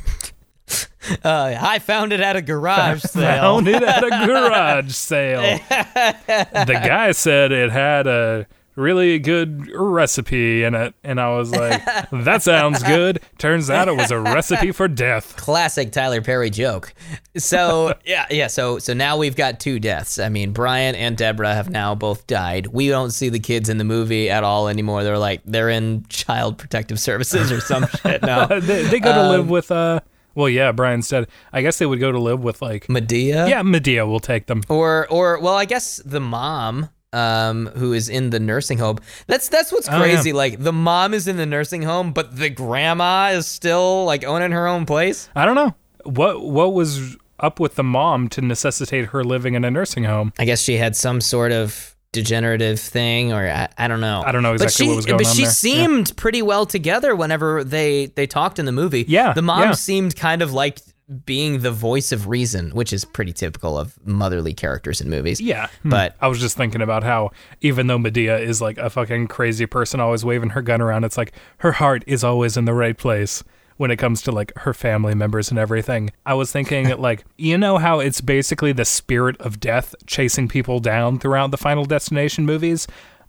uh, 1.25 1.57
i 1.61 1.79
found 1.79 2.13
it 2.13 2.21
at 2.21 2.37
a 2.37 2.43
garage 2.43 3.03
sale 3.05 3.41
Found 3.41 3.69
it 3.69 3.83
at 3.83 4.05
a 4.05 4.11
garage 4.27 4.93
sale. 4.93 5.59
the 5.71 6.81
guy 6.85 7.13
said 7.13 7.51
it 7.51 7.71
had 7.71 8.07
a 8.07 8.47
really 8.79 9.19
good 9.19 9.69
recipe 9.75 10.63
in 10.63 10.75
it. 10.75 10.95
And 11.03 11.21
I 11.21 11.37
was 11.37 11.51
like, 11.51 11.85
that 12.13 12.43
sounds 12.43 12.83
good. 12.83 13.21
Turns 13.37 13.69
out 13.69 13.89
it 13.89 13.97
was 13.97 14.11
a 14.11 14.21
recipe 14.21 14.73
for 14.73 14.89
death. 14.89 15.37
classic 15.37 15.93
Tyler 15.93 16.23
Perry 16.23 16.49
joke. 16.49 16.95
So 17.37 17.95
yeah, 18.07 18.27
yeah. 18.31 18.47
So 18.47 18.79
so 18.79 18.95
now 18.95 19.17
we've 19.17 19.37
got 19.37 19.61
two 19.61 19.79
deaths. 19.79 20.19
I 20.19 20.29
mean, 20.29 20.53
Brian 20.53 20.95
and 20.95 21.17
Deborah 21.17 21.55
have 21.55 21.69
now 21.69 21.95
both 21.95 22.27
died. 22.27 22.69
We 22.69 22.89
don't 22.89 23.11
see 23.11 23.29
the 23.29 23.41
kids 23.41 23.69
in 23.69 23.79
the 23.79 23.85
movie 23.85 24.31
at 24.31 24.45
all 24.45 24.69
anymore. 24.69 25.03
They're 25.03 25.19
like 25.19 25.43
they're 25.45 25.71
in 25.71 26.07
child 26.09 26.57
protective 26.59 27.01
services 27.01 27.51
or 27.53 27.61
some 27.61 27.87
shit 28.03 28.23
now. 28.23 28.47
they, 28.47 28.85
they 28.85 29.01
go 29.01 29.13
to 29.13 29.29
live 29.29 29.51
with, 29.51 29.71
uh, 29.71 30.01
well, 30.35 30.49
yeah, 30.49 30.73
Brian 30.73 31.03
said. 31.03 31.27
I 31.53 31.63
guess 31.63 31.79
they 31.79 31.87
would 31.87 31.99
go 31.99 32.13
to 32.13 32.19
live 32.19 32.45
with, 32.45 32.63
like, 32.63 32.87
Madea. 32.87 33.49
yeah, 33.49 33.63
Madea 33.63 34.07
will 34.07 34.21
take 34.21 34.47
them. 34.47 34.63
Or 34.69 35.07
or 35.11 35.41
well, 35.41 35.55
I 35.55 35.65
guess 35.65 36.01
the 36.05 36.21
mom 36.21 36.91
um 37.13 37.67
who 37.77 37.93
is 37.93 38.09
in 38.09 38.31
the 38.31 38.39
nursing 38.41 38.79
home. 38.79 38.99
That's 39.27 39.49
that's 39.49 39.73
what's 39.73 39.89
Oh, 39.89 39.93
yeah. 39.93 40.15
crazy. 40.15 40.33
Like 40.33 40.59
the 40.63 40.73
mom 40.73 41.15
is 41.15 41.27
in 41.27 41.37
the 41.37 41.47
nursing 41.47 41.83
home, 41.83 42.13
but 42.13 42.37
the 42.37 42.51
grandma 42.51 43.31
is 43.31 43.47
still 43.47 44.05
like 44.05 44.25
owning 44.25 44.53
her 44.53 44.67
own 44.67 44.85
place. 44.87 45.29
I 45.35 45.45
don't 45.47 45.55
know. 45.55 45.75
What, 46.05 46.43
what 46.43 46.73
was 46.75 47.17
up 47.41 47.61
with 47.61 47.75
the 47.77 47.85
mom 47.85 48.29
to 48.31 48.41
necessitate 48.41 49.07
her 49.07 49.25
living 49.25 49.55
in 49.55 49.65
a 49.65 49.71
nursing 49.71 50.05
home? 50.05 50.33
I 50.39 50.45
guess 50.45 50.61
she 50.61 50.77
had 50.77 50.97
some 50.97 51.21
sort 51.21 51.53
of 51.53 51.95
degenerative 52.13 52.81
thing, 52.81 53.33
or 53.33 53.47
I, 53.49 53.69
I 53.77 53.89
don't 53.89 54.01
know. 54.01 54.23
I 54.25 54.33
don't 54.33 54.43
know 54.43 54.55
exactly 54.55 54.87
she, 54.87 54.89
what 54.89 54.97
was 54.97 55.07
going 55.07 55.21
on. 55.21 55.25
but 55.25 55.37
she 55.37 55.43
there. 55.43 55.51
seemed 55.51 56.17
pretty 56.17 56.41
well 56.43 56.67
together 56.67 57.15
whenever 57.15 57.63
they 57.65 58.07
they 58.07 58.27
talked 58.27 58.59
in 58.59 58.65
the 58.67 58.73
movie. 58.73 59.05
Yeah, 59.09 59.33
the 59.35 59.43
mom 59.43 59.61
yeah. 59.63 59.73
seemed 59.73 60.17
kind 60.17 60.41
of 60.43 60.53
like 60.53 60.79
being 61.25 61.61
the 61.61 61.71
voice 61.71 62.13
of 62.13 62.29
reason, 62.29 62.71
which 62.71 62.93
is 62.93 63.05
pretty 63.05 63.33
typical 63.33 63.79
of 63.79 63.95
motherly 64.07 64.53
characters 64.53 65.01
in 65.01 65.09
movies. 65.09 65.41
Yeah, 65.41 65.69
hmm. 65.83 65.91
But- 65.91 66.17
I 66.21 66.29
was 66.29 66.39
just 66.39 66.57
thinking 66.57 66.83
about 66.83 67.03
how 67.03 67.31
even 67.61 67.87
though 67.87 67.99
Madea 67.99 68.41
is 68.41 68.61
like 68.61 68.79
a 68.79 68.91
fucking 68.91 69.29
crazy 69.29 69.67
person, 69.67 70.01
always 70.01 70.25
waving 70.25 70.51
her 70.51 70.63
gun 70.63 70.81
around, 70.81 71.05
it's 71.05 71.17
like 71.17 71.33
her 71.59 71.73
heart 71.73 72.05
is 72.07 72.23
always 72.23 72.57
in 72.57 72.67
the 72.67 72.75
right 72.75 72.97
place 72.97 73.43
when 73.79 73.91
it 73.91 73.97
comes 73.97 74.21
to 74.23 74.33
like 74.33 74.53
her 74.59 74.75
family 74.75 75.15
members 75.15 75.51
and 75.51 75.59
everything. 75.59 76.11
I 76.27 76.35
was 76.35 76.53
thinking 76.53 76.89
like, 76.99 77.25
you 77.39 77.57
know 77.57 77.79
how 77.79 78.01
it's 78.01 78.21
basically 78.21 78.73
the 78.73 78.85
spirit 78.85 79.41
of 79.41 79.61
death 79.61 79.95
chasing 80.07 80.49
people 80.49 80.81
down 80.81 81.19
throughout 81.19 81.53
the 81.53 81.57
Final 81.57 81.85
Destination 81.85 82.45
movies. 82.45 82.87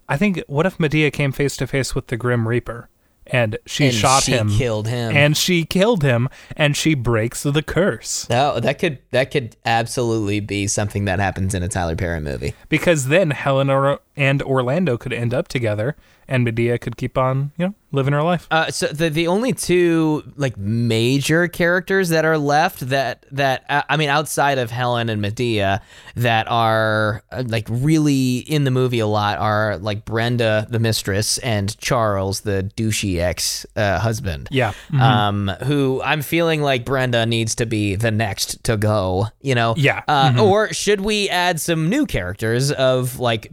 I 0.10 0.18
think 0.18 0.44
what 0.48 0.65
if 0.65 0.80
Madea 0.80 1.13
came 1.13 1.32
face 1.32 1.56
to 1.58 1.68
face 1.68 1.94
with 1.96 2.08
the 2.08 2.18
Grim 2.18 2.48
Reaper 2.48 2.89
and 3.32 3.58
she 3.65 3.86
And 3.88 3.94
shot 3.96 4.24
she 4.24 4.32
him, 4.34 4.50
killed 4.50 4.88
him. 4.88 5.15
and 5.15 5.36
she 5.38 5.63
killed 5.65 6.04
him, 6.04 6.30
and 6.56 6.76
she 6.76 6.94
breaks 6.94 7.44
the 7.44 7.62
curse. 7.63 8.26
that 8.30 8.60
that 8.63 8.80
could 8.80 9.00
that 9.12 9.32
could 9.32 9.56
absolutely 9.65 10.39
be 10.39 10.68
something 10.68 11.06
that 11.06 11.20
happens 11.20 11.54
in 11.54 11.63
a 11.63 11.68
Tyler 11.68 11.96
Perry 11.96 12.20
movie. 12.20 12.54
because 12.70 13.08
then 13.08 13.32
Helena 13.32 14.00
and 14.20 14.44
Orlando 14.44 14.98
could 14.98 15.14
end 15.14 15.34
up 15.34 15.48
together, 15.48 15.96
and 16.28 16.46
Madea 16.46 16.80
could 16.80 16.98
keep 16.98 17.18
on, 17.18 17.52
you 17.58 17.68
know, 17.68 17.74
living 17.92 18.14
her 18.14 18.22
life. 18.22 18.48
Uh, 18.52 18.70
so 18.70 18.86
the 18.88 19.10
the 19.10 19.28
only 19.28 19.54
two 19.54 20.22
like 20.36 20.56
major 20.58 21.48
characters 21.48 22.10
that 22.10 22.26
are 22.26 22.38
left 22.38 22.82
that 22.90 23.26
that 23.32 23.64
uh, 23.70 23.82
I 23.90 23.98
mean 23.98 24.10
outside 24.10 24.58
of 24.60 24.70
Helen 24.70 25.10
and 25.10 25.24
Madea 25.24 25.80
that 26.16 26.48
are 26.52 27.24
uh, 27.32 27.44
like 27.48 27.66
really 27.70 28.38
in 28.40 28.64
the 28.66 28.72
movie 28.72 29.00
a 29.00 29.08
lot 29.08 29.40
are 29.40 29.78
like 29.78 30.06
Brenda 30.06 30.68
the 30.70 30.80
mistress 30.80 31.38
and 31.40 31.76
Charles 31.80 32.42
the 32.42 32.70
douchey 32.76 33.20
ex 33.20 33.66
uh, 33.76 34.00
husband. 34.00 34.50
Yeah. 34.52 34.74
Um, 34.94 35.48
who 35.64 36.02
I'm 36.04 36.22
feeling 36.22 36.62
like 36.62 36.86
Brenda 36.86 37.26
needs 37.26 37.56
to 37.56 37.66
be 37.66 37.96
the 37.96 38.12
next 38.12 38.64
to 38.66 38.78
go. 38.78 39.28
You 39.42 39.56
know. 39.56 39.74
Yeah. 39.78 40.04
Uh, 40.08 40.36
Or 40.40 40.74
should 40.74 41.02
we 41.02 41.30
add 41.30 41.60
some 41.62 41.90
new 41.90 42.06
characters 42.06 42.72
of 42.72 43.20
like 43.20 43.52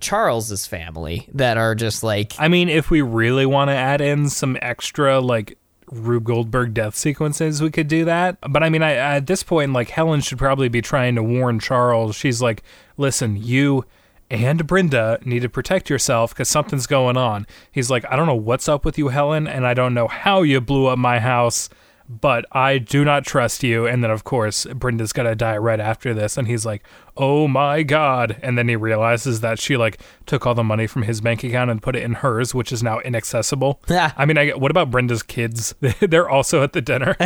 Charles's 0.57 0.66
family 0.66 1.29
that 1.35 1.57
are 1.59 1.75
just 1.75 2.03
like 2.03 2.35
I 2.38 2.49
mean, 2.49 2.69
if 2.69 2.90
we 2.90 3.03
really 3.03 3.47
want 3.47 3.69
to 3.69 3.75
add 3.75 4.01
in 4.01 4.29
some 4.29 4.57
extra 4.62 5.21
like 5.21 5.59
Rube 5.90 6.25
Goldberg 6.25 6.75
death 6.75 6.97
sequences, 6.97 7.62
we 7.62 7.71
could 7.71 7.88
do 7.88 8.05
that. 8.07 8.38
But 8.49 8.62
I 8.62 8.71
mean, 8.71 8.83
I, 8.83 8.95
at 8.95 9.27
this 9.27 9.42
point, 9.42 9.73
like 9.73 9.90
Helen 9.90 10.21
should 10.21 10.38
probably 10.38 10.69
be 10.69 10.83
trying 10.83 11.14
to 11.14 11.23
warn 11.23 11.61
Charles. 11.61 12.16
She's 12.16 12.42
like, 12.42 12.62
"Listen, 12.97 13.37
you." 13.37 13.85
And 14.29 14.66
Brenda 14.66 15.21
need 15.25 15.42
to 15.42 15.49
protect 15.49 15.88
yourself 15.88 16.35
because 16.35 16.49
something's 16.49 16.88
going 16.88 17.16
on. 17.16 17.47
He's 17.71 17.92
like, 17.92 18.05
I 18.11 18.16
don't 18.16 18.27
know 18.27 18.35
what's 18.35 18.69
up 18.69 18.85
with 18.85 18.99
you, 18.99 19.07
Helen, 19.07 19.47
and 19.47 19.64
I 19.64 19.73
don't 19.73 19.95
know 19.95 20.09
how 20.09 20.42
you 20.42 20.61
blew 20.61 20.87
up 20.87 20.99
my 20.99 21.21
house, 21.21 21.69
but 22.09 22.45
I 22.51 22.79
do 22.79 23.05
not 23.05 23.25
trust 23.25 23.62
you. 23.62 23.87
And 23.87 24.03
then, 24.03 24.11
of 24.11 24.25
course, 24.25 24.66
Brenda's 24.75 25.12
gonna 25.12 25.37
die 25.37 25.57
right 25.59 25.79
after 25.79 26.12
this. 26.12 26.37
And 26.37 26.49
he's 26.49 26.66
like, 26.66 26.83
Oh 27.17 27.49
my 27.49 27.83
God. 27.83 28.37
And 28.43 28.59
then 28.59 28.69
he 28.69 28.77
realizes 28.77 29.41
that 29.41 29.59
she 29.59 29.77
like 29.77 29.99
took 30.27 30.47
all 30.47 30.55
the 30.55 30.65
money 30.65 30.87
from 30.87 31.03
his 31.03 31.21
bank 31.21 31.43
account 31.45 31.71
and 31.71 31.81
put 31.83 31.97
it 31.97 32.03
in 32.03 32.15
hers, 32.15 32.55
which 32.55 32.73
is 32.73 32.83
now 32.83 32.99
inaccessible. 33.01 33.81
Yeah. 33.89 34.13
I 34.17 34.27
mean, 34.27 34.37
I, 34.37 34.51
what 34.51 34.71
about 34.71 34.91
Brenda's 34.91 35.23
kids? 35.23 35.75
They're 36.01 36.29
also 36.29 36.63
at 36.63 36.73
the 36.73 36.81
dinner. 36.83 37.17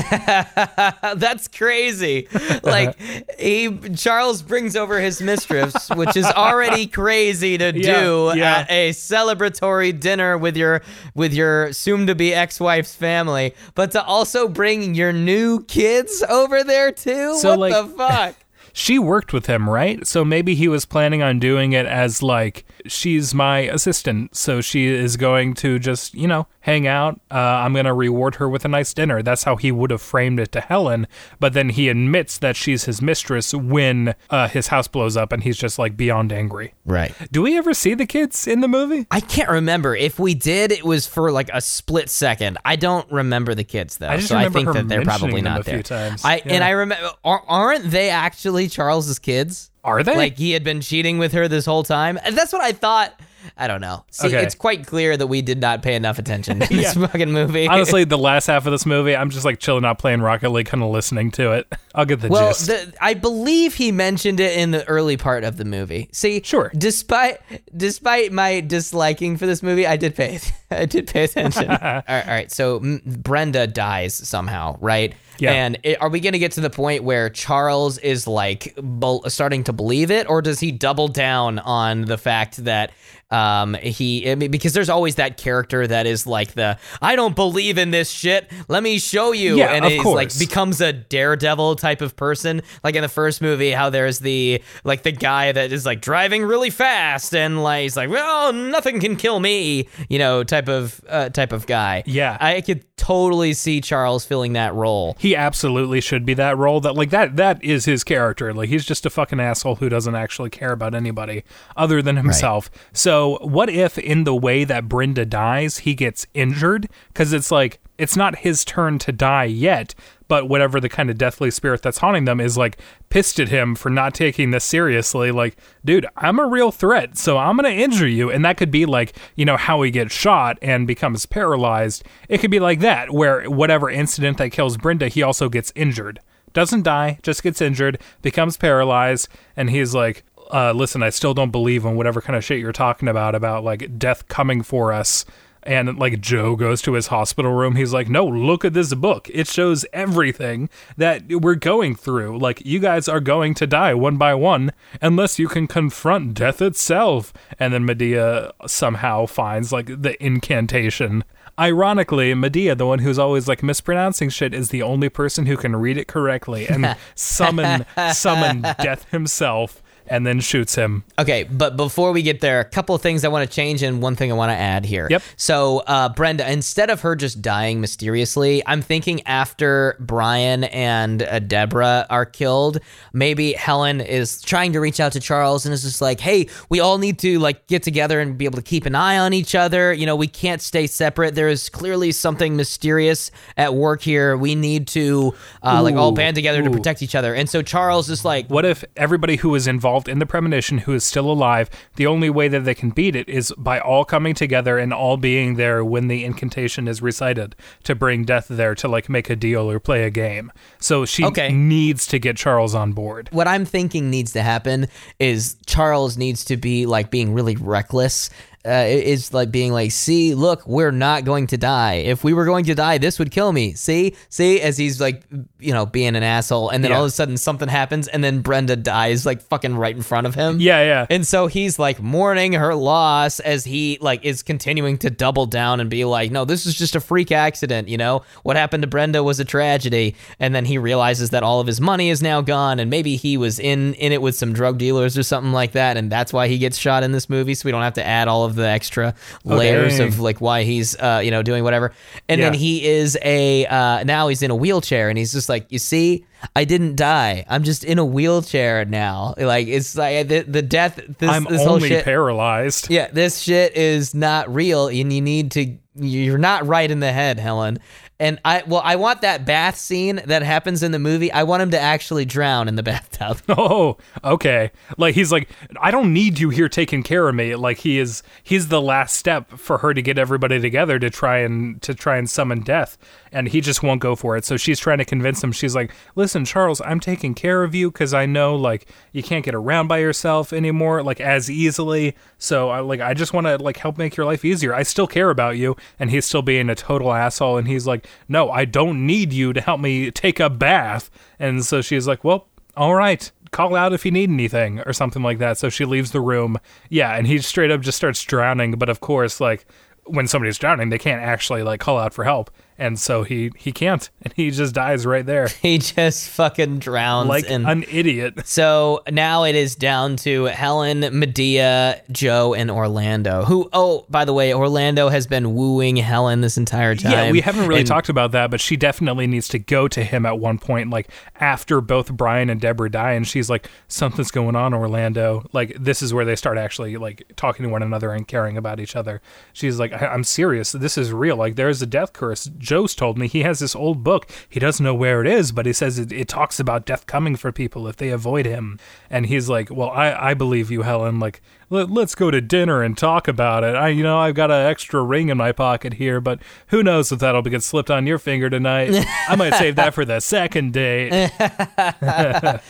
That's 1.17 1.49
crazy. 1.49 2.29
Like 2.63 2.97
he 3.39 3.77
Charles 3.97 4.43
brings 4.43 4.77
over 4.77 5.01
his 5.01 5.21
mistress, 5.21 5.89
which 5.91 6.17
is 6.17 6.27
already 6.27 6.87
crazy 7.01 7.59
to 7.59 7.73
do 7.73 7.81
Yeah, 7.81 8.35
yeah. 8.35 8.57
at 8.61 8.71
a 8.71 8.91
celebratory 8.91 9.99
dinner 9.99 10.37
with 10.39 10.57
your 10.57 10.83
with 11.15 11.33
your 11.33 11.73
soon 11.73 12.07
to 12.07 12.15
be 12.15 12.33
ex-wife's 12.35 12.95
family, 12.95 13.55
but 13.75 13.91
to 13.93 14.03
also 14.05 14.49
bring 14.49 14.95
your 14.95 15.13
new 15.13 15.65
kids 15.65 16.23
over 16.29 16.63
there 16.65 16.93
too? 16.93 17.37
So, 17.39 17.51
what 17.51 17.59
like- 17.59 17.73
the 17.73 17.87
fuck? 17.97 18.35
She 18.73 18.99
worked 18.99 19.33
with 19.33 19.47
him, 19.47 19.69
right? 19.69 20.07
So 20.07 20.25
maybe 20.25 20.55
he 20.55 20.69
was 20.69 20.85
planning 20.85 21.23
on 21.23 21.39
doing 21.39 21.73
it 21.73 21.87
as 21.87 22.23
like 22.23 22.65
she's 22.87 23.35
my 23.35 23.61
assistant, 23.61 24.37
so 24.37 24.61
she 24.61 24.87
is 24.87 25.17
going 25.17 25.55
to 25.55 25.79
just, 25.79 26.15
you 26.15 26.27
know, 26.27 26.47
hang 26.61 26.87
out. 26.87 27.21
Uh, 27.31 27.35
I'm 27.37 27.73
going 27.73 27.85
to 27.87 27.93
reward 27.95 28.37
her 28.37 28.49
with 28.49 28.65
a 28.65 28.69
nice 28.69 28.93
dinner. 28.93 29.23
That's 29.23 29.45
how 29.45 29.57
he 29.57 29.73
would 29.73 29.91
have 29.91 30.03
framed 30.03 30.41
it 30.41 30.53
to 30.53 30.61
Helen. 30.61 31.07
But 31.39 31.53
then 31.53 31.71
he 31.71 31.89
admits 31.89 32.39
that 32.39 32.57
she's 32.57 32.85
his 32.85 33.01
mistress 33.01 33.55
when 33.55 34.15
uh, 34.29 34.49
his 34.49 34.69
house 34.69 34.89
blows 34.89 35.17
up 35.17 35.33
and 35.33 35.43
he's 35.43 35.57
just 35.57 35.79
like 35.79 35.97
beyond 35.97 36.33
angry. 36.33 36.75
Right. 36.85 37.15
Do 37.31 37.43
we 37.43 37.57
ever 37.57 37.75
see 37.75 37.95
the 37.95 38.07
kids 38.07 38.47
in 38.47 38.61
the 38.61 38.69
movie? 38.69 39.07
I 39.11 39.21
can't 39.21 39.51
remember. 39.51 39.95
If 39.95 40.19
we 40.19 40.35
did, 40.35 40.73
it 40.73 40.85
was 40.85 41.07
for 41.07 41.31
like 41.33 41.51
a 41.53 41.61
split 41.61 42.11
second. 42.11 42.59
I 42.65 42.77
don't 42.77 43.11
remember 43.11 43.55
the 43.55 43.65
kids 43.65 43.99
though, 43.99 44.09
I 44.09 44.17
just 44.17 44.29
so 44.29 44.37
I 44.37 44.49
think 44.49 44.67
her 44.67 44.75
that 44.75 44.89
they're 44.89 45.03
probably 45.05 45.43
not 45.43 45.61
a 45.61 45.65
few 45.65 45.73
there. 45.83 45.83
times. 45.83 46.25
I 46.25 46.43
and 46.45 46.63
I 46.63 46.71
remember. 46.71 47.11
Aren't 47.25 47.91
they 47.91 48.11
actually 48.11 48.69
Charles's 48.69 49.19
kids? 49.19 49.70
Are 49.85 50.03
they? 50.03 50.17
Like 50.17 50.37
he 50.39 50.53
had 50.53 50.63
been 50.65 50.81
cheating 50.81 51.19
with 51.19 51.33
her 51.33 51.49
this 51.49 51.65
whole 51.67 51.83
time. 51.83 52.19
That's 52.31 52.53
what 52.53 52.63
I 52.63 52.73
thought. 52.73 53.19
I 53.57 53.67
don't 53.69 53.81
know. 53.81 54.05
See, 54.11 54.27
Okay. 54.27 54.43
it's 54.43 54.55
quite 54.55 54.87
clear 54.87 55.17
that 55.17 55.27
we 55.27 55.41
did 55.41 55.59
not 55.63 55.83
pay 55.83 55.95
enough 55.95 56.19
attention 56.19 56.61
in 56.61 56.69
this 56.77 56.95
Yeah. 56.95 57.07
fucking 57.07 57.33
movie. 57.33 57.67
Honestly, 57.67 58.05
the 58.05 58.19
last 58.19 58.47
half 58.47 58.67
of 58.67 58.73
this 58.73 58.85
movie, 58.85 59.17
I'm 59.17 59.31
just 59.31 59.47
like 59.47 59.59
chilling 59.59 59.87
out 59.87 59.99
playing 59.99 60.21
Rocket 60.21 60.51
League, 60.51 60.67
kind 60.67 60.83
of 60.83 60.91
listening 60.91 61.31
to 61.33 61.53
it. 61.53 61.67
I'll 61.95 62.05
get 62.05 62.21
the 62.21 62.29
Well, 62.29 62.49
gist. 62.49 62.67
the, 62.67 62.93
I 63.01 63.15
believe 63.15 63.75
he 63.77 63.93
mentioned 63.93 64.41
it 64.41 64.59
in 64.59 64.73
the 64.73 64.87
early 64.87 65.17
part 65.17 65.45
of 65.45 65.57
the 65.57 65.65
movie. 65.65 66.11
See, 66.13 66.43
Sure. 66.45 66.71
Despite 66.77 67.39
despite 67.75 68.31
my 68.33 68.61
disliking 68.61 69.39
for 69.39 69.47
this 69.47 69.63
movie, 69.63 69.87
I 69.87 69.97
did 69.97 70.15
pay 70.15 70.39
I 70.81 70.87
did 70.87 71.09
pay 71.09 71.25
attention. 71.25 71.69
all, 71.71 71.77
right, 71.77 72.05
all 72.09 72.17
right, 72.27 72.51
so 72.51 72.81
Brenda 73.05 73.67
dies 73.67 74.15
somehow, 74.15 74.77
right? 74.81 75.15
Yeah. 75.41 75.53
And 75.53 75.79
it, 75.83 76.01
are 76.01 76.09
we 76.09 76.21
going 76.21 76.35
to 76.35 76.39
get 76.39 76.53
to 76.53 76.61
the 76.61 76.71
point 76.71 77.03
where 77.03 77.31
Charles 77.31 77.99
is 77.99 78.27
like 78.27 78.75
bel 78.81 79.29
starting 79.29 79.65
to 79.65 79.73
believe 79.73 80.11
it, 80.11 80.29
or 80.29 80.43
does 80.43 80.61
he 80.61 80.71
double 80.71 81.09
down 81.09 81.59
on 81.59 82.03
the 82.03 82.19
fact 82.19 82.65
that 82.65 82.93
um 83.31 83.75
he 83.75 84.29
I 84.29 84.35
mean, 84.35 84.51
because 84.51 84.73
there's 84.73 84.89
always 84.89 85.15
that 85.15 85.37
character 85.37 85.87
that 85.87 86.07
is 86.07 86.27
like 86.27 86.53
the 86.55 86.79
I 87.01 87.15
don't 87.15 87.37
believe 87.37 87.79
in 87.79 87.93
this 87.93 88.11
shit. 88.11 88.51
Let 88.69 88.83
me 88.83 88.99
show 88.99 89.31
you. 89.33 89.57
Yeah, 89.57 89.67
and 89.67 89.85
of 89.85 89.93
he's 89.93 90.05
like 90.05 90.37
becomes 90.37 90.81
a 90.81 90.93
daredevil 90.93 91.77
type 91.77 92.01
of 92.01 92.17
person 92.17 92.63
like 92.83 92.97
in 92.97 93.03
the 93.03 93.09
first 93.09 93.41
movie 93.41 93.71
how 93.71 93.89
there's 93.89 94.19
the 94.19 94.63
like 94.83 95.05
the 95.05 95.13
guy 95.13 95.53
that 95.53 95.71
is 95.73 95.87
like 95.87 96.01
driving 96.01 96.43
really 96.43 96.71
fast 96.71 97.35
and 97.35 97.63
like 97.63 97.83
he's 97.83 97.97
like 97.97 98.11
well 98.11 98.53
nothing 98.53 98.99
can 98.99 99.15
kill 99.15 99.39
me 99.39 99.89
you 100.09 100.19
know 100.19 100.43
type 100.43 100.60
of 100.69 101.01
uh, 101.09 101.29
type 101.31 101.53
of 101.53 101.67
guy 101.67 102.03
Yeah. 102.07 102.37
i 102.41 102.61
could 102.61 102.85
totally 102.97 103.55
see 103.55 103.81
charles 103.81 104.25
filling 104.25 104.53
that 104.53 104.75
role 104.75 105.17
he 105.19 105.35
absolutely 105.35 106.01
should 106.01 106.25
be 106.27 106.35
that 106.35 106.57
role. 106.59 106.81
That 106.81 106.95
like 106.95 107.11
that 107.11 107.37
that 107.37 107.63
is 107.65 107.85
his 107.85 108.05
character. 108.05 108.53
Like 108.53 108.69
he's 108.69 108.85
just 108.85 109.07
a 109.07 109.11
fucking 109.11 109.41
asshole 109.41 109.77
who 109.77 109.89
doesn't 109.89 110.15
actually 110.15 110.51
care 110.51 110.73
about 110.73 110.95
anybody 110.95 111.45
other 111.77 112.03
than 112.03 112.17
himself. 112.17 112.71
So 112.93 113.39
what 113.43 113.69
if 113.71 113.97
in 113.99 114.25
the 114.25 114.35
way 114.35 114.65
that 114.65 114.89
Brenda 114.89 115.25
dies, 115.25 115.79
he 115.79 115.95
gets 115.95 116.27
injured? 116.35 116.89
Because 117.09 117.33
it's 117.33 117.51
like 117.51 117.81
it's 118.01 118.17
not 118.17 118.39
his 118.39 118.65
turn 118.65 118.99
to 119.01 119.13
die 119.13 119.45
yet, 119.45 119.95
but 120.27 120.49
whatever 120.49 120.81
the 120.81 120.89
kind 120.89 121.11
of 121.11 121.19
deathly 121.19 121.51
spirit 121.51 121.83
that's 121.83 121.99
haunting 121.99 122.25
them 122.25 122.41
is 122.41 122.57
like 122.57 122.79
pissed 123.11 123.39
at 123.39 123.49
him 123.49 123.75
for 123.75 123.91
not 123.91 124.15
taking 124.15 124.51
this 124.51 124.65
seriously. 124.65 125.31
Like, 125.31 125.57
dude, 125.85 126.07
I'm 126.17 126.39
a 126.39 126.47
real 126.47 126.71
threat, 126.71 127.19
so 127.19 127.37
I'm 127.37 127.57
gonna 127.57 127.71
injure 127.71 128.09
you. 128.09 128.31
And 128.31 128.45
that 128.45 128.57
could 128.57 128.71
be 128.71 128.87
like, 128.87 129.15
you 129.35 129.45
know, 129.45 129.57
how 129.57 129.83
he 129.83 129.91
gets 129.91 130.15
shot 130.15 130.57
and 130.63 130.87
becomes 130.87 131.27
paralyzed. 131.27 132.05
It 132.29 132.39
could 132.39 132.51
be 132.51 132.61
like 132.61 132.81
that, 132.81 133.13
where 133.13 133.45
whatever 133.51 133.91
incident 133.91 134.39
that 134.39 134.51
kills 134.51 134.77
Brenda, 134.77 135.09
he 135.09 135.23
also 135.23 135.49
gets 135.49 135.73
injured. 135.75 136.21
Doesn't 136.53 136.83
die, 136.83 137.19
just 137.23 137.43
gets 137.43 137.61
injured, 137.61 138.01
becomes 138.23 138.57
paralyzed, 138.57 139.29
and 139.57 139.71
he's 139.71 139.95
like, 139.95 140.25
uh, 140.53 140.73
listen, 140.73 141.03
I 141.03 141.11
still 141.11 141.35
don't 141.35 141.53
believe 141.53 141.85
in 141.85 141.97
whatever 141.97 142.21
kind 142.21 142.37
of 142.37 142.45
shit 142.45 142.59
you're 142.61 142.73
talking 142.73 143.09
about, 143.09 143.35
about 143.35 143.63
like 143.63 143.99
death 143.99 144.27
coming 144.29 144.63
for 144.63 144.93
us. 144.93 145.25
And 145.71 146.01
like 146.01 146.21
Joe 146.21 146.57
goes 146.57 146.83
to 146.83 146.95
his 146.95 147.07
hospital 147.07 147.53
room, 147.53 147.77
he's 147.77 147.93
like, 147.93 148.09
No, 148.09 148.27
look 148.27 148.65
at 148.65 148.73
this 148.73 148.93
book. 148.93 149.31
It 149.33 149.47
shows 149.47 149.87
everything 149.93 150.69
that 150.97 151.29
we're 151.29 151.55
going 151.55 151.95
through. 151.95 152.41
Like, 152.41 152.67
you 152.67 152.81
guys 152.81 153.07
are 153.07 153.21
going 153.21 153.55
to 153.55 153.69
die 153.69 153.95
one 153.95 154.17
by 154.17 154.35
one 154.35 154.73
unless 155.01 155.39
you 155.39 155.47
can 155.47 155.69
confront 155.69 156.35
death 156.35 156.61
itself. 156.61 157.33
And 157.57 157.73
then 157.73 157.87
Madea 157.87 158.51
somehow 158.67 159.27
finds 159.27 159.73
like 159.73 160.03
the 160.03 160.21
incantation. 160.21 161.23
Ironically, 161.57 162.35
Madea, 162.35 162.77
the 162.77 162.87
one 162.87 162.99
who's 162.99 163.19
always 163.19 163.47
like 163.47 163.63
mispronouncing 163.63 164.29
shit, 164.29 164.53
is 164.53 164.71
the 164.71 164.83
only 164.83 165.09
person 165.09 165.47
who 165.47 165.57
can 165.57 165.77
read 165.77 165.99
it 165.99 166.09
correctly 166.09 166.67
and 166.67 166.97
summon 167.15 167.87
summon 168.13 168.63
death 168.63 169.09
himself 169.13 169.85
and 170.11 170.27
then 170.27 170.41
shoots 170.41 170.75
him. 170.75 171.05
Okay, 171.19 171.45
but 171.45 171.77
before 171.77 172.13
we 172.13 172.23
get 172.23 172.41
there, 172.41 172.61
a 172.61 172.65
couple 172.65 172.95
of 172.95 173.01
things 173.01 173.25
I 173.25 173.29
want 173.29 173.49
to 173.49 173.55
change 173.55 173.83
and 173.83 174.03
one 174.03 174.17
thing 174.17 174.31
I 174.31 174.35
want 174.35 174.51
to 174.51 174.57
add 174.57 174.85
here. 174.85 175.07
Yep. 175.09 175.23
So, 175.37 175.79
uh, 175.87 176.09
Brenda, 176.11 176.51
instead 176.51 176.91
of 176.91 177.01
her 177.03 177.17
just 177.17 177.41
dying 177.41 177.81
mysteriously, 177.81 178.63
I'm 178.67 178.83
thinking 178.83 179.27
after 179.27 179.97
Brian 180.01 180.65
and 180.65 181.23
uh, 181.23 181.39
Deborah 181.39 182.07
are 182.11 182.27
killed, 182.27 182.79
maybe 183.13 183.53
Helen 183.53 184.01
is 184.01 184.43
trying 184.43 184.73
to 184.73 184.81
reach 184.81 185.01
out 185.01 185.13
to 185.13 185.21
Charles 185.21 185.65
and 185.65 185.73
is 185.73 185.83
just 185.83 186.01
like, 186.01 186.21
"Hey, 186.21 186.49
we 186.69 186.81
all 186.81 186.99
need 186.99 187.19
to 187.21 187.39
like 187.39 187.67
get 187.69 187.83
together 187.83 188.21
and 188.21 188.37
be 188.37 188.45
able 188.45 188.57
to 188.57 188.63
keep 188.63 188.87
an 188.87 188.95
eye 188.95 189.19
on 189.19 189.33
each 189.33 189.55
other. 189.55 189.93
You 189.93 190.07
know, 190.07 190.17
we 190.17 190.27
can't 190.27 190.61
stay 190.61 190.87
separate. 190.87 191.35
There 191.35 191.49
is 191.49 191.69
clearly 191.69 192.13
something 192.13 192.57
mysterious 192.57 193.31
at 193.57 193.75
work 193.75 194.03
here. 194.03 194.37
We 194.37 194.55
need 194.55 194.89
to 194.89 195.35
uh, 195.63 195.83
like 195.83 195.95
all 195.95 196.13
band 196.13 196.35
together 196.35 196.63
to 196.63 196.71
protect 196.71 197.03
each 197.03 197.15
other." 197.15 197.35
And 197.35 197.49
so 197.49 197.63
Charles 197.63 198.11
is 198.11 198.25
like, 198.25 198.49
What 198.49 198.65
if 198.65 198.85
everybody 198.97 199.37
who 199.37 199.55
is 199.55 199.67
involved 199.67 200.00
in 200.09 200.19
the 200.19 200.27
premonition 200.27 200.79
who 200.79 200.93
is 200.95 201.05
still 201.05 201.31
alive, 201.31 201.69
the 201.97 202.07
only 202.07 202.31
way 202.31 202.49
that 202.49 202.65
they 202.65 202.75
can 202.75 202.91
beat 202.91 203.15
it 203.17 203.29
is 203.29 203.53
by 203.59 203.79
all 203.81 204.05
coming 204.05 204.35
together 204.35 204.79
and 204.79 204.93
all 204.93 205.17
being 205.17 205.55
there 205.57 205.85
when 205.85 206.09
the 206.09 206.25
incantation 206.25 206.87
is 206.89 207.03
recited 207.03 207.55
to 207.85 207.95
bring 207.95 208.25
death 208.25 208.47
there 208.49 208.75
to 208.77 208.89
like 208.89 209.09
make 209.09 209.31
a 209.31 209.37
deal 209.37 209.71
or 209.71 209.79
play 209.81 210.05
a 210.05 210.11
game. 210.11 210.53
So 210.79 211.05
she 211.05 211.25
Okay. 211.25 211.51
needs 211.53 212.07
to 212.09 212.19
get 212.19 212.37
Charles 212.37 212.75
on 212.75 212.93
board. 212.93 213.29
what 213.33 213.47
I'm 213.49 213.65
thinking 213.65 214.11
needs 214.11 214.33
to 214.33 214.43
happen 214.43 214.89
is 215.19 215.57
Charles 215.67 216.17
needs 216.17 216.45
to 216.47 216.57
be 216.57 216.87
like 216.87 217.11
being 217.11 217.33
really 217.33 217.57
reckless. 217.57 218.31
Uh, 218.63 218.85
is 218.87 219.33
like 219.33 219.51
being 219.51 219.73
like, 219.73 219.91
see, 219.91 220.35
look, 220.35 220.67
we're 220.67 220.91
not 220.91 221.25
going 221.25 221.47
to 221.47 221.57
die. 221.57 221.95
If 221.95 222.23
we 222.23 222.35
were 222.35 222.45
going 222.45 222.67
to 222.67 222.75
die, 222.75 222.99
this 222.99 223.19
would 223.19 223.31
kill 223.31 223.53
me. 223.55 223.73
See, 223.73 224.15
see, 224.29 224.61
as 224.61 224.77
he's 224.77 225.01
like, 225.01 225.23
you 225.59 225.73
know, 225.73 225.87
being 225.87 226.15
an 226.15 226.23
asshole, 226.23 226.69
and 226.69 226.85
then 226.85 226.91
Yeah. 226.91 226.99
all 226.99 227.05
of 227.05 227.09
a 227.09 227.11
sudden 227.11 227.39
something 227.39 227.69
happens, 227.71 228.07
and 228.07 228.23
then 228.23 228.41
Brenda 228.43 228.77
dies 228.77 229.25
like 229.25 229.41
fucking 229.41 229.77
right 229.79 229.97
in 229.97 230.03
front 230.03 230.27
of 230.27 230.35
him. 230.35 230.61
Yeah, 230.61 230.83
yeah. 230.83 231.07
And 231.09 231.27
so 231.27 231.47
he's 231.47 231.79
like 231.79 232.03
mourning 232.03 232.53
her 232.53 232.75
loss 232.75 233.41
as 233.41 233.65
he 233.65 233.97
like 234.03 234.27
is 234.27 234.43
continuing 234.43 234.99
to 234.99 235.09
double 235.09 235.47
down 235.47 235.81
and 235.81 235.89
be 235.89 236.05
like, 236.05 236.31
no, 236.31 236.45
this 236.45 236.67
is 236.67 236.75
just 236.75 236.95
a 236.95 237.01
freak 237.01 237.33
accident, 237.33 237.89
you 237.89 237.97
know? 237.97 238.25
What 238.43 238.57
happened 238.59 238.83
to 238.83 238.89
Brenda 238.89 239.23
was 239.25 239.41
a 239.41 239.45
tragedy. 239.47 240.17
And 240.39 240.55
then 240.55 240.67
he 240.67 240.77
realizes 240.77 241.31
that 241.31 241.43
all 241.43 241.61
of 241.61 241.67
his 241.67 241.81
money 241.81 242.11
is 242.11 242.21
now 242.21 242.43
gone 242.43 242.79
and 242.79 242.91
maybe 242.91 243.17
he 243.17 243.39
was 243.39 243.59
in 243.59 243.95
in 243.95 244.13
it 244.13 244.21
with 244.21 244.35
some 244.37 244.53
drug 244.53 244.77
dealers 244.77 245.17
or 245.17 245.23
something 245.23 245.53
like 245.53 245.73
that 245.73 245.97
and 245.97 246.13
that's 246.13 246.31
why 246.31 246.47
he 246.49 246.59
gets 246.59 246.77
shot 246.77 247.03
in 247.03 247.13
this 247.13 247.31
movie 247.31 247.55
so 247.55 247.65
we 247.67 247.71
don't 247.73 247.81
have 247.83 247.95
to 247.95 248.05
add 248.07 248.29
all 248.29 248.45
of 248.45 248.50
the 248.55 248.67
extra 248.67 249.15
layers 249.45 249.99
dang. 249.99 250.09
of 250.09 250.21
like 250.21 250.41
why 250.41 250.63
he's 250.65 250.97
uh 250.97 251.21
you 251.23 251.31
know 251.31 251.43
doing 251.43 251.65
whatever. 251.65 251.93
And 252.29 252.41
then 252.41 252.55
he 252.55 252.87
is 252.87 253.19
a 253.23 253.67
uh 253.67 254.05
now 254.05 254.29
he's 254.29 254.43
in 254.43 254.51
a 254.51 254.57
wheelchair 254.57 255.09
and 255.09 255.19
he's 255.19 255.33
just 255.33 255.49
like, 255.49 255.71
you 255.71 255.79
see, 255.79 256.25
I 256.57 256.65
didn't 256.65 256.97
die. 256.97 257.45
I'm 257.49 257.65
just 257.65 257.85
in 257.85 257.99
a 257.99 258.05
wheelchair 258.05 258.85
now. 258.85 259.35
Like 259.37 259.69
it's 259.69 259.97
like 259.97 260.29
the, 260.29 260.41
the 260.41 260.63
death. 260.63 261.01
This, 261.19 261.31
I'm 261.31 261.45
this 261.45 261.67
only 261.67 261.89
shit. 261.89 262.05
paralyzed. 262.05 262.91
yeah, 262.91 263.09
this 263.13 263.41
shit 263.41 263.77
is 263.77 264.15
not 264.15 264.53
real, 264.53 264.89
and 264.89 265.13
you 265.13 265.21
need 265.21 265.51
to. 265.53 265.77
You're 265.97 266.39
not 266.39 266.67
right 266.67 266.91
in 266.91 267.01
the 267.01 267.13
head, 267.13 267.39
Helen. 267.39 267.79
And 268.21 268.39
I 268.45 268.63
well, 268.67 268.83
I 268.85 268.97
want 268.97 269.23
that 269.23 269.47
bath 269.47 269.79
scene 269.79 270.21
that 270.27 270.43
happens 270.43 270.83
in 270.83 270.93
the 270.93 270.99
movie. 270.99 271.33
I 271.33 271.43
want 271.43 271.63
him 271.63 271.71
to 271.71 271.81
actually 271.81 272.27
drown 272.27 272.69
in 272.69 272.77
the 272.77 272.83
bathtub. 272.83 273.39
Oh, 273.61 273.99
okay. 274.25 274.71
Like 274.97 275.15
he's 275.15 275.31
like, 275.31 275.49
I 275.81 275.91
don't 275.91 276.13
need 276.13 276.39
you 276.39 276.51
here 276.51 276.69
taking 276.69 277.03
care 277.03 277.29
of 277.29 277.35
me. 277.35 277.55
Like 277.55 277.79
he 277.79 277.99
is, 277.99 278.23
he's 278.43 278.69
the 278.69 278.81
last 278.81 279.17
step 279.17 279.51
for 279.53 279.79
her 279.79 279.93
to 279.93 280.01
get 280.03 280.19
everybody 280.19 280.61
together 280.61 280.99
to 280.99 281.11
try 281.11 281.39
and 281.39 281.81
to 281.83 281.95
try 281.95 282.17
and 282.17 282.29
summon 282.29 282.61
death, 282.61 282.97
and 283.33 283.49
he 283.49 283.61
just 283.61 283.83
won't 283.83 284.01
go 284.01 284.17
for 284.17 284.37
it. 284.37 284.45
So 284.45 284.57
she's 284.57 284.79
trying 284.79 284.99
to 284.99 285.05
convince 285.05 285.43
him. 285.43 285.53
She's 285.53 285.75
like, 285.75 285.93
"Listen, 286.15 286.45
Charles, 286.45 286.81
I'm 286.83 287.01
taking 287.01 287.35
care 287.35 287.63
of 287.63 287.75
you 287.75 287.91
because 287.91 288.15
I 288.15 288.27
know 288.27 288.55
like 288.57 288.87
you 289.13 289.23
can't 289.23 289.45
get 289.45 289.55
around 289.55 289.89
by 289.89 289.99
yourself 289.99 290.53
anymore, 290.53 291.03
like 291.03 291.21
as 291.21 291.51
easily. 291.51 292.15
So 292.41 292.71
I 292.71 292.81
like, 292.81 293.01
I 293.01 293.15
just 293.15 293.33
want 293.33 293.47
to 293.47 293.57
like 293.59 293.77
help 293.77 293.97
make 293.99 294.17
your 294.17 294.27
life 294.27 294.45
easier. 294.45 294.75
I 294.75 294.83
still 294.83 295.07
care 295.07 295.31
about 295.31 295.57
you." 295.57 295.77
And 296.01 296.11
he's 296.11 296.25
still 296.27 296.43
being 296.43 296.69
a 296.69 296.75
total 296.75 297.13
asshole, 297.13 297.57
and 297.59 297.69
he's 297.69 297.87
like, 297.87 298.09
"No, 298.29 298.51
I 298.51 298.65
don't 298.65 299.07
need 299.07 299.33
you 299.33 299.53
to 299.53 299.61
help 299.61 299.81
me 299.81 300.11
take 300.11 300.41
a 300.41 300.51
bath." 300.51 301.11
And 301.39 301.65
so 301.65 301.81
she's 301.81 302.09
like, 302.09 302.25
"Well." 302.25 302.49
all 302.77 302.95
right 302.95 303.33
call 303.51 303.75
out 303.75 303.93
if 303.93 304.05
you 304.05 304.13
need 304.13 304.31
anything 304.31 304.81
or 304.87 304.93
something 304.93 305.23
like 305.23 305.39
that 305.39 305.59
so 305.59 305.69
she 305.69 305.85
leaves 305.85 306.13
the 306.13 306.21
room 306.21 306.57
yeah 306.89 307.17
and 307.17 307.27
he 307.27 307.39
straight 307.39 307.71
up 307.71 307.81
just 307.81 307.97
starts 307.97 308.23
drowning 308.25 308.73
but 308.73 308.89
of 308.89 309.01
course 309.01 309.41
like 309.41 309.67
when 310.05 310.27
somebody's 310.27 310.59
drowning 310.59 310.89
they 310.89 310.99
can't 310.99 311.23
actually 311.23 311.63
like 311.63 311.81
call 311.81 311.99
out 311.99 312.15
for 312.15 312.25
help 312.25 312.51
and 312.81 312.99
so 312.99 313.23
he 313.23 313.51
he 313.57 313.71
can't, 313.71 314.11
and 314.23 314.33
he 314.35 314.51
just 314.51 314.75
dies 314.75 315.07
right 315.07 315.25
there, 315.25 315.49
He 315.63 315.79
just 315.79 316.29
fucking 316.31 316.79
drowns 316.81 317.29
like 317.29 317.45
in 317.45 317.67
an 317.67 317.85
idiot. 317.91 318.47
So 318.47 319.03
now 319.11 319.45
it 319.45 319.55
is 319.55 319.77
down 319.77 320.17
to 320.17 320.45
Helen, 320.47 321.03
Madea, 321.03 322.01
Joe, 322.11 322.55
and 322.55 322.71
Orlando. 322.71 323.45
Who, 323.45 323.69
oh, 323.73 324.07
by 324.09 324.25
the 324.25 324.33
way, 324.33 324.53
Orlando 324.55 325.09
has 325.09 325.27
been 325.27 325.55
wooing 325.55 325.97
Helen 325.97 326.41
this 326.41 326.57
entire 326.57 326.95
time. 326.95 327.13
Yeah, 327.13 327.31
we 327.31 327.41
haven't 327.41 327.67
really 327.69 327.81
And- 327.81 327.89
talked 327.89 328.09
about 328.09 328.33
that, 328.33 328.51
but 328.51 328.61
she 328.61 328.77
definitely 328.77 329.27
needs 329.27 329.47
to 329.49 329.59
go 329.59 329.87
to 329.89 330.03
him 330.03 330.25
at 330.27 330.39
one 330.39 330.59
point, 330.59 330.91
like 330.91 331.09
after 331.39 331.81
both 331.81 332.13
Brian 332.13 332.51
and 332.51 332.61
Deborah 332.61 332.91
die, 332.91 333.13
and 333.13 333.27
she's 333.29 333.51
like, 333.51 333.69
"Something's 333.89 334.31
going 334.31 334.57
on, 334.57 334.73
Orlando." 334.75 335.45
Like 335.53 335.77
this 335.79 336.03
is 336.03 336.13
where 336.15 336.25
they 336.25 336.37
start 336.37 336.57
actually 336.59 336.97
like 336.97 337.31
talking 337.37 337.65
to 337.65 337.69
one 337.71 337.83
another 337.83 338.13
and 338.13 338.27
caring 338.27 338.57
about 338.57 338.81
each 338.81 338.97
other. 338.97 339.21
She's 339.53 339.79
like, 339.79 339.93
I- 339.93 340.07
"I'm 340.09 340.25
serious. 340.25 340.73
This 340.73 340.97
is 340.97 341.13
real. 341.13 341.37
Like 341.37 341.57
there's 341.57 341.83
a 341.83 341.87
death 341.87 342.13
curse. 342.13 342.45
Joe's 342.71 342.95
told 342.95 343.19
me 343.19 343.27
he 343.27 343.43
has 343.43 343.59
this 343.59 343.75
old 343.75 344.05
book. 344.05 344.31
He 344.49 344.61
doesn't 344.61 344.85
know 344.85 344.95
where 344.95 345.21
it 345.21 345.27
is, 345.27 345.51
but 345.51 345.67
he 345.67 345.73
says 345.73 345.99
it, 345.99 346.13
it 346.13 346.29
talks 346.29 346.61
about 346.61 346.87
death 346.87 347.05
coming 347.05 347.35
for 347.35 347.51
people 347.51 347.89
if 347.89 347.97
they 347.97 348.11
avoid 348.11 348.47
him." 348.47 348.79
And 349.11 349.27
he's 349.27 349.49
like, 349.49 349.71
"Well, 349.73 349.91
I 349.91 350.31
I 350.31 350.35
believe 350.35 350.71
you, 350.71 350.83
Helen. 350.83 351.19
Like." 351.19 351.43
Let, 351.73 351.89
let's 351.89 352.17
go 352.17 352.31
to 352.33 352.41
dinner 352.41 352.83
and 352.83 352.99
talk 352.99 353.29
about 353.29 353.63
it. 353.63 353.77
I, 353.77 353.89
you 353.89 354.03
know, 354.03 354.19
I've 354.19 354.35
got 354.35 354.51
an 354.51 354.67
extra 354.67 355.03
ring 355.03 355.29
in 355.29 355.37
my 355.39 355.53
pocket 355.53 355.95
here, 355.95 356.21
but 356.21 356.41
who 356.69 356.83
knows 356.83 357.13
if 357.13 357.21
that'll 357.21 357.43
get 357.43 357.63
slipped 357.63 357.91
on 357.91 358.07
your 358.09 358.19
finger 358.19 358.51
tonight? 358.51 358.93
I 359.29 359.37
might 359.37 359.55
save 359.55 359.77
that 359.77 359.95
for 359.95 360.05
the 360.05 360.21
second 360.21 360.73
date. 360.73 361.31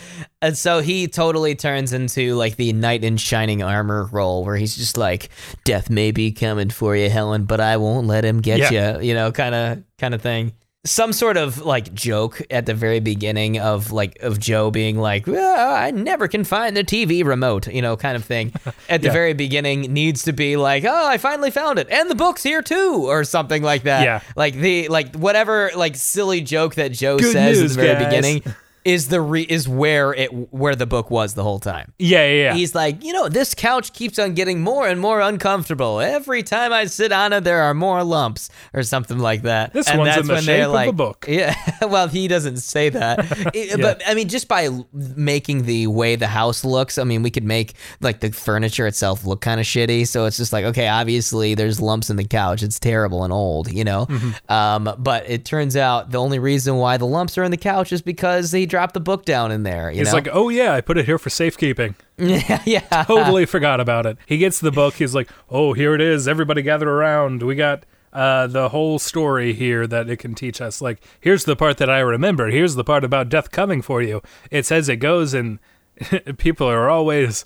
And 0.43 0.57
so 0.57 0.81
he 0.81 1.07
totally 1.07 1.55
turns 1.55 1.93
into 1.93 2.35
like 2.35 2.57
the 2.57 2.73
knight 2.73 3.05
in 3.05 3.19
shining 3.19 3.63
armor 3.63 4.09
role 4.11 4.43
where 4.43 4.57
he's 4.57 4.75
just 4.75 4.97
like, 4.97 5.29
death 5.65 5.91
may 5.91 6.13
be 6.13 6.33
coming 6.33 6.71
for 6.71 6.97
you, 6.97 7.11
Helen, 7.11 7.45
but 7.45 7.61
I 7.61 7.77
won't 7.77 8.07
let 8.07 8.25
him 8.25 8.41
get 8.41 8.73
Yeah. 8.73 8.97
you, 8.97 9.09
you 9.09 9.15
know, 9.15 9.33
kind 9.33 9.55
of 9.55 9.83
kind 9.99 10.15
of 10.15 10.23
thing. 10.23 10.53
Some 10.87 11.13
sort 11.13 11.37
of 11.37 11.59
like 11.61 11.93
joke 11.93 12.41
at 12.51 12.65
the 12.65 12.73
very 12.73 13.01
beginning 13.01 13.59
of 13.59 13.93
like 13.93 14.17
of 14.23 14.41
Joe 14.41 14.71
being 14.71 14.97
like, 14.97 15.27
well, 15.27 15.75
I 15.75 15.91
never 15.91 16.27
can 16.27 16.43
find 16.43 16.75
the 16.75 16.83
TV 16.83 17.23
remote, 17.23 17.67
you 17.69 17.83
know, 17.83 17.99
kind 17.99 18.17
of 18.17 18.25
thing. 18.25 18.55
At 18.89 19.03
the 19.03 19.09
Yeah. 19.09 19.13
very 19.13 19.35
beginning 19.35 19.83
needs 19.93 20.23
to 20.25 20.33
be 20.33 20.57
like, 20.57 20.85
oh, 20.87 21.07
I 21.07 21.19
finally 21.19 21.51
found 21.51 21.79
it, 21.79 21.87
and 21.91 22.09
the 22.11 22.15
book's 22.15 22.43
here 22.43 22.63
too, 22.63 23.05
or 23.07 23.25
something 23.25 23.63
like 23.63 23.83
that. 23.83 24.05
Yeah. 24.05 24.21
like 24.37 24.55
the 24.55 24.89
like 24.89 25.15
whatever 25.17 25.71
like 25.77 25.97
silly 25.97 26.41
joke 26.41 26.77
that 26.77 26.93
Joe 26.93 27.19
Good 27.19 27.33
says 27.33 27.61
news, 27.61 27.73
at 27.73 27.77
the 27.77 27.83
very 27.87 27.95
guys. 28.03 28.07
beginning 28.07 28.43
is 28.85 29.09
the 29.09 29.21
re- 29.21 29.47
is 29.49 29.69
where 29.69 30.15
it 30.15 30.29
where 30.53 30.75
the 30.75 30.87
book 30.87 31.11
was 31.11 31.35
the 31.35 31.43
whole 31.43 31.59
time. 31.59 31.93
Yeah, 31.99 32.27
yeah, 32.27 32.43
yeah. 32.43 32.55
He's 32.55 32.75
like, 32.75 33.03
you 33.05 33.13
know, 33.13 33.29
this 33.29 33.55
couch 33.55 33.93
keeps 33.93 34.19
on 34.19 34.35
getting 34.35 34.63
more 34.63 34.89
and 34.89 35.01
more 35.01 35.21
uncomfortable. 35.21 36.01
Every 36.01 36.43
time 36.43 36.73
I 36.73 36.87
sit 36.87 37.13
on 37.13 37.33
it, 37.33 37.45
there 37.45 37.63
are 37.63 37.75
more 37.75 38.03
lumps, 38.05 38.49
or 38.73 38.83
something 38.83 39.19
like 39.19 39.43
that. 39.43 39.73
This 39.73 39.89
and 39.89 39.99
one's 39.99 40.09
that's 40.15 40.21
in 40.21 40.27
the 40.27 40.33
when 40.35 40.43
shape 40.43 40.67
of 40.67 40.89
a 40.89 40.93
book. 40.93 41.27
Yeah, 41.29 41.55
well, 41.83 42.09
he 42.09 42.29
doesn't 42.29 42.59
say 42.59 42.89
that, 42.91 43.27
It- 43.55 43.81
but 43.81 44.03
I 44.07 44.15
mean, 44.15 44.29
just 44.29 44.49
by 44.49 44.69
making 44.93 45.65
the 45.65 45.87
way 45.87 46.17
the 46.17 46.27
house 46.27 46.65
looks, 46.65 46.99
I 46.99 47.05
mean, 47.05 47.23
we 47.23 47.31
could 47.31 47.45
make 47.45 47.75
like 48.01 48.21
the 48.21 48.31
furniture 48.33 48.87
itself 48.87 49.25
look 49.25 49.41
kind 49.41 49.61
of 49.61 49.67
shitty. 49.67 50.07
So 50.07 50.27
it's 50.27 50.37
just 50.37 50.53
like, 50.53 50.65
okay, 50.67 50.89
obviously 50.89 51.55
there's 51.55 51.81
lumps 51.81 52.11
in 52.11 52.17
the 52.17 52.25
couch. 52.25 52.63
It's 52.63 52.79
terrible 52.79 53.25
and 53.25 53.33
old, 53.33 53.71
you 53.73 53.85
know. 53.85 54.07
Mm-hmm. 54.07 54.53
Um, 54.53 54.95
but 54.99 55.29
it 55.29 55.45
turns 55.45 55.77
out 55.77 56.11
the 56.11 56.19
only 56.19 56.39
reason 56.39 56.77
why 56.77 56.97
the 56.97 57.07
lumps 57.07 57.37
are 57.39 57.45
in 57.45 57.51
the 57.51 57.57
couch 57.57 57.93
is 57.93 58.03
because 58.03 58.53
he 58.53 58.67
dropped 58.71 58.95
the 58.95 59.01
book 59.01 59.25
down 59.25 59.53
in 59.53 59.63
there. 59.65 59.91
You 59.91 59.99
He's 59.99 60.09
know? 60.09 60.15
like, 60.15 60.29
oh 60.33 60.49
yeah, 60.49 60.73
I 60.75 60.81
put 60.81 60.97
it 60.97 61.05
here 61.05 61.19
for 61.19 61.29
safekeeping. 61.29 61.95
yeah, 62.17 62.63
yeah. 62.65 63.05
Totally 63.05 63.45
forgot 63.47 63.81
about 63.81 64.07
it. 64.07 64.17
He 64.27 64.39
gets 64.39 64.61
the 64.61 64.71
book. 64.71 64.95
He's 64.95 65.15
like, 65.15 65.29
oh, 65.51 65.73
here 65.75 65.95
it 65.95 66.01
is. 66.01 66.27
Everybody 66.27 66.63
gather 66.63 66.89
around. 66.89 67.43
We 67.43 67.55
got 67.55 67.85
uh, 68.13 68.47
the 68.47 68.71
whole 68.71 68.99
story 68.99 69.53
here 69.53 69.87
that 69.87 70.09
it 70.09 70.17
can 70.17 70.35
teach 70.35 70.61
us. 70.61 70.81
Like, 70.81 71.03
here's 71.21 71.45
the 71.45 71.57
part 71.57 71.77
that 71.79 71.91
I 71.91 71.99
remember. 72.01 72.49
Here's 72.49 72.75
the 72.75 72.85
part 72.85 73.05
about 73.05 73.29
death 73.29 73.51
coming 73.51 73.83
for 73.83 74.01
you. 74.03 74.23
It 74.51 74.65
says 74.67 74.89
it 74.89 74.97
goes, 74.97 75.35
and 75.35 75.59
people 76.39 76.67
are 76.69 76.89
always 76.89 77.45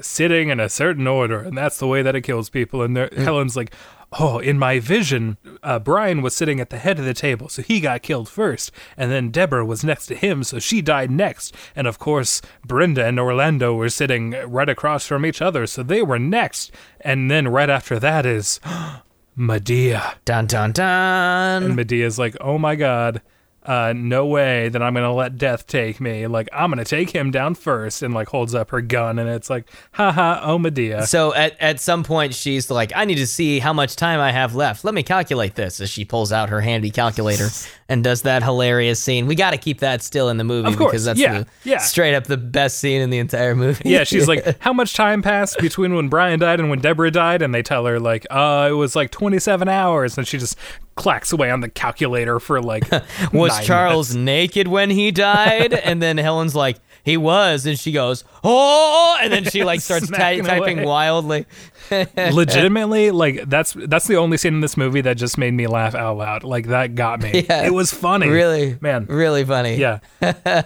sitting 0.00 0.48
in 0.50 0.60
a 0.60 0.68
certain 0.68 1.06
order, 1.06 1.40
and 1.40 1.56
that's 1.56 1.78
the 1.78 1.86
way 1.86 2.02
that 2.02 2.14
it 2.14 2.22
kills 2.22 2.50
people. 2.50 2.82
And 2.82 2.96
there- 2.96 3.10
Helen's 3.16 3.56
like, 3.56 3.72
oh, 4.18 4.38
in 4.38 4.58
my 4.58 4.78
vision, 4.78 5.36
uh, 5.62 5.78
Brian 5.78 6.22
was 6.22 6.34
sitting 6.34 6.60
at 6.60 6.70
the 6.70 6.78
head 6.78 6.98
of 6.98 7.04
the 7.04 7.14
table, 7.14 7.48
so 7.48 7.62
he 7.62 7.80
got 7.80 8.02
killed 8.02 8.28
first, 8.28 8.70
and 8.96 9.10
then 9.10 9.30
Deborah 9.30 9.64
was 9.64 9.84
next 9.84 10.06
to 10.06 10.14
him, 10.14 10.44
so 10.44 10.58
she 10.58 10.82
died 10.82 11.10
next, 11.10 11.54
and 11.74 11.86
of 11.86 11.98
course, 11.98 12.42
Brenda 12.64 13.04
and 13.04 13.18
Orlando 13.18 13.74
were 13.74 13.88
sitting 13.88 14.30
right 14.30 14.68
across 14.68 15.06
from 15.06 15.24
each 15.26 15.42
other, 15.42 15.66
so 15.66 15.82
they 15.82 16.02
were 16.02 16.18
next, 16.18 16.70
and 17.00 17.30
then 17.30 17.48
right 17.48 17.70
after 17.70 17.98
that 17.98 18.26
is 18.26 18.60
Madea. 19.38 20.14
Dun 20.24 20.46
dun 20.46 20.72
dun. 20.72 21.62
And 21.62 21.76
Madea's 21.76 22.18
like, 22.18 22.36
oh 22.40 22.58
my 22.58 22.74
god, 22.74 23.20
uh, 23.66 23.92
no 23.96 24.26
way 24.26 24.68
that 24.68 24.82
I'm 24.82 24.94
gonna 24.94 25.12
let 25.12 25.36
death 25.38 25.66
take 25.66 26.00
me. 26.00 26.26
Like, 26.26 26.48
I'm 26.52 26.70
gonna 26.70 26.84
take 26.84 27.10
him 27.10 27.30
down 27.30 27.54
first, 27.54 28.02
and 28.02 28.14
like 28.14 28.28
holds 28.28 28.54
up 28.54 28.70
her 28.70 28.80
gun, 28.80 29.18
and 29.18 29.28
it's 29.28 29.50
like, 29.50 29.68
haha, 29.92 30.40
oh 30.42 30.58
Madea. 30.58 31.06
So 31.06 31.34
at, 31.34 31.60
at 31.60 31.80
some 31.80 32.04
point 32.04 32.34
she's 32.34 32.70
like, 32.70 32.92
I 32.94 33.04
need 33.04 33.16
to 33.16 33.26
see 33.26 33.58
how 33.58 33.72
much 33.72 33.96
time 33.96 34.20
I 34.20 34.32
have 34.32 34.54
left. 34.54 34.84
Let 34.84 34.94
me 34.94 35.02
calculate 35.02 35.54
this 35.54 35.80
as 35.80 35.90
she 35.90 36.04
pulls 36.04 36.32
out 36.32 36.48
her 36.48 36.60
handy 36.60 36.90
calculator 36.90 37.48
and 37.88 38.02
does 38.02 38.22
that 38.22 38.42
hilarious 38.42 39.00
scene. 39.00 39.26
We 39.26 39.34
got 39.34 39.50
to 39.50 39.58
keep 39.58 39.80
that 39.80 40.02
still 40.02 40.28
in 40.28 40.36
the 40.36 40.44
movie 40.44 40.68
Of 40.68 40.76
course, 40.76 40.92
because 40.92 41.04
that's 41.04 41.18
yeah, 41.18 41.40
the, 41.40 41.46
yeah. 41.64 41.78
straight 41.78 42.14
up 42.14 42.24
the 42.24 42.36
best 42.36 42.78
scene 42.78 43.00
in 43.00 43.10
the 43.10 43.18
entire 43.18 43.54
movie. 43.54 43.88
Yeah, 43.88 44.04
she's 44.04 44.28
like, 44.28 44.60
how 44.60 44.72
much 44.72 44.94
time 44.94 45.22
passed 45.22 45.58
between 45.58 45.94
when 45.94 46.08
Brian 46.08 46.38
died 46.38 46.60
and 46.60 46.70
when 46.70 46.80
Deborah 46.80 47.10
died? 47.10 47.42
And 47.42 47.54
they 47.54 47.62
tell 47.62 47.86
her, 47.86 47.98
like, 48.00 48.26
uh, 48.30 48.68
it 48.70 48.74
was 48.74 48.96
like 48.96 49.10
27 49.10 49.68
hours. 49.68 50.18
And 50.18 50.26
she 50.26 50.38
just 50.38 50.56
clacks 50.96 51.32
away 51.32 51.50
on 51.50 51.60
the 51.60 51.68
calculator 51.68 52.40
for 52.40 52.60
like. 52.60 52.84
was 53.32 53.64
Charles 53.64 54.14
minutes. 54.14 54.24
naked 54.24 54.68
when 54.68 54.90
he 54.90 55.12
died? 55.12 55.72
and 55.84 56.02
then 56.02 56.18
Helen's 56.18 56.54
like, 56.54 56.78
he 57.04 57.16
was, 57.16 57.66
and 57.66 57.78
she 57.78 57.92
goes, 57.92 58.24
oh, 58.42 59.16
and 59.22 59.32
then 59.32 59.44
she 59.44 59.62
like 59.62 59.80
starts 59.80 60.10
ty- 60.10 60.40
typing 60.40 60.82
wildly. 60.82 61.46
Legitimately, 62.16 63.12
like, 63.12 63.48
that's 63.48 63.74
that's 63.74 64.08
the 64.08 64.16
only 64.16 64.36
scene 64.36 64.54
in 64.54 64.60
this 64.60 64.76
movie 64.76 65.02
that 65.02 65.16
just 65.16 65.38
made 65.38 65.54
me 65.54 65.68
laugh 65.68 65.94
out 65.94 66.16
loud. 66.16 66.42
Like, 66.42 66.66
that 66.66 66.96
got 66.96 67.22
me. 67.22 67.46
Yeah. 67.48 67.64
It 67.64 67.72
was 67.72 67.92
funny. 67.92 68.28
Really, 68.28 68.76
Man. 68.80 69.06
really 69.06 69.44
funny. 69.44 69.76
Yeah. 69.76 70.00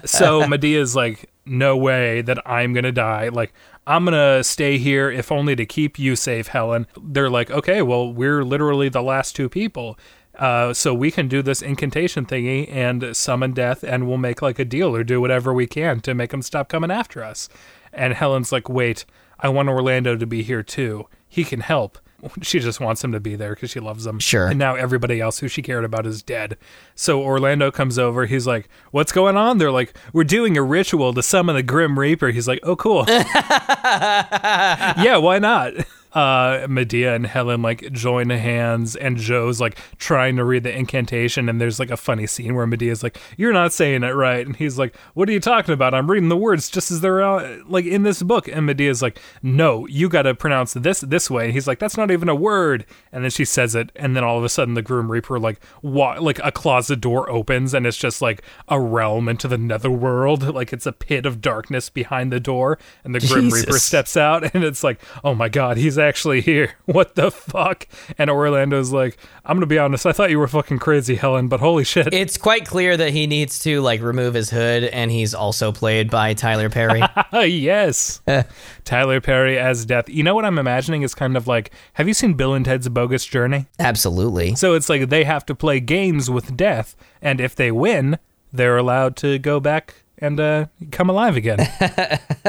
so 0.06 0.46
Madea's 0.46 0.96
like, 0.96 1.30
no 1.44 1.76
way 1.76 2.22
that 2.22 2.38
I'm 2.48 2.72
gonna 2.72 2.92
die. 2.92 3.28
Like, 3.28 3.52
I'm 3.86 4.04
gonna 4.04 4.42
stay 4.44 4.78
here 4.78 5.10
if 5.10 5.30
only 5.32 5.56
to 5.56 5.66
keep 5.66 5.98
you 5.98 6.16
safe, 6.16 6.48
Helen. 6.48 6.86
They're 7.02 7.28
like, 7.28 7.50
okay, 7.50 7.82
well, 7.82 8.12
we're 8.12 8.44
literally 8.44 8.88
the 8.88 9.02
last 9.02 9.34
two 9.36 9.48
people. 9.48 9.98
Uh, 10.40 10.72
so 10.72 10.94
we 10.94 11.10
can 11.10 11.28
do 11.28 11.42
this 11.42 11.60
incantation 11.60 12.24
thingy 12.24 12.66
and 12.72 13.14
summon 13.14 13.52
death, 13.52 13.84
and 13.84 14.08
we'll 14.08 14.16
make 14.16 14.40
like 14.40 14.58
a 14.58 14.64
deal 14.64 14.96
or 14.96 15.04
do 15.04 15.20
whatever 15.20 15.52
we 15.52 15.66
can 15.66 16.00
to 16.00 16.14
make 16.14 16.32
him 16.32 16.40
stop 16.40 16.70
coming 16.70 16.90
after 16.90 17.22
us. 17.22 17.50
And 17.92 18.14
Helen's 18.14 18.50
like, 18.50 18.66
wait, 18.68 19.04
I 19.38 19.50
want 19.50 19.68
Orlando 19.68 20.16
to 20.16 20.26
be 20.26 20.42
here 20.42 20.62
too. 20.62 21.06
He 21.28 21.44
can 21.44 21.60
help. 21.60 21.98
She 22.42 22.60
just 22.60 22.80
wants 22.80 23.02
him 23.02 23.12
to 23.12 23.20
be 23.20 23.34
there 23.34 23.54
because 23.54 23.70
she 23.70 23.80
loves 23.80 24.06
him. 24.06 24.18
Sure. 24.18 24.48
And 24.48 24.58
now 24.58 24.74
everybody 24.74 25.22
else 25.22 25.38
who 25.38 25.48
she 25.48 25.62
cared 25.62 25.86
about 25.86 26.06
is 26.06 26.22
dead. 26.22 26.58
So 26.94 27.22
Orlando 27.22 27.70
comes 27.70 27.98
over. 27.98 28.26
He's 28.26 28.46
like, 28.46 28.68
"What's 28.90 29.10
going 29.10 29.38
on?" 29.38 29.56
They're 29.56 29.70
like, 29.70 29.96
"We're 30.12 30.24
doing 30.24 30.58
a 30.58 30.62
ritual 30.62 31.14
to 31.14 31.22
summon 31.22 31.56
the 31.56 31.62
Grim 31.62 31.98
Reaper." 31.98 32.28
He's 32.28 32.46
like, 32.46 32.60
"Oh, 32.62 32.76
cool. 32.76 33.06
yeah, 33.08 35.16
why 35.16 35.38
not?" 35.38 35.72
Uh, 36.12 36.66
Madea 36.66 37.14
and 37.14 37.26
Helen 37.26 37.62
like 37.62 37.92
join 37.92 38.30
hands, 38.30 38.96
and 38.96 39.16
Joe's 39.16 39.60
like 39.60 39.78
trying 39.98 40.36
to 40.36 40.44
read 40.44 40.64
the 40.64 40.76
incantation. 40.76 41.48
And 41.48 41.60
there's 41.60 41.78
like 41.78 41.90
a 41.90 41.96
funny 41.96 42.26
scene 42.26 42.54
where 42.54 42.66
Madea's 42.66 43.02
like, 43.02 43.18
"You're 43.36 43.52
not 43.52 43.72
saying 43.72 44.02
it 44.02 44.14
right," 44.14 44.44
and 44.44 44.56
he's 44.56 44.78
like, 44.78 44.96
"What 45.14 45.28
are 45.28 45.32
you 45.32 45.40
talking 45.40 45.72
about? 45.72 45.94
I'm 45.94 46.10
reading 46.10 46.28
the 46.28 46.36
words 46.36 46.68
just 46.68 46.90
as 46.90 47.00
they're 47.00 47.22
uh, 47.22 47.58
like 47.66 47.84
in 47.84 48.02
this 48.02 48.22
book." 48.22 48.48
And 48.48 48.68
Madea's 48.68 49.02
like, 49.02 49.20
"No, 49.42 49.86
you 49.86 50.08
got 50.08 50.22
to 50.22 50.34
pronounce 50.34 50.72
this 50.74 51.00
this 51.00 51.30
way." 51.30 51.44
And 51.44 51.52
he's 51.52 51.68
like, 51.68 51.78
"That's 51.78 51.96
not 51.96 52.10
even 52.10 52.28
a 52.28 52.34
word." 52.34 52.86
And 53.12 53.22
then 53.22 53.30
she 53.30 53.44
says 53.44 53.74
it, 53.74 53.92
and 53.94 54.16
then 54.16 54.24
all 54.24 54.38
of 54.38 54.44
a 54.44 54.48
sudden 54.48 54.74
the 54.74 54.82
Grim 54.82 55.10
Reaper 55.10 55.38
like 55.38 55.60
wa- 55.82 56.18
like 56.20 56.40
a 56.42 56.50
closet 56.50 57.00
door 57.00 57.30
opens, 57.30 57.72
and 57.74 57.86
it's 57.86 57.96
just 57.96 58.20
like 58.20 58.42
a 58.68 58.80
realm 58.80 59.28
into 59.28 59.46
the 59.46 59.58
netherworld, 59.58 60.42
like 60.54 60.72
it's 60.72 60.86
a 60.86 60.92
pit 60.92 61.24
of 61.26 61.40
darkness 61.40 61.88
behind 61.88 62.32
the 62.32 62.40
door, 62.40 62.78
and 63.04 63.14
the 63.14 63.20
Grim 63.20 63.50
Reaper 63.50 63.78
steps 63.78 64.16
out, 64.16 64.42
and 64.54 64.64
it's 64.64 64.82
like, 64.82 65.00
"Oh 65.22 65.34
my 65.34 65.48
god, 65.48 65.76
he's 65.76 65.98
actually 66.00 66.40
here! 66.40 66.72
What 66.90 67.14
the 67.14 67.30
fuck?" 67.30 67.86
And 68.18 68.28
Orlando's 68.28 68.92
like, 68.92 69.16
"I'm 69.44 69.56
gonna 69.56 69.66
be 69.66 69.78
honest, 69.78 70.06
I 70.06 70.12
thought 70.12 70.30
you 70.30 70.38
were 70.38 70.48
fucking 70.48 70.80
crazy, 70.80 71.14
Helen, 71.14 71.48
but 71.48 71.60
holy 71.60 71.84
shit." 71.84 72.12
It's 72.12 72.36
quite 72.36 72.66
clear 72.66 72.96
that 72.96 73.12
he 73.12 73.26
needs 73.26 73.60
to 73.60 73.80
like 73.80 74.02
remove 74.02 74.34
his 74.34 74.50
hood, 74.50 74.84
and 74.84 75.10
he's 75.10 75.34
also 75.34 75.70
played 75.70 76.10
by 76.10 76.34
Tyler 76.34 76.68
Perry. 76.68 77.02
yes. 77.46 78.20
Tyler 78.84 79.20
Perry 79.20 79.58
as 79.58 79.84
Death. 79.84 80.08
You 80.08 80.22
know 80.24 80.34
what 80.34 80.44
I'm 80.44 80.58
imagining 80.58 81.02
is 81.02 81.14
kind 81.14 81.36
of 81.36 81.46
like 81.46 81.70
have 81.94 82.08
you 82.08 82.14
seen 82.14 82.34
Bill 82.34 82.54
and 82.54 82.64
Ted's 82.64 82.88
Bogus 82.88 83.24
Journey? 83.24 83.66
Absolutely. 83.78 84.56
So 84.56 84.74
it's 84.74 84.88
like 84.88 85.08
they 85.08 85.24
have 85.24 85.46
to 85.46 85.54
play 85.54 85.80
games 85.80 86.28
with 86.28 86.56
death, 86.56 86.96
and 87.22 87.40
if 87.40 87.54
they 87.54 87.70
win, 87.70 88.18
they're 88.52 88.76
allowed 88.76 89.16
to 89.16 89.38
go 89.38 89.60
back 89.60 90.02
and 90.20 90.38
uh, 90.38 90.66
come 90.90 91.10
alive 91.10 91.36
again. 91.36 91.58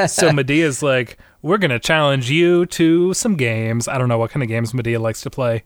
so 0.07 0.29
Madea's 0.31 0.83
like, 0.83 1.17
we're 1.41 1.57
going 1.57 1.71
to 1.71 1.79
challenge 1.79 2.29
you 2.29 2.65
to 2.67 3.13
some 3.13 3.35
games. 3.35 3.87
I 3.87 3.97
don't 3.97 4.09
know 4.09 4.17
what 4.17 4.31
kind 4.31 4.43
of 4.43 4.49
games 4.49 4.73
Madea 4.73 4.99
likes 4.99 5.21
to 5.21 5.29
play, 5.29 5.63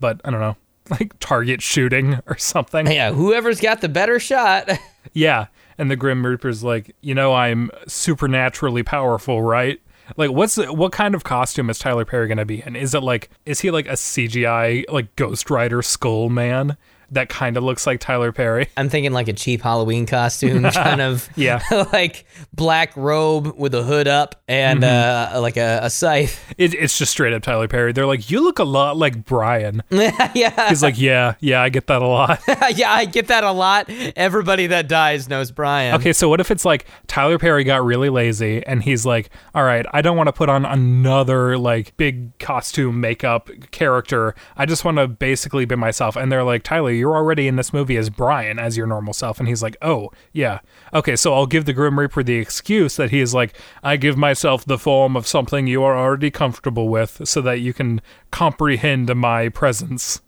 but 0.00 0.20
I 0.24 0.30
don't 0.30 0.40
know. 0.40 0.56
like 0.90 1.18
target 1.20 1.62
shooting 1.62 2.20
or 2.26 2.38
something. 2.38 2.86
Yeah, 2.86 3.12
whoever's 3.12 3.60
got 3.60 3.80
the 3.80 3.88
better 3.88 4.18
shot. 4.18 4.70
Yeah. 5.14 5.46
And 5.78 5.90
the 5.90 5.96
Grim 5.96 6.24
Reaper's 6.24 6.62
like, 6.62 6.94
you 7.00 7.14
know, 7.14 7.32
I'm 7.32 7.70
supernaturally 7.86 8.82
powerful, 8.82 9.42
right? 9.42 9.80
Like, 10.18 10.30
what's 10.30 10.58
what 10.58 10.92
kind 10.92 11.14
of 11.14 11.24
costume 11.24 11.70
is 11.70 11.78
Tyler 11.78 12.04
Perry 12.04 12.28
gonna 12.28 12.44
be 12.44 12.62
in? 12.64 12.76
Is 12.76 12.94
it 12.94 13.02
like, 13.02 13.30
is 13.46 13.60
he 13.60 13.70
like 13.70 13.86
a 13.86 13.92
CGI 13.92 14.84
like 14.90 15.16
Ghost 15.16 15.48
Rider 15.48 15.80
Skull 15.80 16.28
Man 16.28 16.76
that 17.10 17.28
kind 17.28 17.56
of 17.56 17.64
looks 17.64 17.86
like 17.86 18.00
Tyler 18.00 18.32
Perry? 18.32 18.68
I'm 18.76 18.88
thinking 18.88 19.12
like 19.12 19.28
a 19.28 19.32
cheap 19.32 19.62
Halloween 19.62 20.06
costume, 20.06 20.62
kind 20.70 21.00
of 21.00 21.28
Yeah. 21.36 21.62
like 21.92 22.26
black 22.54 22.96
robe 22.96 23.54
with 23.58 23.74
a 23.74 23.82
hood 23.82 24.08
up 24.08 24.40
and 24.48 24.84
uh, 24.84 25.38
like 25.40 25.56
a, 25.56 25.80
a 25.82 25.90
scythe. 25.90 26.54
It, 26.58 26.74
it's 26.74 26.98
just 26.98 27.12
straight 27.12 27.32
up 27.32 27.42
Tyler 27.42 27.68
Perry. 27.68 27.92
They're 27.92 28.06
like, 28.06 28.30
you 28.30 28.40
look 28.42 28.58
a 28.58 28.64
lot 28.64 28.96
like 28.96 29.24
Brian. 29.24 29.82
yeah, 29.90 30.68
He's 30.68 30.82
like, 30.82 30.98
yeah, 30.98 31.34
yeah, 31.40 31.62
I 31.62 31.68
get 31.68 31.86
that 31.86 32.02
a 32.02 32.06
lot. 32.06 32.40
yeah, 32.74 32.92
I 32.92 33.04
get 33.04 33.28
that 33.28 33.44
a 33.44 33.52
lot. 33.52 33.88
Everybody 34.16 34.68
that 34.68 34.88
dies 34.88 35.28
knows 35.28 35.50
Brian. 35.50 35.94
Okay, 35.96 36.12
so 36.12 36.28
what 36.28 36.40
if 36.40 36.50
it's 36.50 36.64
like 36.64 36.86
Tyler 37.06 37.38
Perry 37.38 37.64
got 37.64 37.84
really 37.84 38.10
lazy 38.10 38.64
and 38.66 38.82
he's 38.82 39.06
like, 39.06 39.30
all 39.54 39.64
right, 39.64 39.86
I 39.92 40.02
don't 40.02 40.16
want 40.16 40.28
to 40.28 40.32
put 40.32 40.48
on 40.48 40.64
another 40.64 41.56
like 41.58 41.96
big 41.96 42.36
costume 42.38 43.00
makeup 43.00 43.48
character. 43.70 44.34
I 44.56 44.66
just 44.66 44.84
want 44.84 44.98
to 44.98 45.06
basically 45.08 45.64
be 45.64 45.76
myself. 45.76 46.16
And 46.16 46.30
they're 46.30 46.44
like, 46.44 46.62
Tyler, 46.62 46.90
you're 46.98 47.14
already 47.16 47.48
in 47.48 47.56
this 47.56 47.72
movie 47.72 47.96
as 47.96 48.10
Brian, 48.10 48.58
as 48.58 48.76
your 48.76 48.86
normal 48.86 49.14
self. 49.14 49.38
And 49.38 49.48
he's 49.48 49.62
like, 49.62 49.76
oh, 49.80 50.10
yeah. 50.32 50.60
Okay, 50.92 51.16
so 51.16 51.32
I'll 51.34 51.46
give 51.46 51.64
the 51.64 51.72
Grim 51.72 51.98
Reaper 51.98 52.22
the 52.22 52.36
excuse 52.38 52.96
that 52.96 53.10
he 53.10 53.20
is 53.20 53.32
like, 53.32 53.56
I 53.82 53.96
give 53.96 54.16
myself 54.16 54.64
the 54.64 54.78
form 54.78 55.16
of 55.16 55.26
something 55.26 55.66
you 55.66 55.82
are 55.84 55.96
already 55.96 56.30
comfortable 56.30 56.88
with 56.88 57.22
so 57.26 57.40
that 57.42 57.60
you 57.60 57.72
can 57.72 58.00
comprehend 58.30 59.14
my 59.16 59.48
presence 59.48 60.20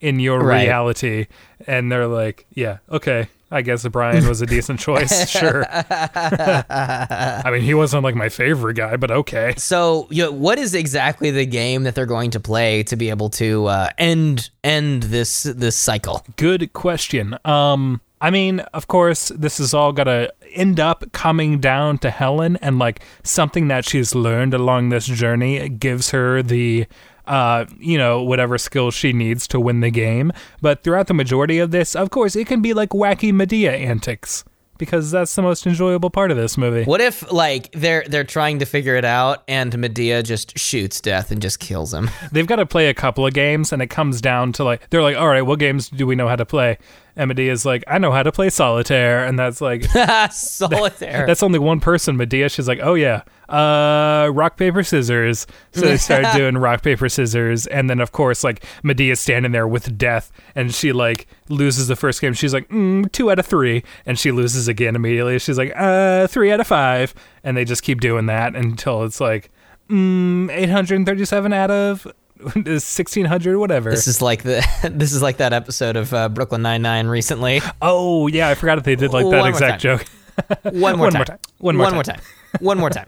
in 0.00 0.20
your 0.20 0.40
Right. 0.44 0.62
reality. 0.64 1.26
And 1.66 1.90
they're 1.90 2.06
like, 2.06 2.46
yeah, 2.54 2.78
okay. 2.90 3.28
I 3.50 3.62
guess 3.62 3.86
Brian 3.88 4.28
was 4.28 4.40
a 4.40 4.46
decent 4.46 4.78
choice. 4.86 5.28
Sure. 5.28 5.64
I 5.68 7.50
mean, 7.50 7.62
he 7.62 7.74
wasn't 7.74 8.04
like 8.04 8.14
my 8.14 8.28
favorite 8.28 8.74
guy, 8.74 8.96
but 8.96 9.10
okay. 9.10 9.54
So, 9.56 10.06
you 10.10 10.24
know, 10.24 10.32
what 10.32 10.58
is 10.58 10.74
exactly 10.74 11.30
the 11.30 11.46
game 11.46 11.82
that 11.84 11.94
they're 11.94 12.06
going 12.06 12.30
to 12.32 12.40
play 12.40 12.82
to 12.84 12.96
be 12.96 13.10
able 13.10 13.30
to 13.30 13.66
uh, 13.66 13.88
end 13.98 14.50
end 14.62 15.04
this 15.04 15.42
this 15.42 15.76
cycle? 15.76 16.24
Good 16.36 16.72
question. 16.72 17.36
Um, 17.44 18.00
I 18.20 18.30
mean, 18.30 18.60
of 18.60 18.86
course, 18.86 19.30
this 19.30 19.58
is 19.58 19.72
all 19.72 19.92
gonna 19.92 20.28
end 20.52 20.78
up 20.78 21.10
coming 21.12 21.58
down 21.58 21.98
to 21.98 22.10
Helen 22.10 22.56
and 22.56 22.78
like 22.78 23.02
something 23.22 23.68
that 23.68 23.84
she's 23.84 24.14
learned 24.14 24.52
along 24.52 24.90
this 24.90 25.06
journey 25.06 25.68
gives 25.68 26.10
her 26.10 26.42
the 26.42 26.86
uh, 27.30 27.64
you 27.78 27.96
know, 27.96 28.22
whatever 28.22 28.58
skills 28.58 28.92
she 28.92 29.12
needs 29.12 29.46
to 29.46 29.60
win 29.60 29.80
the 29.80 29.90
game. 29.90 30.32
But 30.60 30.82
throughout 30.82 31.06
the 31.06 31.14
majority 31.14 31.60
of 31.60 31.70
this, 31.70 31.94
of 31.94 32.10
course, 32.10 32.34
it 32.34 32.48
can 32.48 32.60
be 32.60 32.74
like 32.74 32.90
wacky 32.90 33.32
Madea 33.32 33.70
antics 33.70 34.44
because 34.78 35.10
that's 35.12 35.32
the 35.36 35.42
most 35.42 35.64
enjoyable 35.66 36.10
part 36.10 36.32
of 36.32 36.36
this 36.36 36.58
movie. 36.58 36.84
What 36.84 37.00
if 37.00 37.30
like 37.30 37.70
they're 37.70 38.02
they're 38.08 38.24
trying 38.24 38.58
to 38.58 38.64
figure 38.64 38.96
it 38.96 39.04
out 39.04 39.44
and 39.46 39.72
Madea 39.74 40.24
just 40.24 40.58
shoots 40.58 41.00
Death 41.00 41.30
and 41.30 41.40
just 41.40 41.60
kills 41.60 41.94
him? 41.94 42.10
They've 42.32 42.46
got 42.46 42.56
to 42.56 42.66
play 42.66 42.88
a 42.88 42.94
couple 42.94 43.24
of 43.24 43.32
games, 43.32 43.72
and 43.72 43.80
it 43.80 43.90
comes 43.90 44.20
down 44.20 44.52
to 44.54 44.64
like 44.64 44.90
they're 44.90 45.02
like, 45.02 45.16
all 45.16 45.28
right, 45.28 45.42
what 45.42 45.60
games 45.60 45.88
do 45.88 46.08
we 46.08 46.16
know 46.16 46.26
how 46.26 46.36
to 46.36 46.46
play? 46.46 46.78
And 47.16 47.38
is 47.38 47.66
like, 47.66 47.84
I 47.86 47.98
know 47.98 48.12
how 48.12 48.22
to 48.22 48.32
play 48.32 48.50
solitaire, 48.50 49.24
and 49.24 49.38
that's 49.38 49.60
like 49.60 49.84
Solitaire. 50.30 51.26
that's 51.26 51.42
only 51.42 51.58
one 51.58 51.80
person. 51.80 52.16
Madea, 52.16 52.50
she's 52.50 52.68
like, 52.68 52.80
oh 52.82 52.94
yeah, 52.94 53.22
uh, 53.48 54.30
rock 54.32 54.56
paper 54.56 54.82
scissors. 54.82 55.46
So 55.72 55.82
they 55.82 55.96
start 55.96 56.24
doing 56.36 56.56
rock 56.56 56.82
paper 56.82 57.08
scissors, 57.08 57.66
and 57.66 57.90
then 57.90 58.00
of 58.00 58.12
course 58.12 58.44
like 58.44 58.64
Madea's 58.82 59.20
standing 59.20 59.52
there 59.52 59.66
with 59.68 59.98
death, 59.98 60.30
and 60.54 60.74
she 60.74 60.92
like 60.92 61.26
loses 61.48 61.88
the 61.88 61.96
first 61.96 62.20
game. 62.20 62.32
She's 62.32 62.54
like, 62.54 62.68
mm, 62.68 63.10
two 63.12 63.30
out 63.30 63.38
of 63.38 63.46
three, 63.46 63.82
and 64.06 64.18
she 64.18 64.30
loses 64.30 64.68
again 64.68 64.94
immediately. 64.96 65.38
She's 65.38 65.58
like, 65.58 65.72
uh, 65.76 66.26
three 66.28 66.52
out 66.52 66.60
of 66.60 66.66
five, 66.66 67.14
and 67.44 67.56
they 67.56 67.64
just 67.64 67.82
keep 67.82 68.00
doing 68.00 68.26
that 68.26 68.54
until 68.54 69.02
it's 69.04 69.20
like, 69.20 69.50
mm, 69.88 70.50
eight 70.50 70.70
hundred 70.70 71.04
thirty-seven 71.04 71.52
out 71.52 71.70
of. 71.70 72.06
1600 72.42 73.58
whatever 73.58 73.90
this 73.90 74.06
is 74.06 74.20
like 74.22 74.42
the 74.42 74.66
this 74.92 75.12
is 75.12 75.22
like 75.22 75.38
that 75.38 75.52
episode 75.52 75.96
of 75.96 76.12
uh, 76.14 76.28
Brooklyn 76.28 76.62
Nine 76.62 76.82
Nine 76.82 77.06
recently. 77.06 77.60
oh 77.82 78.26
yeah 78.26 78.48
i 78.48 78.54
forgot 78.54 78.76
that 78.76 78.84
they 78.84 78.96
did 78.96 79.12
like 79.12 79.28
that 79.30 79.46
exact 79.46 79.82
joke 79.82 80.04
One 80.62 80.96
more 80.96 81.10
time. 81.10 81.16
One 81.16 81.16
time. 81.16 81.16
more 81.16 81.24
time. 81.24 81.38
One 81.58 81.76
more 81.76 81.92
One 81.92 82.04
time. 82.04 82.20
One 82.60 82.78
more 82.78 82.90
time. 82.90 83.06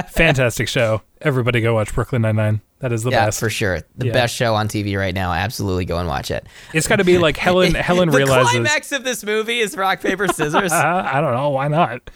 fantastic 0.08 0.68
show 0.68 1.02
everybody 1.20 1.60
go 1.60 1.74
watch 1.74 1.94
brooklyn 1.94 2.22
99 2.22 2.60
that 2.78 2.92
is 2.92 3.02
the 3.02 3.10
yeah, 3.10 3.24
best 3.26 3.40
for 3.40 3.48
sure. 3.48 3.80
The 3.96 4.08
Yeah. 4.08 4.12
best 4.12 4.34
show 4.34 4.54
on 4.54 4.68
TV 4.68 4.98
right 4.98 5.14
now. 5.14 5.32
Absolutely 5.32 5.86
go 5.86 5.96
and 5.98 6.06
watch 6.06 6.30
it. 6.30 6.46
It's 6.74 6.86
got 6.86 6.96
to 6.96 7.04
be 7.04 7.16
like 7.16 7.38
Helen. 7.38 7.74
Helen 7.74 8.10
the 8.10 8.18
realizes. 8.18 8.50
climax 8.50 8.92
of 8.92 9.02
this 9.02 9.24
movie 9.24 9.60
is 9.60 9.74
rock 9.78 10.00
paper 10.02 10.28
scissors. 10.28 10.72
I 10.72 11.22
don't 11.22 11.32
know 11.32 11.48
why 11.48 11.68
not. 11.68 12.10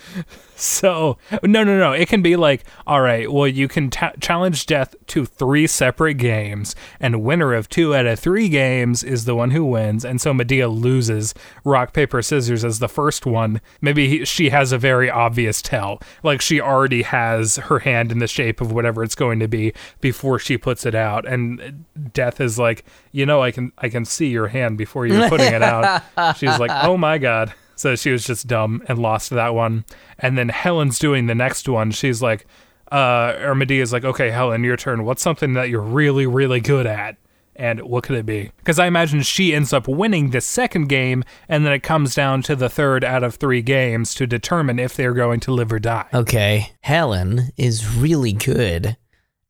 So 0.61 1.17
no, 1.43 1.65
no, 1.65 1.79
no. 1.79 1.93
It 1.93 2.09
can 2.09 2.23
be 2.23 2.37
like, 2.37 2.65
all 2.87 3.01
right. 3.01 3.31
Well, 3.33 3.49
you 3.49 3.67
can 3.67 3.91
ta 3.91 4.13
challenge 4.21 4.67
death 4.67 4.95
to 5.09 5.25
three 5.25 5.67
separate 5.67 6.15
games, 6.15 6.77
and 7.01 7.23
winner 7.23 7.55
of 7.55 7.69
two 7.69 7.95
out 7.95 8.07
of 8.07 8.19
three 8.19 8.49
games 8.49 9.03
is 9.03 9.25
the 9.25 9.35
one 9.35 9.53
who 9.53 9.65
wins. 9.65 10.05
And 10.05 10.21
so 10.21 10.33
Madea 10.33 10.69
loses 10.71 11.35
rock 11.65 11.93
paper 11.93 12.21
scissors 12.23 12.65
as 12.65 12.79
the 12.79 12.89
first 12.89 13.25
one. 13.25 13.61
Maybe 13.81 14.09
he, 14.09 14.25
she 14.25 14.51
has 14.51 14.73
a 14.73 14.79
very 14.79 15.11
obvious 15.11 15.63
tell, 15.63 16.01
like 16.23 16.41
she 16.41 16.61
already 16.61 17.03
has 17.03 17.57
her 17.57 17.81
hand 17.81 18.13
in 18.13 18.19
the 18.19 18.29
shape 18.29 18.61
of 18.61 18.71
whatever 18.71 19.03
it's 19.03 19.15
going 19.15 19.39
to 19.41 19.49
be 19.49 19.73
before 20.01 20.39
she 20.39 20.59
puts 20.59 20.85
it 20.85 20.95
out, 20.95 21.27
and 21.27 21.85
death 22.13 22.41
is 22.41 22.59
like, 22.59 22.85
you 23.13 23.25
know, 23.25 23.43
I 23.43 23.51
can 23.51 23.73
I 23.79 23.89
can 23.89 24.05
see 24.05 24.29
your 24.29 24.49
hand 24.49 24.77
before 24.77 25.07
you're 25.07 25.29
putting 25.29 25.53
it 25.53 25.63
out. 25.63 26.03
She's 26.37 26.59
like, 26.59 26.71
oh 26.85 26.97
my 26.97 27.19
god. 27.19 27.55
So 27.81 27.97
she 27.97 28.11
was 28.11 28.27
just 28.27 28.47
dumb 28.47 28.83
and 28.89 28.99
lost 28.99 29.31
that 29.31 29.55
one. 29.55 29.87
And 30.19 30.37
then 30.37 30.51
Helen's 30.51 30.99
doing 30.99 31.27
the 31.27 31.35
next 31.35 31.67
one. 31.67 31.93
She's 31.93 32.21
like, 32.21 32.47
uh, 32.93 33.39
or 33.41 33.55
Madea's 33.55 33.91
like, 33.91 34.05
okay, 34.05 34.29
Helen, 34.29 34.65
your 34.65 34.77
turn. 34.77 35.05
What's 35.05 35.23
something 35.23 35.55
that 35.55 35.71
you're 35.71 35.81
really, 35.81 36.27
really 36.27 36.61
good 36.61 36.87
at? 36.87 37.17
And 37.57 37.81
what 37.81 38.05
could 38.05 38.17
it 38.17 38.27
be? 38.27 38.53
Because 38.59 38.79
I 38.79 38.87
imagine 38.87 39.23
she 39.23 39.55
ends 39.55 39.73
up 39.73 39.89
winning 39.89 40.29
the 40.29 40.43
second 40.43 40.89
game, 40.89 41.25
and 41.49 41.65
then 41.65 41.73
it 41.73 41.83
comes 41.83 42.15
down 42.15 42.43
to 42.43 42.57
the 42.57 42.69
third 42.69 43.03
out 43.03 43.25
of 43.25 43.37
three 43.37 43.63
games 43.63 44.15
to 44.15 44.27
determine 44.27 44.79
if 44.79 44.95
they're 44.95 45.15
going 45.15 45.41
to 45.41 45.53
live 45.53 45.73
or 45.73 45.79
die. 45.79 46.07
Okay, 46.13 46.73
Helen 46.83 47.51
is 47.57 47.97
really 47.97 48.35
good 48.35 48.99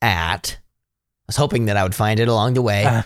at. 0.00 0.59
I 1.30 1.32
was 1.32 1.36
hoping 1.36 1.66
that 1.66 1.76
I 1.76 1.84
would 1.84 1.94
find 1.94 2.18
it 2.18 2.26
along 2.26 2.54
the 2.54 2.62
way. 2.62 2.84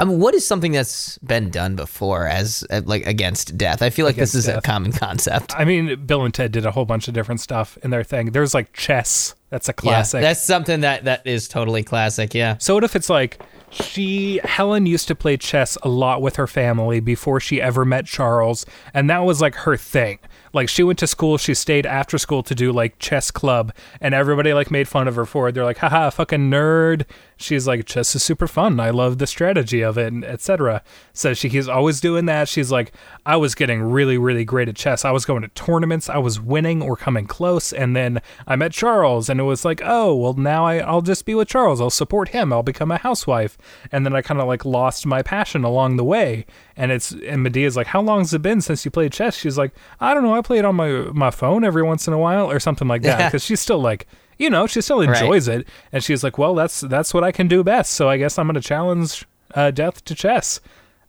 I 0.00 0.04
mean, 0.04 0.18
what 0.18 0.34
is 0.34 0.44
something 0.44 0.72
that's 0.72 1.16
been 1.18 1.48
done 1.48 1.76
before 1.76 2.26
as 2.26 2.64
uh, 2.70 2.80
like 2.84 3.06
against 3.06 3.56
death? 3.56 3.82
I 3.82 3.90
feel 3.90 4.04
like 4.04 4.16
this 4.16 4.34
Against 4.34 4.48
is 4.48 4.56
a 4.56 4.60
common 4.60 4.90
concept. 4.90 5.54
I 5.56 5.64
mean, 5.64 6.04
Bill 6.04 6.24
and 6.24 6.34
Ted 6.34 6.50
did 6.50 6.66
a 6.66 6.72
whole 6.72 6.86
bunch 6.86 7.06
of 7.06 7.14
different 7.14 7.40
stuff 7.40 7.78
in 7.84 7.90
their 7.90 8.02
thing. 8.02 8.32
There's 8.32 8.52
like 8.52 8.72
chess. 8.72 9.36
That's 9.52 9.68
a 9.68 9.74
classic. 9.74 10.22
Yeah, 10.22 10.28
that's 10.28 10.40
something 10.40 10.80
that 10.80 11.04
that 11.04 11.26
is 11.26 11.46
totally 11.46 11.82
classic. 11.82 12.32
Yeah. 12.32 12.56
So 12.56 12.72
what 12.72 12.84
if 12.84 12.96
it's 12.96 13.10
like 13.10 13.38
she 13.70 14.40
Helen 14.44 14.86
used 14.86 15.08
to 15.08 15.14
play 15.14 15.36
chess 15.36 15.76
a 15.82 15.90
lot 15.90 16.22
with 16.22 16.36
her 16.36 16.46
family 16.46 17.00
before 17.00 17.38
she 17.38 17.60
ever 17.60 17.84
met 17.84 18.06
Charles, 18.06 18.64
and 18.94 19.10
that 19.10 19.18
was 19.18 19.42
like 19.42 19.54
her 19.54 19.76
thing. 19.76 20.20
Like 20.54 20.68
she 20.68 20.82
went 20.82 20.98
to 20.98 21.06
school, 21.06 21.38
she 21.38 21.54
stayed 21.54 21.86
after 21.86 22.18
school 22.18 22.42
to 22.42 22.54
do 22.54 22.72
like 22.72 22.98
chess 22.98 23.30
club, 23.30 23.72
and 24.00 24.14
everybody 24.14 24.52
like 24.52 24.70
made 24.70 24.88
fun 24.88 25.08
of 25.08 25.16
her 25.16 25.24
for 25.24 25.48
it. 25.48 25.52
They're 25.52 25.64
like, 25.64 25.78
haha, 25.78 26.10
fucking 26.10 26.50
nerd. 26.50 27.06
She's 27.36 27.66
like, 27.66 27.86
chess 27.86 28.14
is 28.14 28.22
super 28.22 28.46
fun. 28.46 28.78
I 28.78 28.90
love 28.90 29.18
the 29.18 29.26
strategy 29.26 29.80
of 29.80 29.96
it, 29.96 30.12
and 30.12 30.24
etc. 30.24 30.82
So 31.14 31.32
she 31.32 31.48
keeps 31.48 31.68
always 31.68 32.00
doing 32.00 32.26
that. 32.26 32.48
She's 32.48 32.70
like, 32.70 32.92
I 33.24 33.36
was 33.36 33.54
getting 33.54 33.82
really, 33.82 34.18
really 34.18 34.44
great 34.44 34.68
at 34.68 34.76
chess. 34.76 35.04
I 35.06 35.10
was 35.10 35.24
going 35.24 35.42
to 35.42 35.48
tournaments, 35.48 36.10
I 36.10 36.18
was 36.18 36.38
winning 36.38 36.82
or 36.82 36.96
coming 36.96 37.26
close, 37.26 37.72
and 37.72 37.96
then 37.96 38.20
I 38.46 38.56
met 38.56 38.72
Charles, 38.72 39.30
and 39.30 39.40
it 39.42 39.46
was 39.46 39.64
like, 39.64 39.82
oh, 39.84 40.14
well, 40.14 40.32
now 40.34 40.64
I, 40.64 40.78
I'll 40.78 41.02
just 41.02 41.26
be 41.26 41.34
with 41.34 41.48
Charles. 41.48 41.80
I'll 41.80 41.90
support 41.90 42.30
him. 42.30 42.52
I'll 42.52 42.62
become 42.62 42.90
a 42.90 42.98
housewife. 42.98 43.58
And 43.90 44.06
then 44.06 44.14
I 44.14 44.22
kind 44.22 44.40
of 44.40 44.46
like 44.46 44.64
lost 44.64 45.04
my 45.04 45.22
passion 45.22 45.64
along 45.64 45.96
the 45.96 46.04
way. 46.04 46.46
And 46.76 46.90
it's 46.90 47.12
and 47.12 47.42
Madea's 47.42 47.76
like, 47.76 47.88
how 47.88 48.00
long's 48.00 48.32
it 48.32 48.40
been 48.42 48.60
since 48.60 48.84
you 48.84 48.90
played 48.90 49.12
chess? 49.12 49.36
She's 49.36 49.58
like, 49.58 49.72
I 50.00 50.14
don't 50.14 50.22
know. 50.22 50.34
I 50.34 50.40
play 50.40 50.58
it 50.58 50.64
on 50.64 50.76
my 50.76 50.90
my 51.12 51.30
phone 51.30 51.64
every 51.64 51.82
once 51.82 52.06
in 52.06 52.14
a 52.14 52.18
while 52.18 52.50
or 52.50 52.58
something 52.60 52.88
like 52.88 53.02
that 53.02 53.28
because 53.28 53.44
she's 53.44 53.60
still 53.60 53.80
like. 53.80 54.06
You 54.38 54.50
know, 54.50 54.66
she 54.66 54.80
still 54.80 55.00
enjoys 55.02 55.46
it, 55.46 55.68
and 55.92 56.02
she's 56.02 56.24
like, 56.24 56.36
"Well, 56.36 56.54
that's 56.56 56.80
that's 56.80 57.14
what 57.14 57.22
I 57.22 57.30
can 57.30 57.46
do 57.46 57.62
best." 57.62 57.92
So 57.92 58.08
I 58.08 58.16
guess 58.16 58.38
I'm 58.38 58.46
going 58.46 58.54
to 58.54 58.60
challenge 58.60 59.24
uh, 59.54 59.70
Death 59.70 60.04
to 60.06 60.14
chess. 60.16 60.58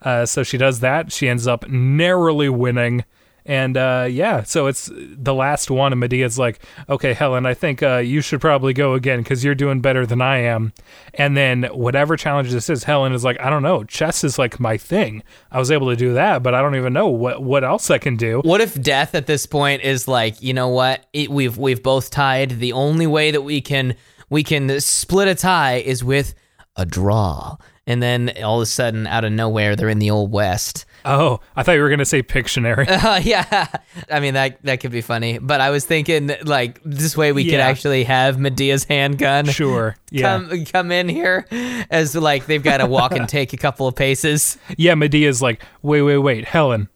Uh, 0.04 0.26
so 0.26 0.44
she 0.44 0.58
does 0.58 0.82
that. 0.82 1.12
She 1.12 1.28
ends 1.28 1.48
up 1.48 1.68
narrowly 1.68 2.50
winning. 2.50 3.06
And 3.46 3.76
uh, 3.76 4.08
yeah, 4.10 4.44
so 4.44 4.68
it's 4.68 4.90
the 4.94 5.34
last 5.34 5.70
one. 5.70 5.92
And 5.92 6.00
Madea's 6.00 6.40
like, 6.40 6.60
okay, 6.88 7.14
Helen, 7.14 7.46
I 7.46 7.54
think 7.54 7.84
uh, 7.84 7.98
you 7.98 8.22
should 8.22 8.40
probably 8.40 8.74
go 8.74 8.94
again 8.94 9.20
because 9.20 9.44
you're 9.44 9.56
doing 9.56 9.82
better 9.82 10.06
than 10.06 10.22
I 10.22 10.38
am. 10.38 10.72
And 11.14 11.36
then 11.36 11.64
whatever 11.66 12.16
challenge 12.16 12.52
this 12.52 12.70
is, 12.70 12.86
Helen 12.86 13.12
is 13.12 13.24
like, 13.24 13.40
I 13.42 13.50
don't 13.50 13.64
know. 13.64 13.84
Chess 13.84 14.24
is 14.24 14.40
like 14.40 14.60
my 14.60 14.78
thing. 14.78 15.24
I 15.52 15.60
was 15.60 15.72
able 15.72 15.90
to 15.90 15.96
do 15.96 16.14
that, 16.14 16.42
but 16.42 16.54
I 16.54 16.62
don't 16.62 16.76
even 16.76 16.94
know 16.94 17.10
what, 17.10 17.44
what 17.44 17.64
else 17.64 17.92
I 17.92 17.98
can 17.98 18.16
do. 18.16 18.40
What 18.46 18.62
if 18.62 18.82
death 18.82 19.14
at 19.14 19.28
this 19.28 19.46
point 19.46 19.84
is 19.84 20.08
like, 20.08 20.42
you 20.42 20.54
know 20.54 20.70
what? 20.70 21.06
It, 21.12 21.30
we've 21.30 21.58
we've 21.58 21.84
both 21.84 22.12
tied. 22.12 22.60
The 22.60 22.74
only 22.74 23.08
way 23.08 23.32
that 23.32 23.42
we 23.42 23.60
can 23.60 23.96
we 24.30 24.44
can 24.44 24.80
split 24.80 25.28
a 25.28 25.36
tie 25.36 25.76
is 25.76 26.04
with 26.04 26.34
a 26.76 26.86
draw. 26.86 27.58
and 27.86 28.02
then 28.02 28.32
all 28.44 28.58
of 28.60 28.64
a 28.64 28.66
sudden, 28.66 29.06
out 29.08 29.26
of 29.26 29.32
nowhere, 29.32 29.76
they're 29.76 29.90
in 29.90 30.00
the 30.00 30.10
old 30.10 30.32
west. 30.32 30.86
Oh, 31.06 31.40
I 31.56 31.64
thought 31.64 31.74
you 31.74 31.82
were 31.82 31.90
gonna 31.90 32.06
say 32.06 32.24
Pictionary. 32.24 32.88
Uh, 33.04 33.20
yeah, 33.24 33.68
I 34.10 34.20
mean 34.22 34.34
that 34.36 34.62
that 34.64 34.80
could 34.80 34.92
be 34.92 35.02
funny, 35.02 35.38
but 35.38 35.60
I 35.62 35.70
was 35.72 35.86
thinking 35.86 36.32
like 36.46 36.80
this 36.86 37.18
way 37.18 37.32
we 37.34 37.44
could 37.46 37.60
actually 37.60 38.06
have 38.06 38.38
Madea's 38.38 38.84
handgun. 38.86 39.46
sure. 39.46 39.96
Yeah. 40.14 40.22
Come 40.38 40.66
come 40.66 40.92
in 40.92 41.10
here 41.10 41.48
as 41.90 42.14
like 42.16 42.46
they've 42.46 42.62
got 42.62 42.78
to 42.78 42.86
walk 42.86 43.14
and 43.14 43.28
take 43.38 43.52
a 43.54 43.58
couple 43.58 43.88
of 43.88 43.96
paces. 43.96 44.60
Yeah, 44.78 44.94
Madea's 44.94 45.42
like, 45.42 45.64
wait, 45.82 46.04
wait, 46.04 46.20
wait, 46.20 46.46
Helen, 46.46 46.88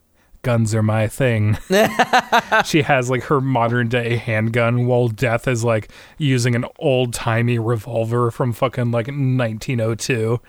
guns 0.43 0.76
are 0.76 0.84
my 0.84 1.08
thing. 1.08 1.58
she 2.64 2.84
has 2.84 3.10
like 3.10 3.24
her 3.24 3.41
modern 3.41 3.88
day 3.89 4.18
handgun, 4.18 4.86
while 4.86 5.08
Death 5.08 5.47
is 5.47 5.64
like 5.64 5.89
using 6.20 6.53
an 6.53 6.66
old 6.78 7.12
timey 7.12 7.58
revolver 7.58 8.30
from 8.30 8.53
fucking 8.53 8.91
like 8.91 9.08
1902. 9.08 10.39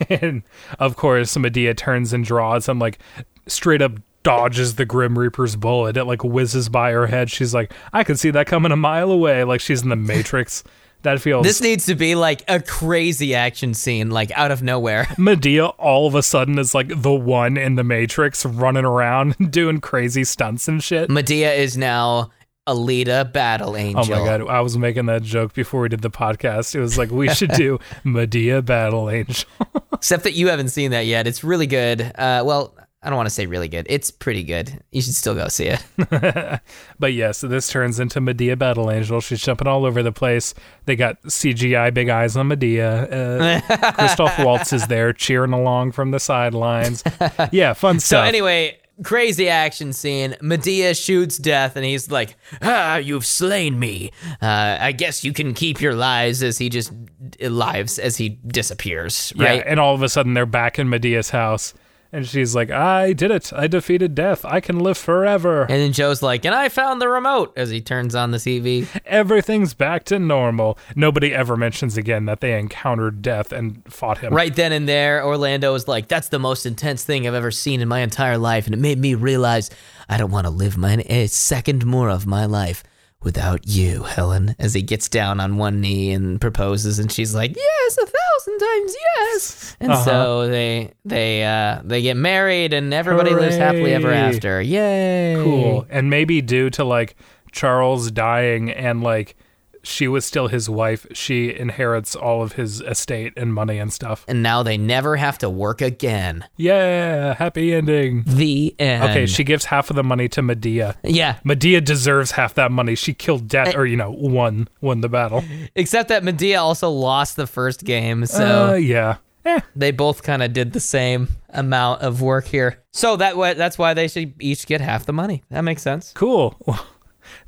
And 0.08 0.42
of 0.78 0.96
course, 0.96 1.36
Madea 1.36 1.76
turns 1.76 2.12
and 2.12 2.24
draws 2.24 2.68
and 2.68 2.80
like 2.80 2.98
straight 3.46 3.82
up 3.82 3.92
dodges 4.22 4.74
the 4.74 4.84
Grim 4.84 5.18
Reaper's 5.18 5.54
bullet. 5.54 5.96
It 5.96 6.04
like 6.04 6.24
whizzes 6.24 6.68
by 6.68 6.90
her 6.92 7.06
head. 7.06 7.30
She's 7.30 7.54
like, 7.54 7.72
I 7.92 8.02
could 8.04 8.18
see 8.18 8.30
that 8.30 8.46
coming 8.46 8.72
a 8.72 8.76
mile 8.76 9.10
away. 9.10 9.44
Like 9.44 9.60
she's 9.60 9.82
in 9.82 9.90
the 9.90 9.96
Matrix. 9.96 10.64
That 11.02 11.20
feels 11.20 11.44
This 11.44 11.60
needs 11.60 11.84
to 11.84 11.94
be 11.94 12.14
like 12.14 12.42
a 12.48 12.60
crazy 12.60 13.34
action 13.34 13.74
scene, 13.74 14.10
like 14.10 14.30
out 14.30 14.50
of 14.50 14.62
nowhere. 14.62 15.04
Madea 15.18 15.74
all 15.76 16.06
of 16.06 16.14
a 16.14 16.22
sudden 16.22 16.58
is 16.58 16.74
like 16.74 16.88
the 16.88 17.12
one 17.12 17.58
in 17.58 17.74
the 17.74 17.84
Matrix 17.84 18.46
running 18.46 18.86
around 18.86 19.36
doing 19.50 19.82
crazy 19.82 20.24
stunts 20.24 20.66
and 20.66 20.82
shit. 20.82 21.10
Madea 21.10 21.54
is 21.58 21.76
now 21.76 22.30
Alita 22.66 23.30
Battle 23.30 23.76
Angel. 23.76 24.14
Oh 24.14 24.18
my 24.18 24.24
god, 24.24 24.48
I 24.48 24.60
was 24.60 24.78
making 24.78 25.06
that 25.06 25.22
joke 25.22 25.52
before 25.52 25.82
we 25.82 25.88
did 25.88 26.00
the 26.00 26.10
podcast. 26.10 26.74
It 26.74 26.80
was 26.80 26.96
like 26.96 27.10
we 27.10 27.28
should 27.28 27.50
do 27.50 27.78
Madea 28.04 28.64
Battle 28.64 29.10
Angel. 29.10 29.48
Except 29.92 30.24
that 30.24 30.32
you 30.32 30.48
haven't 30.48 30.68
seen 30.68 30.90
that 30.92 31.06
yet. 31.06 31.26
It's 31.26 31.44
really 31.44 31.66
good. 31.66 32.00
Uh, 32.00 32.42
well, 32.44 32.74
I 33.02 33.10
don't 33.10 33.18
want 33.18 33.26
to 33.26 33.34
say 33.34 33.44
really 33.44 33.68
good. 33.68 33.86
It's 33.90 34.10
pretty 34.10 34.44
good. 34.44 34.82
You 34.90 35.02
should 35.02 35.14
still 35.14 35.34
go 35.34 35.48
see 35.48 35.66
it. 35.66 36.60
but 36.98 37.12
yeah, 37.12 37.32
so 37.32 37.48
this 37.48 37.68
turns 37.68 38.00
into 38.00 38.18
Madea 38.20 38.58
Battle 38.58 38.90
Angel. 38.90 39.20
She's 39.20 39.42
jumping 39.42 39.68
all 39.68 39.84
over 39.84 40.02
the 40.02 40.12
place. 40.12 40.54
They 40.86 40.96
got 40.96 41.22
CGI 41.24 41.92
big 41.92 42.08
eyes 42.08 42.34
on 42.34 42.48
Madea. 42.48 43.12
Uh, 43.12 43.92
Christoph 43.92 44.38
Waltz 44.38 44.72
is 44.72 44.86
there 44.86 45.12
cheering 45.12 45.52
along 45.52 45.92
from 45.92 46.12
the 46.12 46.20
sidelines. 46.20 47.04
Yeah, 47.52 47.74
fun 47.74 48.00
stuff. 48.00 48.20
So 48.20 48.22
anyway, 48.22 48.78
crazy 49.02 49.48
action 49.48 49.92
scene. 49.92 50.36
Madea 50.42 50.94
shoots 51.02 51.38
Death, 51.38 51.76
and 51.76 51.84
he's 51.84 52.10
like, 52.10 52.36
"Ah, 52.62 52.96
you've 52.96 53.26
slain 53.26 53.78
me. 53.78 54.12
Uh, 54.40 54.76
I 54.80 54.92
guess 54.92 55.24
you 55.24 55.32
can 55.32 55.54
keep 55.54 55.80
your 55.80 55.94
lives." 55.94 56.42
As 56.42 56.58
he 56.58 56.68
just 56.68 56.92
lives 57.40 57.98
as 57.98 58.16
he 58.16 58.38
disappears. 58.46 59.32
Right. 59.36 59.56
Yeah, 59.56 59.64
and 59.66 59.80
all 59.80 59.94
of 59.94 60.02
a 60.02 60.08
sudden 60.08 60.34
they're 60.34 60.46
back 60.46 60.78
in 60.78 60.88
Madea's 60.88 61.30
house. 61.30 61.74
And 62.14 62.28
she's 62.28 62.54
like, 62.54 62.70
I 62.70 63.12
did 63.12 63.32
it. 63.32 63.52
I 63.52 63.66
defeated 63.66 64.14
death. 64.14 64.44
I 64.44 64.60
can 64.60 64.78
live 64.78 64.96
forever. 64.96 65.62
And 65.62 65.80
then 65.80 65.92
Joe's 65.92 66.22
like, 66.22 66.44
"And 66.44 66.54
I 66.54 66.68
found 66.68 67.02
the 67.02 67.08
remote." 67.08 67.52
As 67.56 67.70
he 67.70 67.80
turns 67.80 68.14
on 68.14 68.30
the 68.30 68.38
TV. 68.38 68.86
Everything's 69.04 69.74
back 69.74 70.04
to 70.04 70.20
normal. 70.20 70.78
Nobody 70.94 71.34
ever 71.34 71.56
mentions 71.56 71.96
again 71.96 72.26
that 72.26 72.40
they 72.40 72.56
encountered 72.56 73.20
death 73.20 73.50
and 73.50 73.82
fought 73.92 74.18
him. 74.18 74.32
Right 74.32 74.54
then 74.54 74.70
and 74.70 74.88
there, 74.88 75.24
Orlando 75.24 75.74
is 75.74 75.88
like, 75.88 76.06
"That's 76.06 76.28
the 76.28 76.38
most 76.38 76.66
intense 76.66 77.02
thing 77.02 77.26
I've 77.26 77.34
ever 77.34 77.50
seen 77.50 77.80
in 77.80 77.88
my 77.88 77.98
entire 77.98 78.38
life," 78.38 78.66
and 78.66 78.74
it 78.74 78.80
made 78.80 79.00
me 79.00 79.16
realize 79.16 79.68
I 80.08 80.16
don't 80.16 80.30
want 80.30 80.46
to 80.46 80.50
live 80.50 80.76
my 80.76 81.04
a 81.06 81.26
second 81.26 81.84
more 81.84 82.10
of 82.10 82.28
my 82.28 82.44
life 82.44 82.84
without 83.24 83.66
you, 83.66 84.02
Helen. 84.04 84.54
As 84.58 84.74
he 84.74 84.82
gets 84.82 85.08
down 85.08 85.40
on 85.40 85.56
one 85.56 85.80
knee 85.80 86.12
and 86.12 86.40
proposes, 86.40 86.98
and 86.98 87.10
she's 87.10 87.34
like, 87.34 87.56
"Yes, 87.56 87.98
a 87.98 88.06
thousand 88.06 88.58
times 88.58 88.94
yes." 89.16 89.76
And 89.80 89.92
Uh-huh. 89.92 90.04
so 90.04 90.48
they 90.48 90.92
they 91.04 91.44
uh, 91.44 91.80
they 91.84 92.02
get 92.02 92.16
married, 92.16 92.72
and 92.72 92.94
everybody 92.94 93.34
lives 93.34 93.56
happily 93.56 93.92
ever 93.94 94.12
after. 94.12 94.60
Yay! 94.60 95.34
Cool. 95.42 95.86
And 95.90 96.10
maybe 96.10 96.40
due 96.42 96.70
to 96.70 96.84
like 96.84 97.16
Charles 97.52 98.10
dying 98.10 98.70
and 98.70 99.02
like 99.02 99.36
she 99.84 100.08
was 100.08 100.24
still 100.24 100.48
his 100.48 100.68
wife, 100.68 101.06
she 101.12 101.54
inherits 101.54 102.16
all 102.16 102.42
of 102.42 102.52
his 102.54 102.80
estate 102.80 103.32
and 103.36 103.54
money 103.54 103.78
and 103.78 103.92
stuff. 103.92 104.24
And 104.26 104.42
now 104.42 104.62
they 104.62 104.76
never 104.76 105.16
have 105.16 105.38
to 105.38 105.48
work 105.50 105.80
again. 105.80 106.44
Yeah, 106.56 107.34
happy 107.34 107.72
ending. 107.74 108.24
The 108.26 108.74
end. 108.78 109.04
Okay, 109.04 109.26
she 109.26 109.44
gives 109.44 109.66
half 109.66 109.90
of 109.90 109.96
the 109.96 110.02
money 110.04 110.28
to 110.30 110.42
Madea. 110.42 110.96
yeah. 111.04 111.36
Madea 111.44 111.84
deserves 111.84 112.32
half 112.32 112.54
that 112.54 112.72
money. 112.72 112.94
She 112.94 113.14
killed 113.14 113.46
death, 113.48 113.76
or 113.76 113.86
you 113.86 113.96
know, 113.96 114.10
won 114.10 114.68
won 114.80 115.00
the 115.02 115.08
battle. 115.08 115.44
Except 115.74 116.08
that 116.08 116.22
Madea 116.22 116.58
also 116.60 116.90
lost 116.90 117.36
the 117.36 117.46
first 117.46 117.84
game, 117.84 118.26
so 118.26 118.70
Uh, 118.70 118.74
yeah. 118.74 119.16
Eh, 119.46 119.60
they 119.76 119.90
both 119.90 120.22
kind 120.22 120.42
of 120.42 120.54
did 120.54 120.72
the 120.72 120.80
same 120.80 121.28
amount 121.50 122.00
of 122.00 122.22
work 122.22 122.46
here. 122.46 122.82
So 122.92 123.16
that 123.16 123.36
wa- 123.36 123.52
that's 123.52 123.76
why 123.76 123.92
they 123.92 124.08
should 124.08 124.32
each 124.40 124.66
get 124.66 124.80
half 124.80 125.04
the 125.04 125.12
money. 125.12 125.42
That 125.50 125.60
makes 125.64 125.82
sense. 125.82 126.12
cool. 126.14 126.58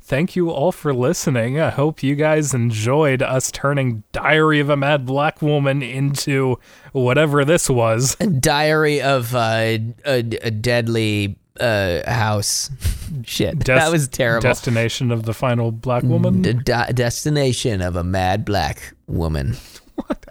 Thank 0.01 0.35
you 0.35 0.49
all 0.49 0.71
for 0.71 0.93
listening. 0.93 1.59
I 1.59 1.69
hope 1.69 2.01
you 2.03 2.15
guys 2.15 2.53
enjoyed 2.53 3.21
us 3.21 3.51
turning 3.51 4.03
Diary 4.11 4.59
of 4.59 4.69
a 4.69 4.77
Mad 4.77 5.05
Black 5.05 5.41
Woman 5.41 5.81
into 5.81 6.59
whatever 6.91 7.43
this 7.45 7.69
was. 7.69 8.15
Diary 8.15 9.01
of 9.01 9.35
uh, 9.35 9.77
a, 10.05 10.17
a 10.41 10.51
deadly 10.51 11.37
uh, 11.59 12.09
house. 12.09 12.69
Shit, 13.23 13.59
Des- 13.59 13.75
that 13.75 13.91
was 13.91 14.07
terrible. 14.07 14.41
Destination 14.41 15.11
of 15.11 15.23
the 15.23 15.33
final 15.33 15.71
black 15.71 16.03
woman. 16.03 16.41
De- 16.41 16.93
destination 16.93 17.81
of 17.81 17.95
a 17.95 18.03
mad 18.03 18.45
black 18.45 18.93
woman. 19.07 19.55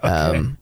Um, 0.03 0.57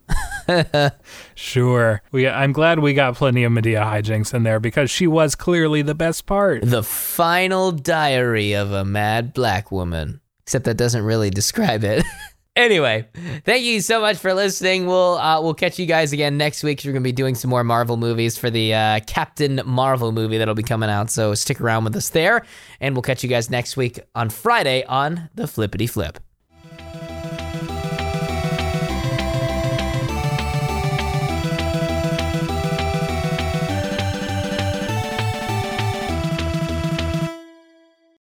Sure. 1.36 2.02
We 2.12 2.28
I'm 2.28 2.52
glad 2.54 2.80
we 2.80 2.94
got 2.94 3.16
plenty 3.16 3.44
of 3.44 3.52
Madea 3.52 3.84
hijinks 3.84 4.34
in 4.34 4.44
there 4.44 4.60
because 4.60 4.90
she 4.92 5.08
was 5.08 5.36
clearly 5.36 5.82
the 5.82 5.96
best 5.96 6.26
part. 6.26 6.64
the 6.64 6.84
final 6.84 7.72
diary 7.72 8.54
of 8.54 8.72
a 8.72 8.86
mad 8.86 9.34
black 9.34 9.72
woman. 9.72 10.22
Except 10.44 10.66
that 10.66 10.78
doesn't 10.78 11.04
really 11.04 11.30
describe 11.32 11.84
it. 11.84 12.06
anyway, 12.56 13.08
thank 13.46 13.64
you 13.64 13.82
so 13.82 14.00
much 14.00 14.18
for 14.18 14.34
listening. 14.34 14.86
We'll 14.86 15.18
uh, 15.18 15.42
we'll 15.42 15.56
catch 15.56 15.80
you 15.80 15.88
guys 15.88 16.14
again 16.14 16.38
next 16.38 16.64
week. 16.64 16.82
We're 16.86 16.92
gonna 16.94 17.02
be 17.02 17.12
doing 17.12 17.34
some 17.36 17.50
more 17.50 17.64
Marvel 17.64 17.98
movies 17.98 18.38
for 18.38 18.50
the 18.52 18.74
uh, 18.74 19.00
Captain 19.08 19.60
Marvel 19.66 20.12
movie 20.12 20.38
that'll 20.38 20.54
be 20.56 20.64
coming 20.64 20.90
out. 20.90 21.10
So 21.10 21.34
stick 21.34 21.60
around 21.60 21.84
with 21.84 21.96
us 21.96 22.10
there, 22.10 22.46
and 22.80 22.94
we'll 22.96 23.02
catch 23.02 23.24
you 23.24 23.30
guys 23.30 23.50
next 23.50 23.76
week 23.76 24.00
on 24.14 24.30
Friday 24.30 24.84
on 24.86 25.30
the 25.34 25.48
Flippity 25.48 25.88
Flip. 25.88 26.20